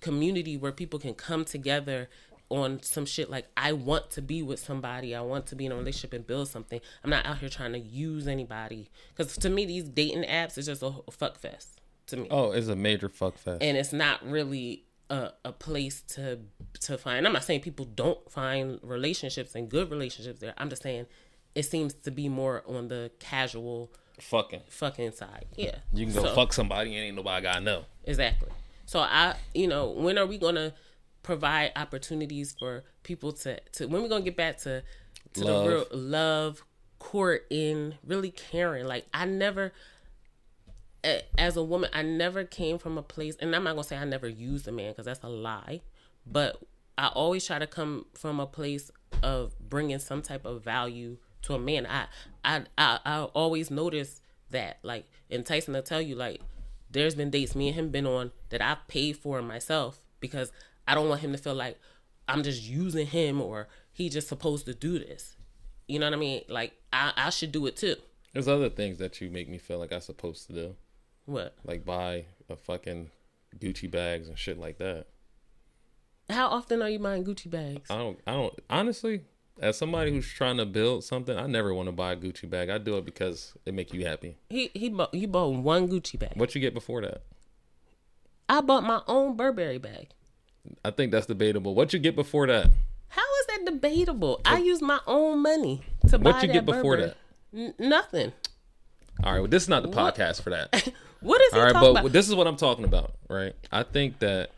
community 0.00 0.56
where 0.56 0.72
people 0.72 1.00
can 1.00 1.14
come 1.14 1.44
together 1.44 2.08
on 2.48 2.82
some 2.82 3.06
shit 3.06 3.30
like 3.30 3.46
I 3.56 3.72
want 3.72 4.10
to 4.12 4.22
be 4.22 4.42
with 4.42 4.60
somebody, 4.60 5.14
I 5.14 5.20
want 5.20 5.46
to 5.46 5.56
be 5.56 5.66
in 5.66 5.72
a 5.72 5.76
relationship 5.76 6.12
and 6.12 6.26
build 6.26 6.48
something. 6.48 6.80
I'm 7.02 7.10
not 7.10 7.26
out 7.26 7.38
here 7.38 7.48
trying 7.48 7.72
to 7.72 7.78
use 7.78 8.26
anybody 8.28 8.90
because 9.14 9.36
to 9.38 9.50
me 9.50 9.64
these 9.64 9.84
dating 9.84 10.24
apps 10.24 10.56
is 10.58 10.66
just 10.66 10.82
a 10.82 10.92
fuck 11.10 11.38
fest 11.38 11.80
to 12.08 12.16
me. 12.16 12.28
Oh, 12.30 12.52
it's 12.52 12.68
a 12.68 12.76
major 12.76 13.08
fuck 13.08 13.36
fest. 13.36 13.62
And 13.62 13.76
it's 13.76 13.92
not 13.92 14.24
really 14.24 14.84
a, 15.10 15.30
a 15.44 15.52
place 15.52 16.02
to 16.02 16.40
to 16.80 16.98
find. 16.98 17.26
I'm 17.26 17.32
not 17.32 17.44
saying 17.44 17.60
people 17.60 17.84
don't 17.84 18.30
find 18.30 18.78
relationships 18.82 19.54
and 19.54 19.68
good 19.68 19.90
relationships 19.90 20.40
there. 20.40 20.54
I'm 20.58 20.70
just 20.70 20.82
saying 20.82 21.06
it 21.54 21.64
seems 21.64 21.94
to 21.94 22.10
be 22.10 22.28
more 22.28 22.62
on 22.66 22.88
the 22.88 23.10
casual 23.18 23.90
fucking 24.20 24.62
fucking 24.68 25.12
side. 25.12 25.46
Yeah. 25.56 25.76
You 25.92 26.06
can 26.06 26.14
go 26.14 26.22
so, 26.22 26.34
fuck 26.34 26.52
somebody 26.52 26.94
and 26.94 27.06
ain't 27.06 27.16
nobody 27.16 27.42
got 27.42 27.54
to 27.56 27.60
know. 27.60 27.84
Exactly. 28.04 28.50
So 28.86 29.00
I, 29.00 29.36
you 29.54 29.66
know, 29.66 29.90
when 29.90 30.16
are 30.16 30.26
we 30.26 30.38
to 30.38 30.72
provide 31.26 31.72
opportunities 31.76 32.54
for 32.58 32.84
people 33.02 33.32
to 33.32 33.58
to 33.72 33.86
when 33.86 34.00
we're 34.00 34.08
to 34.08 34.22
get 34.22 34.36
back 34.36 34.56
to 34.56 34.82
to 35.34 35.44
love. 35.44 35.64
the 35.64 35.70
real 35.70 35.86
love 35.92 36.64
court 36.98 37.44
in 37.50 37.94
really 38.06 38.30
caring 38.30 38.86
like 38.86 39.04
i 39.12 39.24
never 39.24 39.72
as 41.38 41.56
a 41.56 41.62
woman, 41.62 41.90
I 41.92 42.02
never 42.02 42.44
came 42.44 42.78
from 42.78 42.98
a 42.98 43.02
place, 43.02 43.36
and 43.40 43.54
I'm 43.54 43.64
not 43.64 43.72
gonna 43.72 43.84
say 43.84 43.96
I 43.96 44.04
never 44.04 44.28
used 44.28 44.66
a 44.66 44.72
man 44.72 44.92
because 44.92 45.06
that's 45.06 45.22
a 45.22 45.28
lie, 45.28 45.82
but 46.26 46.60
I 46.98 47.08
always 47.08 47.46
try 47.46 47.58
to 47.58 47.66
come 47.66 48.06
from 48.14 48.40
a 48.40 48.46
place 48.46 48.90
of 49.22 49.54
bringing 49.60 49.98
some 49.98 50.22
type 50.22 50.44
of 50.44 50.64
value 50.64 51.18
to 51.42 51.54
a 51.54 51.58
man. 51.58 51.86
I 51.86 52.06
I 52.44 52.64
I, 52.76 52.98
I 53.04 53.22
always 53.22 53.70
notice 53.70 54.20
that, 54.50 54.78
like, 54.82 55.06
and 55.30 55.44
Tyson 55.44 55.74
will 55.74 55.82
tell 55.82 56.00
you, 56.00 56.14
like, 56.14 56.40
there's 56.90 57.14
been 57.14 57.30
dates 57.30 57.54
me 57.54 57.68
and 57.68 57.76
him 57.76 57.90
been 57.90 58.06
on 58.06 58.32
that 58.48 58.62
I 58.62 58.78
paid 58.88 59.16
for 59.16 59.42
myself 59.42 59.98
because 60.20 60.50
I 60.86 60.94
don't 60.94 61.08
want 61.08 61.20
him 61.20 61.32
to 61.32 61.38
feel 61.38 61.54
like 61.54 61.78
I'm 62.28 62.42
just 62.42 62.62
using 62.62 63.06
him 63.06 63.40
or 63.40 63.68
he 63.92 64.08
just 64.08 64.28
supposed 64.28 64.66
to 64.66 64.74
do 64.74 64.98
this. 64.98 65.36
You 65.88 65.98
know 65.98 66.06
what 66.06 66.14
I 66.14 66.18
mean? 66.18 66.42
Like 66.48 66.72
I, 66.92 67.12
I 67.16 67.30
should 67.30 67.52
do 67.52 67.66
it 67.66 67.76
too. 67.76 67.96
There's 68.32 68.48
other 68.48 68.68
things 68.68 68.98
that 68.98 69.20
you 69.20 69.30
make 69.30 69.48
me 69.48 69.58
feel 69.58 69.78
like 69.78 69.92
I'm 69.92 70.00
supposed 70.00 70.46
to 70.48 70.52
do. 70.52 70.76
What? 71.24 71.54
Like 71.64 71.84
buy 71.84 72.26
a 72.48 72.56
fucking 72.56 73.10
Gucci 73.58 73.90
bags 73.90 74.28
and 74.28 74.38
shit 74.38 74.58
like 74.58 74.78
that. 74.78 75.06
How 76.28 76.48
often 76.48 76.82
are 76.82 76.88
you 76.88 76.98
buying 76.98 77.24
Gucci 77.24 77.50
bags? 77.50 77.90
I 77.90 77.96
don't 77.96 78.18
I 78.26 78.32
don't 78.32 78.54
honestly, 78.68 79.22
as 79.60 79.78
somebody 79.78 80.10
who's 80.10 80.28
trying 80.28 80.56
to 80.56 80.66
build 80.66 81.04
something, 81.04 81.36
I 81.36 81.46
never 81.46 81.72
want 81.72 81.88
to 81.88 81.92
buy 81.92 82.12
a 82.12 82.16
Gucci 82.16 82.50
bag. 82.50 82.68
I 82.68 82.78
do 82.78 82.96
it 82.96 83.04
because 83.04 83.54
it 83.64 83.74
make 83.74 83.94
you 83.94 84.04
happy. 84.04 84.36
He 84.50 84.70
he 84.74 84.88
bought 84.88 85.14
you 85.14 85.28
bought 85.28 85.54
one 85.54 85.88
Gucci 85.88 86.18
bag. 86.18 86.32
What 86.34 86.54
you 86.54 86.60
get 86.60 86.74
before 86.74 87.02
that? 87.02 87.22
I 88.48 88.60
bought 88.60 88.84
my 88.84 89.02
own 89.06 89.36
Burberry 89.36 89.78
bag. 89.78 90.08
I 90.84 90.90
think 90.90 91.12
that's 91.12 91.26
debatable. 91.26 91.74
What 91.74 91.92
you 91.92 91.98
get 91.98 92.16
before 92.16 92.46
that? 92.46 92.70
How 93.08 93.22
is 93.40 93.46
that 93.48 93.64
debatable? 93.66 94.40
I 94.44 94.58
use 94.58 94.82
my 94.82 95.00
own 95.06 95.42
money 95.42 95.82
to 96.08 96.18
buy 96.18 96.30
What 96.32 96.42
you 96.42 96.48
that 96.48 96.52
get 96.52 96.64
before 96.66 96.96
Burberry. 96.96 97.14
that? 97.52 97.58
N- 97.58 97.74
nothing. 97.78 98.32
All 99.24 99.32
right, 99.32 99.38
well, 99.40 99.48
this 99.48 99.62
is 99.62 99.68
not 99.68 99.82
the 99.82 99.88
What? 99.88 100.14
podcast 100.16 100.42
for 100.42 100.50
that. 100.50 100.88
What 101.20 101.40
is 101.40 101.52
he 101.54 101.58
All 101.58 101.64
right, 101.64 101.72
talking 101.72 101.94
but 101.94 102.00
about? 102.00 102.12
this 102.12 102.28
is 102.28 102.34
what 102.34 102.46
I'm 102.46 102.56
talking 102.58 102.84
about, 102.84 103.14
right? 103.28 103.54
I 103.72 103.82
think 103.84 104.18
that 104.18 104.50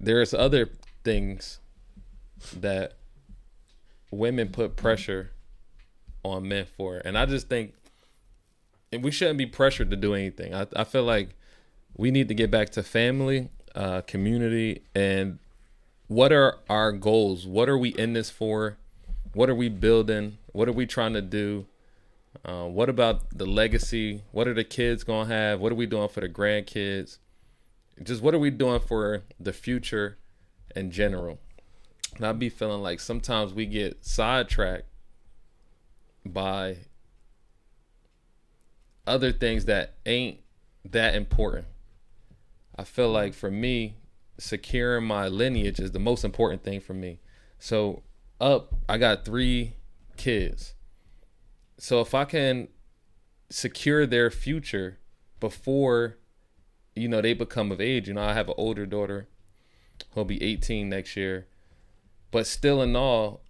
there's 0.00 0.32
other 0.32 0.70
things 1.02 1.58
that 2.60 2.92
women 4.12 4.48
put 4.50 4.76
pressure 4.76 5.32
on 6.22 6.46
men 6.48 6.66
for, 6.76 7.02
and 7.04 7.18
I 7.18 7.26
just 7.26 7.48
think 7.48 7.74
and 8.92 9.02
we 9.02 9.10
shouldn't 9.10 9.38
be 9.38 9.46
pressured 9.46 9.90
to 9.90 9.96
do 9.96 10.14
anything. 10.14 10.54
I, 10.54 10.66
I 10.76 10.84
feel 10.84 11.02
like 11.02 11.30
we 11.96 12.10
need 12.12 12.28
to 12.28 12.34
get 12.34 12.50
back 12.50 12.70
to 12.70 12.82
family, 12.84 13.48
uh, 13.74 14.02
community, 14.02 14.82
and 14.94 15.38
what 16.08 16.32
are 16.32 16.58
our 16.68 16.92
goals? 16.92 17.46
What 17.46 17.68
are 17.68 17.78
we 17.78 17.90
in 17.90 18.12
this 18.12 18.30
for? 18.30 18.76
What 19.34 19.48
are 19.48 19.54
we 19.54 19.68
building? 19.68 20.38
What 20.52 20.68
are 20.68 20.72
we 20.72 20.86
trying 20.86 21.14
to 21.14 21.22
do? 21.22 21.66
Uh, 22.44 22.64
what 22.64 22.88
about 22.88 23.36
the 23.36 23.46
legacy? 23.46 24.22
What 24.32 24.48
are 24.48 24.54
the 24.54 24.64
kids 24.64 25.04
gonna 25.04 25.28
have? 25.28 25.60
What 25.60 25.72
are 25.72 25.76
we 25.76 25.86
doing 25.86 26.08
for 26.08 26.20
the 26.20 26.28
grandkids? 26.28 27.18
Just 28.02 28.22
what 28.22 28.34
are 28.34 28.38
we 28.38 28.50
doing 28.50 28.80
for 28.80 29.22
the 29.38 29.52
future 29.52 30.18
in 30.74 30.90
general? 30.90 31.38
And 32.16 32.26
I 32.26 32.32
be 32.32 32.48
feeling 32.48 32.82
like 32.82 33.00
sometimes 33.00 33.54
we 33.54 33.66
get 33.66 34.04
sidetracked 34.04 34.86
by 36.24 36.78
other 39.06 39.32
things 39.32 39.64
that 39.66 39.94
ain't 40.06 40.38
that 40.84 41.14
important. 41.14 41.66
I 42.76 42.84
feel 42.84 43.10
like 43.10 43.34
for 43.34 43.50
me, 43.50 43.96
securing 44.38 45.04
my 45.04 45.28
lineage 45.28 45.78
is 45.78 45.92
the 45.92 45.98
most 45.98 46.24
important 46.24 46.62
thing 46.62 46.80
for 46.80 46.94
me. 46.94 47.20
So 47.58 48.02
up, 48.40 48.74
I 48.88 48.98
got 48.98 49.24
three 49.24 49.74
kids. 50.16 50.74
So 51.78 52.00
if 52.00 52.14
I 52.14 52.24
can 52.24 52.68
secure 53.50 54.06
their 54.06 54.30
future 54.30 54.98
before, 55.40 56.18
you 56.94 57.08
know, 57.08 57.20
they 57.20 57.34
become 57.34 57.70
of 57.70 57.80
age, 57.80 58.08
you 58.08 58.14
know, 58.14 58.22
I 58.22 58.32
have 58.34 58.48
an 58.48 58.54
older 58.56 58.86
daughter 58.86 59.28
who'll 60.12 60.24
be 60.24 60.42
18 60.42 60.88
next 60.88 61.16
year. 61.16 61.46
But 62.30 62.46
still 62.46 62.82
in 62.82 62.96
all, 62.96 63.42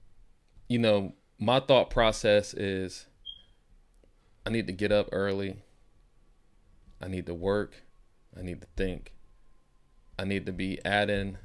you 0.68 0.78
know, 0.78 1.14
my 1.38 1.60
thought 1.60 1.90
process 1.90 2.54
is 2.54 3.06
I 4.44 4.50
need 4.50 4.66
to 4.66 4.72
get 4.72 4.92
up 4.92 5.08
early. 5.12 5.56
I 7.00 7.08
need 7.08 7.26
to 7.26 7.34
work. 7.34 7.82
I 8.38 8.42
need 8.42 8.60
to 8.60 8.66
think. 8.76 9.12
I 10.18 10.24
need 10.24 10.46
to 10.46 10.52
be 10.52 10.78
adding 10.84 11.38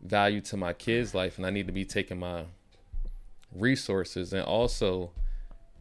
value 0.00 0.40
to 0.42 0.56
my 0.56 0.72
kids' 0.72 1.14
life 1.14 1.36
and 1.36 1.46
I 1.46 1.50
need 1.50 1.66
to 1.66 1.72
be 1.72 1.84
taking 1.84 2.18
my 2.18 2.44
resources 3.52 4.32
and 4.32 4.44
also 4.44 5.12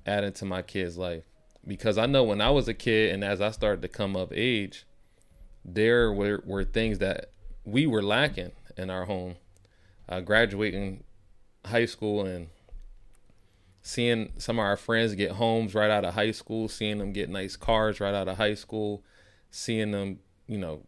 adding 0.05 0.33
to 0.33 0.45
my 0.45 0.61
kids' 0.61 0.97
life. 0.97 1.23
Because 1.67 1.97
I 1.97 2.05
know 2.05 2.23
when 2.23 2.41
I 2.41 2.51
was 2.51 2.67
a 2.67 2.73
kid 2.73 3.13
and 3.13 3.23
as 3.23 3.41
I 3.41 3.51
started 3.51 3.81
to 3.81 3.87
come 3.87 4.15
of 4.15 4.31
age, 4.33 4.85
there 5.63 6.11
were, 6.11 6.43
were 6.45 6.63
things 6.63 6.99
that 6.99 7.31
we 7.63 7.87
were 7.87 8.03
lacking 8.03 8.51
in 8.77 8.89
our 8.89 9.05
home. 9.05 9.35
Uh, 10.07 10.21
graduating 10.21 11.03
high 11.65 11.85
school 11.85 12.23
and 12.23 12.49
seeing 13.81 14.31
some 14.37 14.59
of 14.59 14.63
our 14.63 14.77
friends 14.77 15.15
get 15.15 15.31
homes 15.31 15.73
right 15.73 15.89
out 15.89 16.05
of 16.05 16.13
high 16.13 16.31
school, 16.31 16.67
seeing 16.67 16.99
them 16.99 17.11
get 17.11 17.29
nice 17.29 17.55
cars 17.55 17.99
right 17.99 18.13
out 18.13 18.27
of 18.27 18.37
high 18.37 18.53
school, 18.53 19.03
seeing 19.55 19.91
them, 19.91 20.19
you 20.47 20.57
know, 20.57 20.81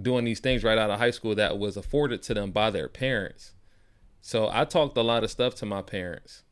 doing 0.00 0.24
these 0.24 0.40
things 0.40 0.62
right 0.62 0.78
out 0.78 0.90
of 0.90 0.98
high 0.98 1.10
school 1.10 1.34
that 1.34 1.58
was 1.58 1.76
afforded 1.76 2.22
to 2.22 2.34
them 2.34 2.52
by 2.52 2.70
their 2.70 2.88
parents. 2.88 3.52
So 4.20 4.48
I 4.52 4.64
talked 4.64 4.96
a 4.96 5.02
lot 5.02 5.24
of 5.24 5.30
stuff 5.30 5.56
to 5.56 5.66
my 5.66 5.82
parents. 5.82 6.44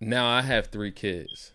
Now 0.00 0.28
I 0.28 0.42
have 0.42 0.68
three 0.68 0.92
kids. 0.92 1.52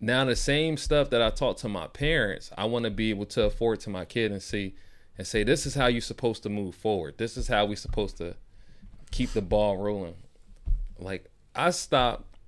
Now 0.00 0.24
the 0.24 0.36
same 0.36 0.78
stuff 0.78 1.10
that 1.10 1.20
I 1.20 1.28
taught 1.28 1.58
to 1.58 1.68
my 1.68 1.86
parents, 1.86 2.50
I 2.56 2.64
want 2.64 2.86
to 2.86 2.90
be 2.90 3.10
able 3.10 3.26
to 3.26 3.44
afford 3.44 3.80
to 3.80 3.90
my 3.90 4.06
kid 4.06 4.32
and 4.32 4.42
see 4.42 4.74
and 5.18 5.26
say 5.26 5.44
this 5.44 5.66
is 5.66 5.74
how 5.74 5.86
you're 5.86 6.00
supposed 6.00 6.42
to 6.44 6.48
move 6.48 6.74
forward. 6.74 7.18
This 7.18 7.36
is 7.36 7.48
how 7.48 7.66
we're 7.66 7.76
supposed 7.76 8.16
to 8.18 8.36
keep 9.10 9.32
the 9.32 9.42
ball 9.42 9.76
rolling. 9.76 10.14
Like 10.98 11.30
I 11.54 11.70
stopped 11.70 12.38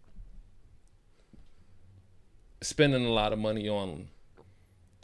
spending 2.62 3.04
a 3.04 3.12
lot 3.12 3.34
of 3.34 3.38
money 3.38 3.68
on 3.68 4.08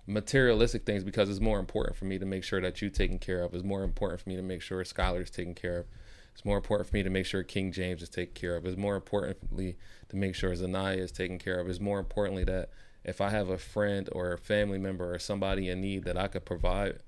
materialistic 0.08 0.86
things 0.86 1.04
because 1.04 1.28
it's 1.28 1.40
more 1.40 1.58
important 1.58 1.96
for 1.96 2.06
me 2.06 2.18
to 2.18 2.24
make 2.24 2.42
sure 2.42 2.60
that 2.60 2.80
you're 2.80 2.90
taken 2.90 3.18
care 3.18 3.42
of. 3.42 3.54
It's 3.54 3.62
more 3.62 3.84
important 3.84 4.22
for 4.22 4.28
me 4.30 4.36
to 4.36 4.42
make 4.42 4.62
sure 4.62 4.82
Skylar 4.82 5.22
is 5.22 5.30
taken 5.30 5.54
care 5.54 5.78
of. 5.78 5.86
It's 6.32 6.44
more 6.44 6.56
important 6.56 6.88
for 6.88 6.96
me 6.96 7.02
to 7.02 7.10
make 7.10 7.26
sure 7.26 7.42
King 7.42 7.72
James 7.72 8.02
is 8.02 8.08
taken 8.08 8.34
care 8.34 8.56
of. 8.56 8.64
It's 8.64 8.76
more 8.76 8.96
importantly 8.96 9.76
to 10.08 10.16
make 10.16 10.34
sure 10.34 10.52
Zanaya 10.52 10.98
is 10.98 11.12
taken 11.12 11.38
care 11.38 11.60
of. 11.60 11.68
It's 11.68 11.80
more 11.80 11.98
importantly 11.98 12.44
that 12.44 12.70
if 13.04 13.20
I 13.20 13.30
have 13.30 13.50
a 13.50 13.58
friend 13.58 14.08
or 14.12 14.32
a 14.32 14.38
family 14.38 14.78
member 14.78 15.12
or 15.12 15.18
somebody 15.18 15.68
in 15.68 15.80
need 15.80 16.04
that 16.04 16.16
I 16.16 16.28
could 16.28 16.44
provide 16.44 17.00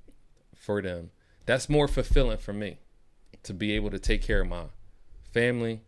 for 0.54 0.82
them, 0.82 1.10
that's 1.46 1.68
more 1.68 1.88
fulfilling 1.88 2.38
for 2.38 2.52
me 2.52 2.80
to 3.44 3.54
be 3.54 3.72
able 3.72 3.90
to 3.90 3.98
take 3.98 4.22
care 4.22 4.42
of 4.42 4.48
my 4.48 4.64
family 5.32 5.80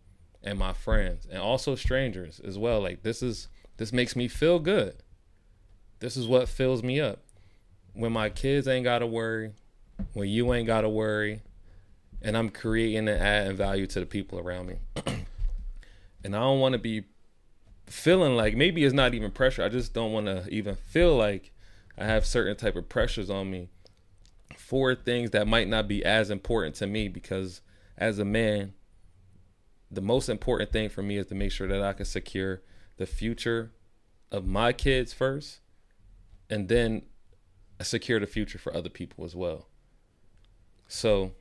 and 0.42 0.58
my 0.58 0.72
friends 0.72 1.26
and 1.30 1.40
also 1.40 1.74
strangers 1.74 2.40
as 2.40 2.56
well. 2.56 2.80
Like 2.80 3.02
this 3.02 3.22
is 3.22 3.48
this 3.76 3.92
makes 3.92 4.16
me 4.16 4.28
feel 4.28 4.58
good. 4.58 5.01
This 6.02 6.16
is 6.16 6.26
what 6.26 6.48
fills 6.48 6.82
me 6.82 7.00
up. 7.00 7.20
When 7.94 8.12
my 8.12 8.28
kids 8.28 8.66
ain't 8.66 8.82
gotta 8.82 9.06
worry, 9.06 9.52
when 10.14 10.28
you 10.28 10.52
ain't 10.52 10.66
gotta 10.66 10.88
worry, 10.88 11.42
and 12.20 12.36
I'm 12.36 12.48
creating 12.48 13.08
and 13.08 13.22
adding 13.22 13.56
value 13.56 13.86
to 13.86 14.00
the 14.00 14.06
people 14.06 14.40
around 14.40 14.66
me. 14.66 14.74
and 16.24 16.34
I 16.34 16.40
don't 16.40 16.58
want 16.58 16.72
to 16.72 16.80
be 16.80 17.04
feeling 17.86 18.34
like 18.34 18.56
maybe 18.56 18.82
it's 18.82 18.92
not 18.92 19.14
even 19.14 19.30
pressure. 19.30 19.62
I 19.62 19.68
just 19.68 19.94
don't 19.94 20.10
want 20.10 20.26
to 20.26 20.48
even 20.48 20.74
feel 20.74 21.16
like 21.16 21.52
I 21.96 22.04
have 22.04 22.26
certain 22.26 22.56
type 22.56 22.74
of 22.74 22.88
pressures 22.88 23.30
on 23.30 23.48
me 23.48 23.68
for 24.56 24.96
things 24.96 25.30
that 25.30 25.46
might 25.46 25.68
not 25.68 25.86
be 25.86 26.04
as 26.04 26.30
important 26.30 26.74
to 26.76 26.88
me 26.88 27.06
because 27.06 27.60
as 27.96 28.18
a 28.18 28.24
man, 28.24 28.74
the 29.88 30.00
most 30.00 30.28
important 30.28 30.72
thing 30.72 30.88
for 30.88 31.04
me 31.04 31.18
is 31.18 31.26
to 31.26 31.36
make 31.36 31.52
sure 31.52 31.68
that 31.68 31.80
I 31.80 31.92
can 31.92 32.06
secure 32.06 32.60
the 32.96 33.06
future 33.06 33.70
of 34.32 34.44
my 34.44 34.72
kids 34.72 35.12
first 35.12 35.60
and 36.52 36.68
then 36.68 37.00
secure 37.80 38.20
the 38.20 38.26
future 38.26 38.58
for 38.58 38.76
other 38.76 38.90
people 38.90 39.24
as 39.24 39.34
well. 39.34 39.68
So 40.86 41.32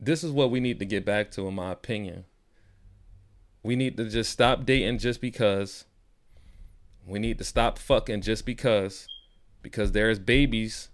this 0.00 0.24
is 0.24 0.32
what 0.32 0.50
we 0.50 0.58
need 0.58 0.78
to 0.78 0.86
get 0.86 1.04
back 1.04 1.30
to 1.32 1.46
in 1.46 1.54
my 1.54 1.72
opinion. 1.72 2.24
We 3.62 3.76
need 3.76 3.98
to 3.98 4.08
just 4.08 4.32
stop 4.32 4.64
dating 4.64 4.98
just 4.98 5.20
because. 5.20 5.84
We 7.06 7.18
need 7.18 7.36
to 7.38 7.44
stop 7.44 7.78
fucking 7.78 8.22
just 8.22 8.46
because 8.46 9.06
because 9.60 9.92
there's 9.92 10.18
babies 10.18 10.88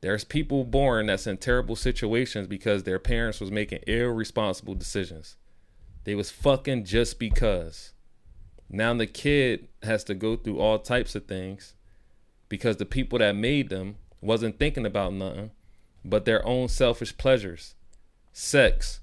there's 0.00 0.24
people 0.24 0.64
born 0.64 1.06
that's 1.06 1.26
in 1.26 1.36
terrible 1.38 1.76
situations 1.76 2.46
because 2.46 2.84
their 2.84 2.98
parents 2.98 3.40
was 3.40 3.50
making 3.50 3.80
irresponsible 3.86 4.74
decisions. 4.74 5.36
They 6.04 6.14
was 6.14 6.30
fucking 6.30 6.84
just 6.84 7.18
because. 7.18 7.92
Now 8.70 8.94
the 8.94 9.06
kid 9.06 9.68
has 9.82 10.04
to 10.04 10.14
go 10.14 10.36
through 10.36 10.58
all 10.58 10.78
types 10.78 11.14
of 11.14 11.26
things 11.26 11.74
because 12.50 12.76
the 12.76 12.84
people 12.84 13.18
that 13.20 13.34
made 13.34 13.70
them 13.70 13.96
wasn't 14.20 14.58
thinking 14.58 14.84
about 14.84 15.14
nothing 15.14 15.52
but 16.04 16.26
their 16.26 16.44
own 16.46 16.68
selfish 16.68 17.16
pleasures. 17.16 17.74
Sex. 18.34 19.00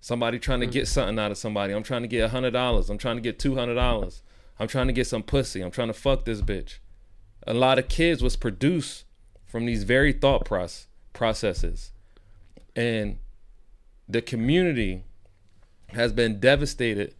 Somebody 0.00 0.40
trying 0.40 0.60
to 0.60 0.66
get 0.66 0.84
mm. 0.84 0.88
something 0.88 1.18
out 1.18 1.30
of 1.30 1.38
somebody. 1.38 1.72
I'm 1.72 1.84
trying 1.84 2.02
to 2.02 2.08
get 2.08 2.30
hundred 2.30 2.52
dollars. 2.52 2.90
I'm 2.90 2.98
trying 2.98 3.16
to 3.16 3.22
get 3.22 3.38
two 3.38 3.54
hundred 3.54 3.74
dollars. 3.74 4.22
I'm 4.58 4.66
trying 4.68 4.86
to 4.88 4.92
get 4.92 5.06
some 5.06 5.22
pussy. 5.22 5.60
I'm 5.60 5.70
trying 5.70 5.88
to 5.88 5.94
fuck 5.94 6.24
this 6.24 6.40
bitch. 6.40 6.78
A 7.46 7.54
lot 7.54 7.78
of 7.78 7.88
kids 7.88 8.22
was 8.22 8.36
produced 8.36 9.04
from 9.44 9.66
these 9.66 9.84
very 9.84 10.12
thought 10.12 10.44
process 10.44 10.88
processes. 11.12 11.92
And 12.74 13.18
the 14.08 14.22
community 14.22 15.04
has 15.88 16.12
been 16.12 16.38
devastated 16.38 17.14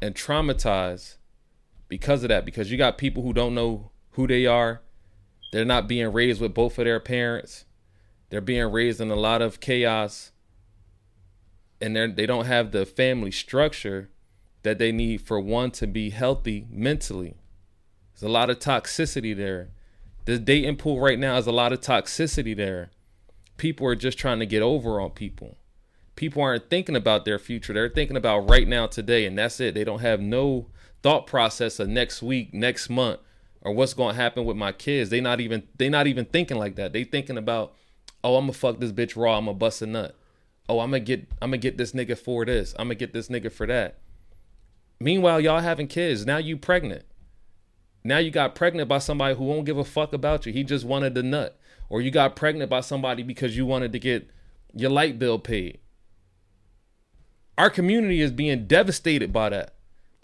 and 0.00 0.14
traumatized 0.14 1.16
because 1.88 2.22
of 2.22 2.28
that 2.28 2.44
because 2.44 2.70
you 2.70 2.78
got 2.78 2.96
people 2.96 3.22
who 3.22 3.32
don't 3.32 3.54
know 3.54 3.89
who 4.12 4.26
they 4.26 4.46
are 4.46 4.82
They're 5.50 5.64
not 5.64 5.88
being 5.88 6.12
raised 6.12 6.40
with 6.40 6.54
both 6.54 6.78
of 6.78 6.84
their 6.84 7.00
parents. 7.00 7.64
They're 8.28 8.40
being 8.40 8.70
raised 8.70 9.00
in 9.00 9.10
a 9.10 9.16
lot 9.16 9.42
of 9.42 9.60
chaos. 9.60 10.30
And 11.80 11.96
they 11.96 12.06
they 12.06 12.26
don't 12.26 12.46
have 12.46 12.70
the 12.70 12.86
family 12.86 13.30
structure 13.30 14.10
that 14.62 14.78
they 14.78 14.92
need 14.92 15.22
for 15.22 15.40
one 15.40 15.70
to 15.72 15.86
be 15.86 16.10
healthy 16.10 16.66
mentally. 16.70 17.34
There's 18.12 18.28
a 18.28 18.32
lot 18.32 18.50
of 18.50 18.58
toxicity 18.58 19.36
there. 19.36 19.70
The 20.26 20.38
dating 20.38 20.76
pool 20.76 21.00
right 21.00 21.18
now 21.18 21.36
is 21.38 21.46
a 21.46 21.52
lot 21.52 21.72
of 21.72 21.80
toxicity 21.80 22.54
there. 22.54 22.90
People 23.56 23.86
are 23.86 23.96
just 23.96 24.18
trying 24.18 24.38
to 24.38 24.46
get 24.46 24.62
over 24.62 25.00
on 25.00 25.10
people. 25.10 25.56
People 26.14 26.42
aren't 26.42 26.68
thinking 26.68 26.96
about 26.96 27.24
their 27.24 27.38
future. 27.38 27.72
They're 27.72 27.88
thinking 27.88 28.16
about 28.16 28.50
right 28.50 28.68
now, 28.68 28.86
today, 28.86 29.24
and 29.24 29.38
that's 29.38 29.58
it. 29.60 29.74
They 29.74 29.84
don't 29.84 30.00
have 30.00 30.20
no 30.20 30.66
thought 31.02 31.26
process 31.26 31.80
of 31.80 31.88
next 31.88 32.22
week, 32.22 32.52
next 32.52 32.90
month, 32.90 33.20
or 33.62 33.72
what's 33.72 33.94
going 33.94 34.14
to 34.14 34.20
happen 34.20 34.44
with 34.44 34.56
my 34.56 34.72
kids. 34.72 35.10
They 35.10 35.20
not 35.20 35.40
even 35.40 35.64
they 35.76 35.88
not 35.88 36.06
even 36.06 36.24
thinking 36.24 36.58
like 36.58 36.76
that. 36.76 36.92
They 36.92 37.04
thinking 37.04 37.38
about, 37.38 37.74
oh, 38.24 38.36
I'm 38.36 38.44
gonna 38.44 38.52
fuck 38.52 38.80
this 38.80 38.92
bitch 38.92 39.16
raw. 39.16 39.38
I'm 39.38 39.46
gonna 39.46 39.56
bust 39.56 39.82
a 39.82 39.86
nut. 39.86 40.16
Oh, 40.68 40.80
I'm 40.80 40.90
gonna 40.90 41.00
get 41.00 41.28
I'm 41.42 41.50
gonna 41.50 41.58
get 41.58 41.76
this 41.76 41.92
nigga 41.92 42.16
for 42.16 42.44
this. 42.44 42.74
I'm 42.78 42.86
gonna 42.86 42.94
get 42.94 43.12
this 43.12 43.28
nigga 43.28 43.50
for 43.52 43.66
that. 43.66 43.98
Meanwhile, 45.00 45.40
y'all 45.40 45.60
having 45.60 45.86
kids. 45.86 46.26
Now 46.26 46.36
you 46.36 46.56
pregnant. 46.56 47.04
Now 48.04 48.18
you 48.18 48.30
got 48.30 48.54
pregnant 48.54 48.88
by 48.88 48.98
somebody 48.98 49.34
who 49.34 49.44
won't 49.44 49.66
give 49.66 49.78
a 49.78 49.84
fuck 49.84 50.12
about 50.12 50.46
you. 50.46 50.52
He 50.52 50.64
just 50.64 50.84
wanted 50.84 51.14
the 51.14 51.22
nut. 51.22 51.58
Or 51.88 52.00
you 52.00 52.10
got 52.10 52.36
pregnant 52.36 52.70
by 52.70 52.80
somebody 52.80 53.22
because 53.22 53.56
you 53.56 53.66
wanted 53.66 53.92
to 53.92 53.98
get 53.98 54.30
your 54.74 54.90
light 54.90 55.18
bill 55.18 55.38
paid. 55.38 55.80
Our 57.58 57.68
community 57.68 58.20
is 58.20 58.30
being 58.30 58.66
devastated 58.66 59.32
by 59.32 59.50
that. 59.50 59.74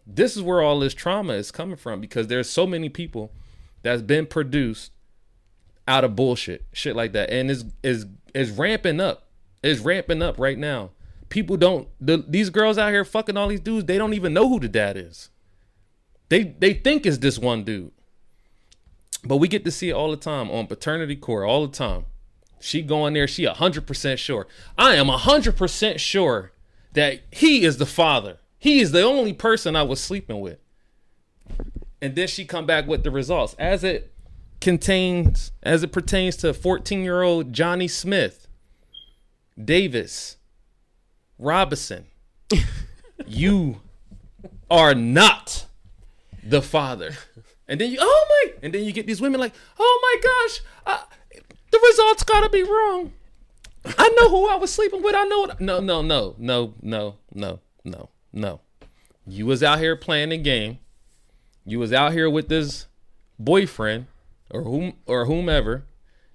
This 0.07 0.37
is 0.37 0.43
where 0.43 0.63
all 0.63 0.79
this 0.79 0.95
trauma 0.95 1.33
is 1.35 1.51
coming 1.51 1.77
from 1.77 2.01
because 2.01 2.29
there's 2.29 2.49
so 2.49 2.67
many 2.67 2.89
people 2.89 3.33
that's 3.83 4.03
been 4.03 4.27
produced 4.27 4.93
out 5.89 6.05
of 6.05 6.15
bullshit, 6.17 6.65
shit 6.73 6.95
like 6.95 7.13
that, 7.13 7.31
and 7.31 7.51
is 7.51 7.65
is 7.83 8.07
is 8.35 8.51
ramping 8.51 9.01
up. 9.01 9.25
Is 9.63 9.81
ramping 9.81 10.23
up 10.23 10.39
right 10.39 10.59
now. 10.59 10.91
People 11.29 11.57
don't. 11.57 11.89
The, 12.01 12.25
these 12.29 12.51
girls 12.51 12.79
out 12.79 12.93
here 12.93 13.05
fucking 13.05 13.37
all 13.37 13.49
these 13.49 13.61
dudes. 13.61 13.87
They 13.87 13.99
don't 13.99 14.15
even 14.15 14.33
know 14.33 14.49
who 14.49 14.61
the 14.61 14.69
dad 14.69 14.97
is. 14.97 15.31
They 16.29 16.45
they 16.45 16.73
think 16.73 17.05
it's 17.05 17.19
this 17.19 17.39
one 17.39 17.65
dude. 17.65 17.93
But 19.25 19.39
we 19.39 19.49
get 19.49 19.65
to 19.65 19.73
see 19.73 19.89
it 19.89 19.95
all 19.95 20.11
the 20.11 20.17
time 20.17 20.51
on 20.51 20.69
paternity 20.69 21.17
court, 21.17 21.49
all 21.49 21.67
the 21.67 21.77
time. 21.77 22.05
She 22.61 22.83
going 22.83 23.15
there, 23.15 23.29
she 23.29 23.45
100% 23.45 24.19
sure. 24.19 24.47
I 24.79 24.95
am 24.95 25.07
100% 25.07 25.99
sure 25.99 26.53
that 26.93 27.21
he 27.31 27.65
is 27.65 27.79
the 27.79 27.87
father. 27.87 28.39
He 28.59 28.81
is 28.81 28.93
the 28.93 29.03
only 29.03 29.33
person 29.33 29.77
I 29.77 29.83
was 29.83 30.01
sleeping 30.01 30.41
with. 30.41 30.59
And 32.01 32.15
then 32.15 32.29
she 32.29 32.45
come 32.45 32.67
back 32.67 32.87
with 32.87 33.05
the 33.05 33.11
results. 33.11 33.55
As 33.59 33.85
it 33.85 34.13
contains, 34.61 35.53
as 35.63 35.83
it 35.83 35.93
pertains 35.93 36.37
to 36.39 36.53
14-year-old 36.53 37.53
Johnny 37.53 37.89
Smith, 37.89 38.49
Davis, 39.63 40.37
Robinson, 41.39 42.07
you 43.27 43.81
are 44.71 44.95
not 44.95 45.67
the 46.43 46.63
father. 46.63 47.13
And 47.69 47.81
then 47.81 47.91
you, 47.91 47.99
oh 48.01 48.27
my, 48.29 48.55
and 48.63 48.73
then 48.73 48.85
you 48.85 48.93
get 48.93 49.07
these 49.07 49.21
women 49.21 49.41
like, 49.41 49.53
oh 49.79 50.01
my 50.03 50.21
gosh, 50.23 50.61
uh, 50.87 51.41
the 51.71 51.81
results 51.91 52.23
gotta 52.23 52.49
be 52.49 52.63
wrong. 52.63 53.13
I 53.99 54.09
know 54.19 54.29
who 54.29 54.49
I 54.49 54.57
was 54.57 54.73
sleeping 54.73 55.03
with. 55.03 55.15
I 55.15 55.25
know 55.25 55.41
what. 55.41 55.61
No, 55.61 55.81
no, 55.81 56.03
no, 56.03 56.35
no, 56.39 56.75
no, 56.83 57.17
no, 57.33 57.61
no, 57.85 58.09
no. 58.37 58.61
You 59.27 59.47
was 59.47 59.63
out 59.63 59.81
here 59.81 59.97
playing 59.97 60.29
the 60.29 60.39
game. 60.39 60.79
You 61.65 61.79
was 61.79 61.93
out 61.93 62.13
here 62.13 62.31
with 62.31 62.49
this 62.49 62.87
boyfriend 63.39 64.07
or 64.51 64.63
whom 64.63 64.95
or 65.07 65.27
whomever, 65.27 65.85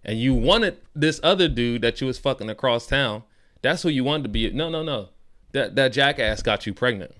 and 0.04 0.20
you 0.20 0.34
wanted 0.34 0.78
this 0.94 1.20
other 1.24 1.48
dude 1.48 1.82
that 1.84 2.02
you 2.02 2.08
was 2.08 2.20
fucking 2.20 2.50
across 2.50 2.88
town. 2.88 3.24
That's 3.62 3.84
who 3.84 3.90
you 3.90 4.04
wanted 4.04 4.24
to 4.24 4.30
be. 4.30 4.50
No, 4.52 4.70
no, 4.70 4.84
no. 4.84 5.10
That 5.54 5.76
that 5.76 5.94
jackass 5.94 6.42
got 6.42 6.66
you 6.66 6.74
pregnant. 6.74 7.14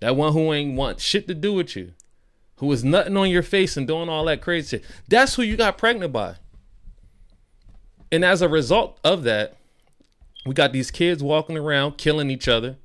That 0.00 0.16
one 0.16 0.32
who 0.32 0.52
ain't 0.52 0.76
want 0.76 1.00
shit 1.00 1.26
to 1.28 1.34
do 1.34 1.54
with 1.54 1.74
you 1.76 1.92
who 2.62 2.68
was 2.68 2.84
nutting 2.84 3.16
on 3.16 3.28
your 3.28 3.42
face 3.42 3.76
and 3.76 3.88
doing 3.88 4.08
all 4.08 4.24
that 4.26 4.40
crazy 4.40 4.78
shit. 4.78 4.86
That's 5.08 5.34
who 5.34 5.42
you 5.42 5.56
got 5.56 5.76
pregnant 5.76 6.12
by. 6.12 6.36
And 8.12 8.24
as 8.24 8.40
a 8.40 8.48
result 8.48 9.00
of 9.02 9.24
that, 9.24 9.56
we 10.46 10.54
got 10.54 10.72
these 10.72 10.92
kids 10.92 11.24
walking 11.24 11.56
around 11.56 11.98
killing 11.98 12.30
each 12.30 12.46
other 12.46 12.76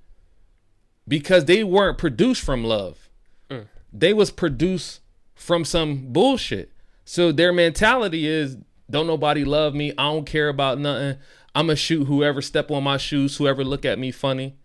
because 1.07 1.45
they 1.45 1.63
weren't 1.63 1.97
produced 1.97 2.41
from 2.41 2.63
love. 2.63 3.09
Mm. 3.49 3.67
They 3.93 4.13
was 4.13 4.31
produced 4.31 5.01
from 5.35 5.63
some 5.63 6.11
bullshit. 6.11 6.73
So 7.05 7.31
their 7.31 7.53
mentality 7.53 8.27
is 8.27 8.57
don't 8.89 9.07
nobody 9.07 9.43
love 9.45 9.73
me. 9.73 9.91
I 9.97 10.11
don't 10.11 10.25
care 10.25 10.49
about 10.49 10.79
nothing. 10.79 11.17
I'm 11.55 11.67
gonna 11.67 11.75
shoot 11.75 12.05
whoever 12.05 12.41
step 12.41 12.71
on 12.71 12.83
my 12.83 12.97
shoes, 12.97 13.37
whoever 13.37 13.63
look 13.63 13.85
at 13.85 13.99
me 13.99 14.11
funny. 14.11 14.55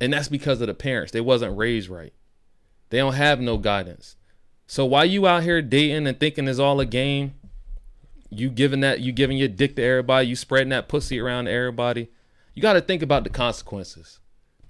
And 0.00 0.12
that's 0.12 0.28
because 0.28 0.60
of 0.60 0.66
the 0.66 0.74
parents. 0.74 1.12
They 1.12 1.20
wasn't 1.20 1.56
raised 1.56 1.88
right. 1.88 2.12
They 2.90 2.98
don't 2.98 3.14
have 3.14 3.40
no 3.40 3.56
guidance. 3.56 4.16
So 4.66 4.84
while 4.84 5.04
you 5.04 5.26
out 5.26 5.42
here 5.42 5.62
dating 5.62 6.06
and 6.06 6.18
thinking 6.18 6.48
it's 6.48 6.58
all 6.58 6.80
a 6.80 6.86
game, 6.86 7.34
you 8.30 8.48
giving 8.48 8.80
that 8.80 9.00
you 9.00 9.12
giving 9.12 9.36
your 9.36 9.48
dick 9.48 9.76
to 9.76 9.82
everybody, 9.82 10.28
you 10.28 10.36
spreading 10.36 10.70
that 10.70 10.88
pussy 10.88 11.20
around 11.20 11.44
to 11.44 11.50
everybody, 11.50 12.08
you 12.54 12.62
got 12.62 12.72
to 12.74 12.80
think 12.80 13.02
about 13.02 13.24
the 13.24 13.30
consequences. 13.30 14.18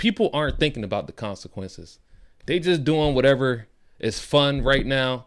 People 0.02 0.30
aren't 0.32 0.58
thinking 0.58 0.82
about 0.82 1.06
the 1.06 1.12
consequences. 1.12 2.00
They 2.46 2.58
just 2.58 2.82
doing 2.82 3.14
whatever 3.14 3.68
is 4.00 4.18
fun 4.18 4.62
right 4.62 4.84
now, 4.84 5.26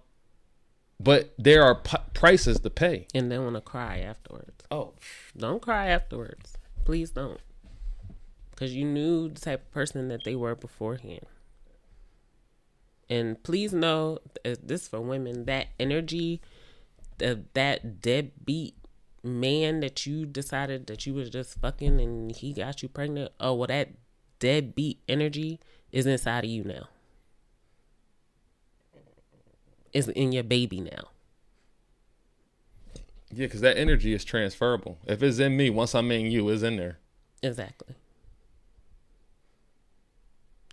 but 0.99 1.33
there 1.37 1.63
are 1.63 1.75
p- 1.75 1.95
prices 2.13 2.59
to 2.59 2.69
pay. 2.69 3.07
And 3.15 3.31
they 3.31 3.39
want 3.39 3.55
to 3.55 3.61
cry 3.61 3.99
afterwards. 3.99 4.65
Oh, 4.69 4.95
don't 5.37 5.61
cry 5.61 5.87
afterwards. 5.87 6.57
Please 6.83 7.11
don't. 7.11 7.39
Because 8.51 8.75
you 8.75 8.83
knew 8.83 9.29
the 9.29 9.39
type 9.39 9.61
of 9.61 9.71
person 9.71 10.09
that 10.09 10.25
they 10.25 10.35
were 10.35 10.55
beforehand. 10.55 11.25
And 13.09 13.41
please 13.43 13.71
know 13.71 14.19
uh, 14.43 14.55
this 14.61 14.89
for 14.89 14.99
women 14.99 15.45
that 15.45 15.67
energy, 15.79 16.41
the, 17.19 17.45
that 17.53 18.01
deadbeat 18.01 18.75
man 19.23 19.79
that 19.79 20.05
you 20.05 20.25
decided 20.25 20.87
that 20.87 21.05
you 21.05 21.13
was 21.13 21.29
just 21.29 21.61
fucking 21.61 22.01
and 22.01 22.35
he 22.35 22.51
got 22.51 22.83
you 22.83 22.89
pregnant. 22.89 23.31
Oh, 23.39 23.53
well, 23.53 23.67
that 23.67 23.91
deadbeat 24.39 24.99
energy 25.07 25.59
is 25.91 26.05
inside 26.05 26.43
of 26.43 26.49
you 26.49 26.63
now. 26.63 26.89
It's 29.93 30.07
in 30.09 30.31
your 30.31 30.43
baby 30.43 30.81
now. 30.81 31.09
Yeah, 33.31 33.47
because 33.47 33.61
that 33.61 33.77
energy 33.77 34.13
is 34.13 34.23
transferable. 34.23 34.97
If 35.05 35.23
it's 35.23 35.39
in 35.39 35.57
me, 35.57 35.69
once 35.69 35.95
I'm 35.95 36.11
in 36.11 36.31
you, 36.31 36.49
it's 36.49 36.63
in 36.63 36.77
there. 36.77 36.99
Exactly. 37.41 37.95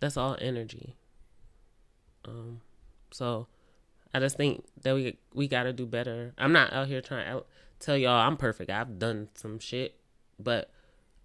That's 0.01 0.17
all 0.17 0.37
energy. 0.41 0.97
Um, 2.25 2.61
so 3.13 3.47
I 4.15 4.21
just 4.21 4.37
think 4.37 4.65
that 4.83 4.95
we 4.95 5.17
we 5.35 5.49
got 5.49 5.65
to 5.65 5.73
do 5.73 5.87
better. 5.87 6.35
I'm 6.39 6.53
not 6.53 6.73
out 6.73 6.89
here 6.89 7.01
trying 7.01 7.27
to 7.33 7.45
tell 7.79 7.97
y'all 7.97 8.27
I'm 8.27 8.37
perfect. 8.37 8.71
I've 8.71 8.99
done 8.99 9.29
some 9.35 9.59
shit, 9.59 9.97
but 10.39 10.71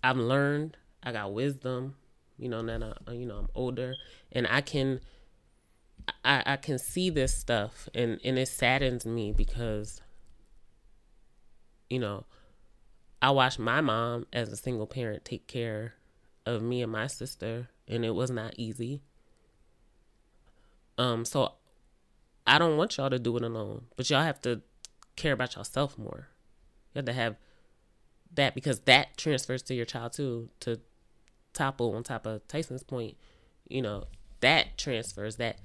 I've 0.04 0.18
learned. 0.18 0.78
I 1.04 1.12
got 1.12 1.34
wisdom. 1.34 1.96
You 2.38 2.50
know, 2.50 2.62
now 2.62 2.94
I, 3.08 3.12
you 3.14 3.26
know 3.26 3.38
I'm 3.38 3.50
older, 3.56 3.96
and 4.32 4.48
I 4.50 4.62
can. 4.62 5.02
I, 6.24 6.42
I 6.46 6.56
can 6.56 6.80
see 6.80 7.10
this 7.10 7.34
stuff 7.38 7.90
and, 7.94 8.22
and 8.24 8.40
it 8.40 8.48
saddens 8.48 9.06
me 9.06 9.34
because 9.34 10.00
you 11.90 12.00
know 12.00 12.24
I 13.22 13.32
watched 13.32 13.60
my 13.60 13.82
mom 13.82 14.26
as 14.32 14.50
a 14.50 14.56
single 14.56 14.88
parent 14.88 15.26
take 15.26 15.48
care 15.48 15.96
of 16.46 16.62
me 16.62 16.82
and 16.82 16.90
my 16.90 17.08
sister 17.08 17.68
and 17.90 18.06
it 18.06 18.12
was 18.12 18.32
not 18.32 18.54
easy 18.56 19.02
um, 20.98 21.26
so 21.26 21.54
I 22.46 22.58
don't 22.58 22.78
want 22.78 22.98
y'all 22.98 23.10
to 23.10 23.20
do 23.20 23.36
it 23.38 23.44
alone, 23.44 23.86
but 23.96 24.10
y'all 24.10 24.24
have 24.24 24.42
to 24.42 24.62
care 25.16 25.34
about 25.34 25.56
yourself 25.56 25.98
more. 25.98 26.30
You 26.94 27.00
have 27.00 27.06
to 27.06 27.14
have 27.14 27.36
that 28.34 28.56
because 28.56 28.80
that 28.82 29.18
transfers 29.18 29.62
to 29.64 29.74
your 29.74 29.86
child 29.86 30.14
too. 30.14 30.50
To 30.62 30.80
on 31.60 32.04
top 32.04 32.26
of 32.26 32.48
Tyson's 32.48 32.84
point, 32.84 33.18
you 33.68 33.82
know 33.82 34.06
that 34.42 34.78
transfers 34.78 35.38
that 35.38 35.60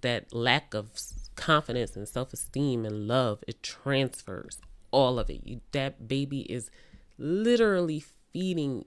that 0.00 0.32
lack 0.34 0.74
of 0.74 0.90
confidence 1.36 1.96
and 1.96 2.08
self 2.08 2.32
esteem 2.32 2.84
and 2.84 3.08
love. 3.08 3.42
It 3.46 3.62
transfers 3.62 4.58
all 4.90 5.18
of 5.18 5.30
it. 5.30 5.42
You 5.44 5.60
that 5.72 6.08
baby 6.08 6.40
is 6.40 6.70
literally 7.18 8.04
feeding 8.32 8.84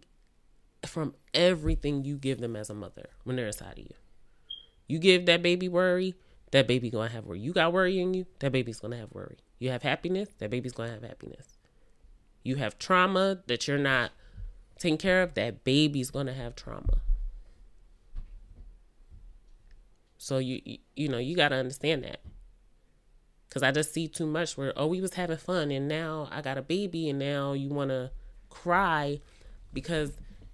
from 0.86 1.16
everything 1.34 2.04
you 2.04 2.18
give 2.18 2.40
them 2.40 2.56
as 2.56 2.70
a 2.70 2.74
mother 2.74 3.10
when 3.24 3.36
they're 3.36 3.48
inside 3.48 3.74
of 3.74 3.86
you. 3.86 3.96
You 4.88 5.00
give 5.00 5.26
that 5.28 5.42
baby 5.42 5.70
worry, 5.70 6.16
that 6.52 6.68
baby 6.68 6.90
gonna 6.90 7.10
have 7.10 7.26
worry. 7.26 7.40
You 7.40 7.54
got 7.54 7.74
worry 7.74 8.00
in 8.00 8.14
you, 8.14 8.26
that 8.40 8.52
baby's 8.52 8.80
gonna 8.80 8.98
have 8.98 9.12
worry. 9.12 9.38
You 9.60 9.70
have 9.70 9.84
happiness, 9.84 10.30
that 10.40 10.50
baby's 10.50 10.74
gonna 10.74 10.92
have 10.92 11.04
happiness. 11.04 11.58
You 12.44 12.58
have 12.58 12.78
trauma 12.78 13.40
that 13.48 13.68
you're 13.68 13.78
not 13.78 14.12
taking 14.78 14.98
care 14.98 15.22
of, 15.22 15.34
that 15.36 15.64
baby's 15.64 16.12
gonna 16.12 16.34
have 16.34 16.56
trauma. 16.56 17.02
So 20.18 20.38
you 20.38 20.62
you 20.96 21.10
know 21.10 21.18
you 21.18 21.36
gotta 21.36 21.56
understand 21.56 22.04
that. 22.04 22.22
Cause 23.50 23.62
I 23.62 23.72
just 23.72 23.94
see 23.94 24.08
too 24.08 24.26
much 24.26 24.58
where 24.58 24.74
oh 24.76 24.88
we 24.88 25.00
was 25.00 25.14
having 25.14 25.38
fun 25.38 25.70
and 25.70 25.88
now 25.88 26.28
I 26.32 26.42
got 26.42 26.58
a 26.58 26.62
baby 26.64 27.08
and 27.10 27.20
now 27.20 27.54
you 27.54 27.70
want 27.70 27.90
to 27.90 28.10
cry 28.50 29.20
because 29.72 30.14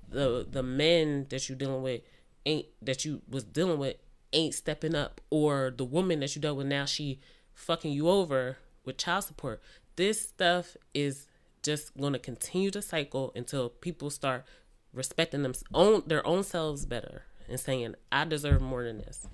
the 0.10 0.46
the 0.50 0.64
men 0.64 1.28
that 1.30 1.48
you 1.48 1.56
dealing 1.56 1.82
with 1.82 2.02
ain't 2.46 2.66
that 2.82 3.06
you 3.06 3.22
was 3.30 3.46
dealing 3.46 3.80
with 3.80 3.96
ain't 4.34 4.54
stepping 4.54 4.96
up 4.96 5.22
or 5.30 5.74
the 5.76 5.86
woman 5.86 6.20
that 6.20 6.36
you 6.36 6.42
dealt 6.42 6.58
with 6.58 6.68
now 6.68 6.84
she 6.84 7.20
fucking 7.54 7.94
you 7.94 8.10
over 8.10 8.58
with 8.86 8.98
child 8.98 9.24
support. 9.24 9.62
This 9.96 10.20
stuff 10.28 10.76
is 10.94 11.28
just 11.64 11.96
going 11.98 12.14
to 12.14 12.20
continue 12.20 12.72
to 12.72 12.82
cycle 12.82 13.32
until 13.36 13.70
people 13.70 14.10
start 14.10 14.46
respecting 14.94 15.44
them 15.44 15.54
own 15.74 16.04
their 16.08 16.26
own 16.26 16.44
selves 16.44 16.86
better 16.86 17.24
and 17.48 17.60
saying 17.60 17.96
I 18.12 18.26
deserve 18.26 18.62
more 18.62 18.84
than 18.84 18.98
this. 19.00 19.28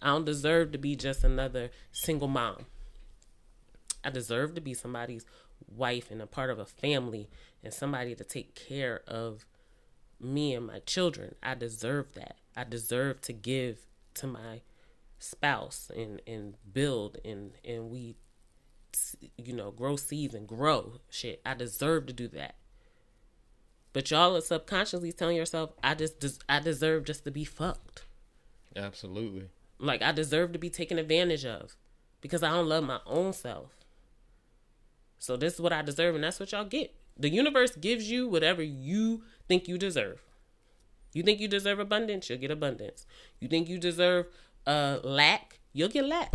I 0.00 0.08
don't 0.08 0.24
deserve 0.24 0.72
to 0.72 0.78
be 0.78 0.94
just 0.94 1.24
another 1.24 1.70
single 1.92 2.28
mom. 2.28 2.66
I 4.04 4.10
deserve 4.10 4.54
to 4.54 4.60
be 4.60 4.74
somebody's 4.74 5.24
wife 5.66 6.10
and 6.10 6.22
a 6.22 6.26
part 6.26 6.50
of 6.50 6.58
a 6.58 6.66
family 6.66 7.28
and 7.64 7.72
somebody 7.72 8.14
to 8.14 8.24
take 8.24 8.54
care 8.54 9.00
of 9.06 9.44
me 10.20 10.54
and 10.54 10.66
my 10.66 10.80
children. 10.80 11.34
I 11.42 11.54
deserve 11.54 12.14
that. 12.14 12.36
I 12.56 12.64
deserve 12.64 13.20
to 13.22 13.32
give 13.32 13.78
to 14.14 14.26
my 14.26 14.60
spouse 15.18 15.90
and 15.96 16.20
and 16.26 16.56
build 16.72 17.18
and 17.24 17.52
and 17.64 17.90
we 17.90 18.16
you 19.36 19.52
know 19.52 19.70
grow 19.70 19.96
seeds 19.96 20.34
and 20.34 20.46
grow 20.46 21.00
shit. 21.10 21.40
I 21.44 21.54
deserve 21.54 22.06
to 22.06 22.12
do 22.12 22.28
that. 22.28 22.56
But 23.92 24.10
y'all 24.10 24.36
are 24.36 24.42
subconsciously 24.42 25.12
telling 25.12 25.36
yourself, 25.36 25.72
I 25.82 25.94
just 25.94 26.42
I 26.48 26.60
deserve 26.60 27.04
just 27.04 27.24
to 27.24 27.30
be 27.30 27.44
fucked. 27.44 28.04
Absolutely. 28.76 29.48
Like 29.78 30.02
I 30.02 30.12
deserve 30.12 30.52
to 30.52 30.58
be 30.58 30.70
taken 30.70 30.98
advantage 30.98 31.44
of 31.44 31.76
because 32.20 32.42
I 32.42 32.50
don't 32.50 32.68
love 32.68 32.84
my 32.84 33.00
own 33.06 33.32
self. 33.32 33.70
So 35.18 35.36
this 35.36 35.54
is 35.54 35.60
what 35.60 35.72
I 35.72 35.82
deserve, 35.82 36.14
and 36.14 36.24
that's 36.24 36.38
what 36.38 36.52
y'all 36.52 36.64
get. 36.64 36.94
The 37.16 37.30
universe 37.30 37.74
gives 37.74 38.10
you 38.10 38.28
whatever 38.28 38.62
you 38.62 39.22
think 39.48 39.66
you 39.66 39.78
deserve. 39.78 40.22
You 41.14 41.22
think 41.22 41.40
you 41.40 41.48
deserve 41.48 41.78
abundance, 41.78 42.28
you'll 42.28 42.38
get 42.38 42.50
abundance. 42.50 43.06
You 43.40 43.48
think 43.48 43.68
you 43.68 43.78
deserve 43.78 44.26
uh 44.66 44.98
lack, 45.02 45.58
you'll 45.72 45.88
get 45.88 46.04
lack. 46.04 46.34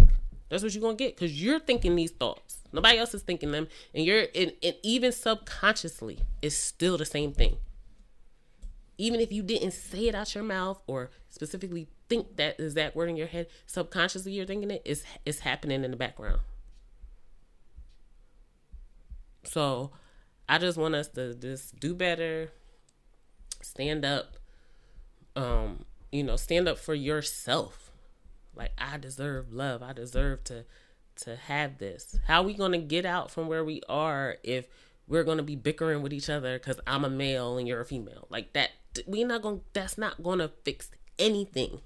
That's 0.51 0.63
what 0.63 0.73
you're 0.75 0.81
gonna 0.81 0.95
get 0.95 1.15
because 1.15 1.41
you're 1.41 1.61
thinking 1.61 1.95
these 1.95 2.11
thoughts. 2.11 2.57
Nobody 2.73 2.97
else 2.97 3.13
is 3.13 3.21
thinking 3.21 3.51
them, 3.51 3.69
and 3.95 4.05
you're 4.05 4.25
and, 4.35 4.51
and 4.61 4.75
even 4.83 5.13
subconsciously, 5.13 6.19
it's 6.41 6.57
still 6.57 6.97
the 6.97 7.05
same 7.05 7.31
thing. 7.31 7.55
Even 8.97 9.21
if 9.21 9.31
you 9.31 9.43
didn't 9.43 9.71
say 9.71 10.09
it 10.09 10.13
out 10.13 10.35
your 10.35 10.43
mouth 10.43 10.81
or 10.87 11.09
specifically 11.29 11.87
think 12.09 12.35
that 12.35 12.59
exact 12.59 12.97
word 12.97 13.09
in 13.09 13.15
your 13.15 13.27
head, 13.27 13.47
subconsciously 13.65 14.33
you're 14.33 14.45
thinking 14.45 14.71
it. 14.71 14.81
It's 14.83 15.03
it's 15.25 15.39
happening 15.39 15.85
in 15.85 15.91
the 15.91 15.97
background. 15.97 16.41
So 19.45 19.91
I 20.49 20.57
just 20.57 20.77
want 20.77 20.95
us 20.95 21.07
to 21.09 21.33
just 21.33 21.79
do 21.79 21.95
better, 21.95 22.51
stand 23.61 24.03
up, 24.03 24.35
um, 25.37 25.85
you 26.11 26.23
know, 26.23 26.35
stand 26.35 26.67
up 26.67 26.77
for 26.77 26.93
yourself. 26.93 27.80
Like 28.55 28.71
I 28.77 28.97
deserve 28.97 29.51
love. 29.51 29.81
I 29.81 29.93
deserve 29.93 30.43
to 30.45 30.65
to 31.21 31.35
have 31.35 31.77
this. 31.77 32.17
How 32.27 32.41
are 32.41 32.45
we 32.45 32.53
gonna 32.53 32.77
get 32.79 33.05
out 33.05 33.31
from 33.31 33.47
where 33.47 33.63
we 33.63 33.81
are 33.87 34.37
if 34.43 34.67
we're 35.07 35.23
gonna 35.23 35.43
be 35.43 35.55
bickering 35.55 36.01
with 36.01 36.13
each 36.13 36.29
other 36.29 36.57
because 36.57 36.79
I'm 36.87 37.05
a 37.05 37.09
male 37.09 37.57
and 37.57 37.67
you're 37.67 37.81
a 37.81 37.85
female? 37.85 38.27
Like 38.29 38.53
that, 38.53 38.71
we're 39.07 39.27
not 39.27 39.41
gonna. 39.41 39.59
That's 39.73 39.97
not 39.97 40.21
gonna 40.23 40.51
fix 40.63 40.89
anything. 41.19 41.81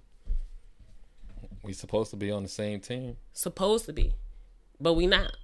We 1.64 1.74
supposed 1.74 2.12
to 2.12 2.18
be 2.18 2.32
on 2.32 2.44
the 2.44 2.50
same 2.50 2.80
team. 2.80 3.18
Supposed 3.34 3.86
to 3.86 3.94
be, 3.94 4.14
but 4.80 4.94
we 4.94 5.08
not. 5.08 5.36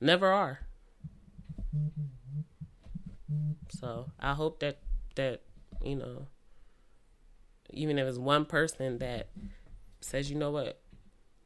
Never 0.00 0.28
are. 0.28 0.60
So 3.70 4.10
I 4.20 4.34
hope 4.34 4.60
that 4.60 4.78
that 5.16 5.42
you 5.82 5.96
know, 5.96 6.26
even 7.70 7.98
if 7.98 8.06
it's 8.06 8.18
one 8.18 8.44
person 8.44 8.98
that 8.98 9.28
says, 10.00 10.30
you 10.30 10.36
know 10.36 10.50
what, 10.50 10.80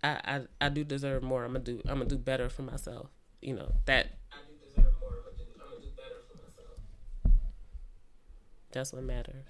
I 0.02 0.20
I, 0.24 0.66
I 0.66 0.68
do 0.68 0.84
deserve 0.84 1.22
more. 1.22 1.44
I'm 1.44 1.52
gonna 1.52 1.64
do 1.64 1.80
I'm 1.86 1.98
gonna 1.98 2.06
do 2.06 2.18
better 2.18 2.48
for 2.48 2.62
myself. 2.62 3.08
You 3.40 3.54
know 3.54 3.72
that. 3.86 4.08
I 4.32 4.36
do 4.46 4.54
deserve 4.68 4.92
more. 5.00 5.10
I'm 5.10 5.24
gonna 5.24 5.36
do, 5.36 5.44
I'm 5.54 5.70
gonna 5.70 5.82
do 5.82 5.90
better 5.96 6.20
for 6.28 6.36
myself. 6.36 7.36
That's 8.72 8.92
what 8.92 9.02
matters. 9.02 9.46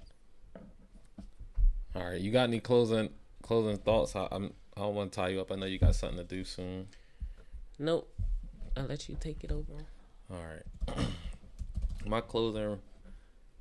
All 1.94 2.04
right, 2.04 2.20
you 2.20 2.30
got 2.30 2.44
any 2.44 2.60
closing 2.60 3.10
closing 3.42 3.78
thoughts? 3.78 4.14
I, 4.14 4.28
I'm 4.30 4.52
I 4.76 4.82
don't 4.82 4.94
want 4.94 5.12
to 5.12 5.16
tie 5.20 5.28
you 5.28 5.40
up. 5.40 5.50
I 5.52 5.56
know 5.56 5.66
you 5.66 5.78
got 5.78 5.94
something 5.94 6.18
to 6.18 6.24
do 6.24 6.44
soon. 6.44 6.88
Nope. 7.78 8.10
I'll 8.76 8.84
let 8.84 9.08
you 9.08 9.16
take 9.18 9.42
it 9.44 9.50
over. 9.50 9.72
All 10.30 10.38
right. 10.38 10.96
My 12.06 12.20
closing 12.20 12.78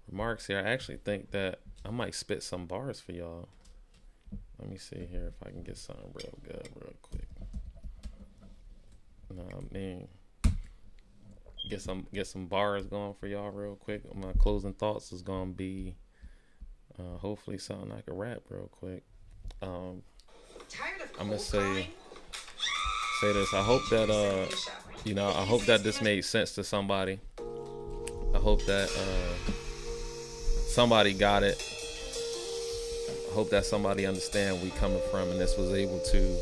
remarks 0.09 0.47
here. 0.47 0.59
I 0.59 0.69
actually 0.69 0.97
think 0.97 1.31
that 1.31 1.59
I 1.85 1.91
might 1.91 2.15
spit 2.15 2.43
some 2.43 2.65
bars 2.65 2.99
for 2.99 3.11
y'all. 3.13 3.49
Let 4.59 4.69
me 4.69 4.77
see 4.77 5.07
here 5.09 5.33
if 5.33 5.47
I 5.47 5.51
can 5.51 5.63
get 5.63 5.77
something 5.77 6.11
real 6.13 6.37
good, 6.43 6.69
real 6.75 6.93
quick. 7.01 7.27
No, 9.33 9.43
I 9.43 9.73
mean, 9.73 10.07
get 11.69 11.81
some 11.81 12.07
get 12.13 12.27
some 12.27 12.47
bars 12.47 12.85
going 12.85 13.13
for 13.13 13.27
y'all 13.27 13.51
real 13.51 13.75
quick. 13.75 14.03
My 14.15 14.33
closing 14.33 14.73
thoughts 14.73 15.11
is 15.11 15.21
gonna 15.21 15.51
be, 15.51 15.95
uh, 16.97 17.17
hopefully 17.17 17.57
something 17.57 17.91
I 17.91 18.01
can 18.01 18.15
rap 18.15 18.41
real 18.49 18.69
quick. 18.71 19.03
Um, 19.61 20.01
I'm 21.19 21.27
gonna 21.27 21.39
say 21.39 21.89
say 23.21 23.33
this. 23.33 23.53
I 23.53 23.61
hope 23.61 23.87
that 23.89 24.09
uh 24.09 24.47
you 25.05 25.13
know, 25.13 25.27
I 25.27 25.45
hope 25.45 25.63
that 25.63 25.83
this 25.83 26.01
made 26.01 26.25
sense 26.25 26.55
to 26.55 26.63
somebody. 26.63 27.19
I 28.33 28.37
hope 28.37 28.65
that 28.65 28.89
uh, 28.89 29.51
somebody 30.79 31.13
got 31.13 31.43
it. 31.43 31.61
I 33.29 33.33
hope 33.33 33.49
that 33.49 33.65
somebody 33.65 34.05
understand 34.05 34.61
we 34.61 34.69
coming 34.69 35.01
from 35.11 35.29
and 35.29 35.37
this 35.37 35.57
was 35.57 35.73
able 35.73 35.99
to 35.99 36.37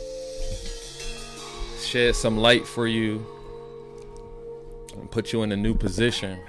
shed 1.84 2.16
some 2.16 2.38
light 2.38 2.68
for 2.68 2.86
you 2.86 3.26
and 4.94 5.10
put 5.10 5.34
you 5.34 5.42
in 5.42 5.52
a 5.54 5.58
new 5.58 5.74
position. 5.74 6.40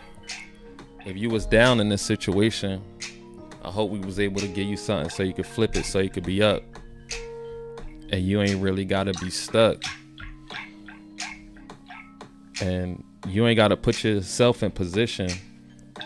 If 1.07 1.17
you 1.17 1.31
was 1.31 1.47
down 1.47 1.81
in 1.81 1.89
this 1.89 2.03
situation, 2.03 2.83
I 3.65 3.71
hope 3.71 3.91
we 3.91 4.01
was 4.01 4.21
able 4.21 4.43
to 4.43 4.49
give 4.49 4.69
you 4.69 4.77
something 4.77 5.09
so 5.09 5.23
you 5.23 5.33
could 5.33 5.47
flip 5.47 5.75
it 5.75 5.87
so 5.87 6.01
you 6.01 6.11
could 6.11 6.27
be 6.27 6.43
up. 6.43 6.63
And 8.11 8.21
you 8.21 8.43
ain't 8.43 8.61
really 8.61 8.85
gotta 8.85 9.15
be 9.15 9.31
stuck 9.31 9.83
and 12.61 13.03
you 13.27 13.47
ain't 13.47 13.57
got 13.57 13.69
to 13.69 13.79
put 13.79 14.05
yourself 14.05 14.63
in 14.63 14.73
position 14.73 15.31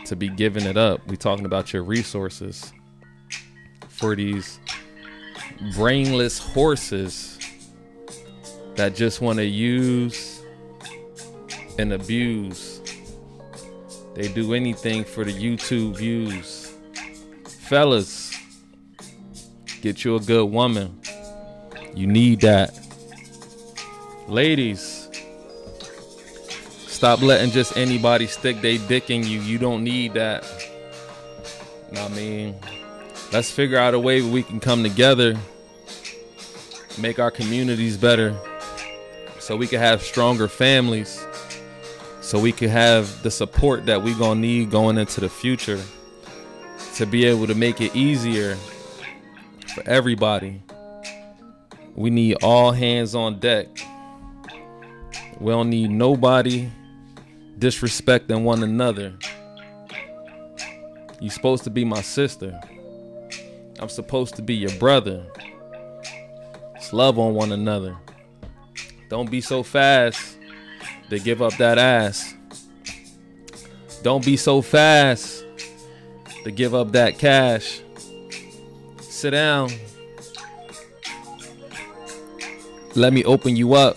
to 0.07 0.17
be 0.17 0.29
giving 0.29 0.65
it 0.65 0.77
up. 0.77 1.07
We 1.07 1.17
talking 1.17 1.45
about 1.45 1.73
your 1.73 1.83
resources 1.83 2.73
for 3.89 4.17
these 4.17 4.59
brainless 5.75 6.39
horses 6.39 7.39
that 8.75 8.95
just 8.95 9.21
want 9.21 9.39
to 9.39 9.45
use 9.45 10.43
and 11.79 11.93
abuse. 11.93 12.81
They 14.15 14.29
do 14.29 14.55
anything 14.55 15.05
for 15.05 15.25
the 15.25 15.33
YouTube 15.33 15.97
views. 15.97 16.75
Fellas, 17.61 18.37
get 19.81 20.05
you 20.05 20.17
a 20.17 20.21
good 20.21 20.47
woman. 20.47 21.01
You 21.95 22.07
need 22.07 22.41
that. 22.43 22.79
Ladies, 24.29 24.92
Stop 27.03 27.21
letting 27.21 27.51
just 27.51 27.77
anybody 27.77 28.29
stick 28.29 28.61
they 28.61 28.79
dick 28.79 29.11
in 29.11 29.25
you. 29.25 29.41
You 29.41 29.59
don't 29.59 29.83
need 29.83 30.15
that. 30.15 30.45
I 31.97 32.07
mean? 32.11 32.55
Let's 33.33 33.51
figure 33.51 33.77
out 33.77 33.95
a 33.95 33.99
way 33.99 34.23
we 34.23 34.45
can 34.45 34.61
come 34.61 34.85
together, 34.85 35.37
make 37.01 37.19
our 37.19 37.33
communities 37.33 37.97
better, 37.97 38.37
so 39.41 39.57
we 39.57 39.67
can 39.67 39.81
have 39.81 40.01
stronger 40.01 40.47
families, 40.47 41.27
so 42.21 42.39
we 42.39 42.53
can 42.53 42.69
have 42.69 43.25
the 43.25 43.33
support 43.33 43.87
that 43.87 44.01
we 44.01 44.15
gonna 44.15 44.39
need 44.39 44.71
going 44.71 44.97
into 44.97 45.21
the 45.21 45.29
future 45.29 45.81
to 46.95 47.05
be 47.05 47.25
able 47.25 47.49
to 47.49 47.57
make 47.57 47.81
it 47.81 47.97
easier 47.97 48.55
for 49.75 49.83
everybody. 49.87 50.63
We 51.97 52.11
need 52.11 52.37
all 52.45 52.71
hands 52.71 53.17
on 53.17 53.41
deck. 53.41 53.67
We 55.41 55.51
don't 55.51 55.69
need 55.69 55.91
nobody 55.91 56.71
disrespecting 57.59 58.43
one 58.43 58.63
another. 58.63 59.15
You're 61.21 61.31
supposed 61.31 61.65
to 61.65 61.71
be 61.71 61.85
my 61.85 62.03
sister. 62.03 62.61
I'm 63.79 63.89
supposed 63.89 64.37
to 64.37 64.43
be 64.43 64.55
your 64.55 64.77
brother. 64.79 65.25
Let's 66.75 66.93
love 66.93 67.19
on 67.19 67.35
one 67.35 67.53
another. 67.53 67.97
Don't 69.09 69.31
be 69.31 69.41
so 69.41 69.63
fast 69.63 70.39
to 71.11 71.19
give 71.19 71.43
up 71.43 71.57
that 71.59 71.79
ass. 71.79 72.35
Don't 74.03 74.25
be 74.25 74.37
so 74.37 74.63
fast 74.63 75.45
to 76.45 76.51
give 76.51 76.75
up 76.75 76.93
that 76.93 77.19
cash. 77.19 77.81
Sit 79.01 79.31
down. 79.31 79.71
Let 82.95 83.13
me 83.13 83.25
open 83.25 83.57
you 83.57 83.75
up. 83.75 83.97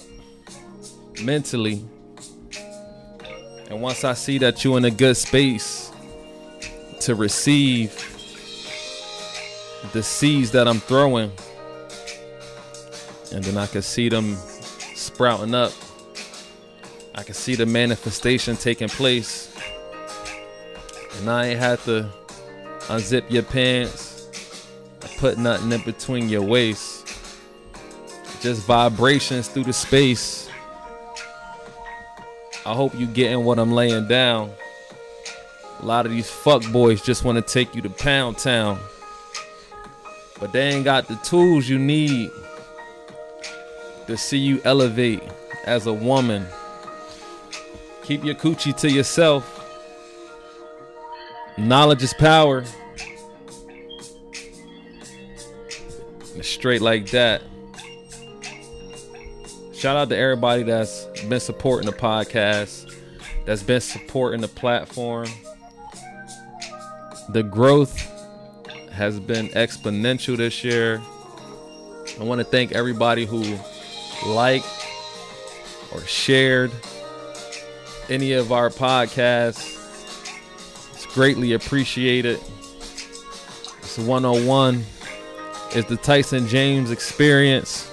mentally. 1.24 1.86
And 3.76 3.82
once 3.82 4.06
I 4.06 4.14
see 4.14 4.38
that 4.38 4.64
you're 4.64 4.78
in 4.78 4.86
a 4.86 4.90
good 4.90 5.18
space 5.18 5.92
to 7.02 7.14
receive 7.14 7.92
the 9.92 10.02
seeds 10.02 10.52
that 10.52 10.66
I'm 10.66 10.80
throwing, 10.80 11.30
and 13.34 13.44
then 13.44 13.58
I 13.58 13.68
can 13.68 13.82
see 13.82 14.08
them 14.08 14.38
sprouting 14.94 15.54
up. 15.54 15.74
I 17.16 17.24
can 17.24 17.34
see 17.34 17.56
the 17.56 17.66
manifestation 17.66 18.56
taking 18.56 18.88
place. 18.88 19.54
And 21.20 21.30
I 21.30 21.48
ain't 21.48 21.60
have 21.60 21.84
to 21.84 22.10
unzip 22.88 23.30
your 23.30 23.44
pants, 23.44 24.30
put 25.18 25.38
nothing 25.38 25.70
in 25.74 25.82
between 25.82 26.30
your 26.30 26.44
waist. 26.44 27.10
Just 28.40 28.66
vibrations 28.66 29.50
through 29.50 29.66
the 29.66 29.74
space. 29.74 30.45
I 32.66 32.74
hope 32.74 32.96
you 32.96 33.06
getting 33.06 33.44
what 33.44 33.60
I'm 33.60 33.72
laying 33.72 34.08
down. 34.08 34.52
A 35.82 35.86
lot 35.86 36.08
of 36.08 36.12
these 36.12 36.30
fuck 36.30 36.64
boys 36.72 37.02
just 37.02 37.24
want 37.24 37.36
to 37.36 37.54
take 37.54 37.76
you 37.76 37.82
to 37.84 37.90
Pound 37.92 38.40
Town. 38.40 38.80
But 40.40 40.52
they 40.52 40.70
ain't 40.70 40.84
got 40.84 41.08
the 41.08 41.16
tools 41.18 41.70
you 41.70 41.78
need 41.78 42.32
to 44.08 44.18
see 44.18 44.40
you 44.40 44.62
elevate 44.66 45.22
as 45.66 45.86
a 45.86 45.94
woman. 45.94 46.48
Keep 48.04 48.24
your 48.24 48.36
coochie 48.36 48.76
to 48.78 48.90
yourself. 48.90 49.52
Knowledge 51.58 52.02
is 52.02 52.14
power. 52.16 52.64
Straight 56.42 56.82
like 56.82 57.12
that. 57.12 57.42
Shout 59.86 59.98
out 59.98 60.10
to 60.10 60.18
everybody 60.18 60.64
that's 60.64 61.06
been 61.30 61.40
supporting 61.40 61.86
the 61.86 61.96
podcast, 61.96 62.92
that's 63.46 63.62
been 63.62 63.82
supporting 63.82 64.42
the 64.42 64.48
platform. 64.48 65.28
The 67.30 67.44
growth 67.44 67.96
has 68.92 69.20
been 69.20 69.50
exponential 69.50 70.38
this 70.38 70.64
year. 70.64 71.04
I 72.20 72.24
want 72.24 72.40
to 72.40 72.46
thank 72.46 72.72
everybody 72.72 73.28
who 73.28 73.44
liked 74.26 74.66
or 75.94 76.02
shared 76.02 76.72
any 78.10 78.34
of 78.34 78.52
our 78.52 78.72
podcasts. 78.72 79.78
It's 80.96 81.06
greatly 81.14 81.54
appreciated. 81.54 82.40
It's 83.84 84.00
101. 84.00 84.84
It's 85.74 85.88
the 85.88 85.98
Tyson 85.98 86.48
James 86.48 86.90
experience. 86.90 87.92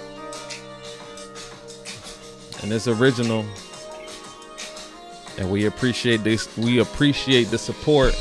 And 2.62 2.72
it's 2.72 2.88
original. 2.88 3.44
And 5.38 5.50
we 5.50 5.66
appreciate 5.66 6.22
this. 6.24 6.54
We 6.56 6.78
appreciate 6.78 7.44
the 7.44 7.58
support. 7.58 8.14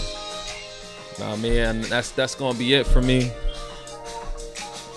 Nah, 1.19 1.35
man, 1.35 1.81
that's 1.81 2.11
that's 2.11 2.35
gonna 2.35 2.57
be 2.57 2.73
it 2.73 2.87
for 2.87 3.01
me. 3.01 3.31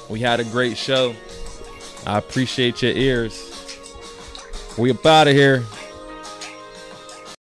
We 0.09 0.21
had 0.21 0.41
a 0.41 0.45
great 0.45 0.77
show. 0.77 1.15
I 2.07 2.19
appreciate 2.19 2.83
your 2.83 2.93
ears. 2.93 3.51
We 4.79 4.91
up 4.91 5.05
out 5.05 5.29
of 5.29 5.35
here. 5.35 5.65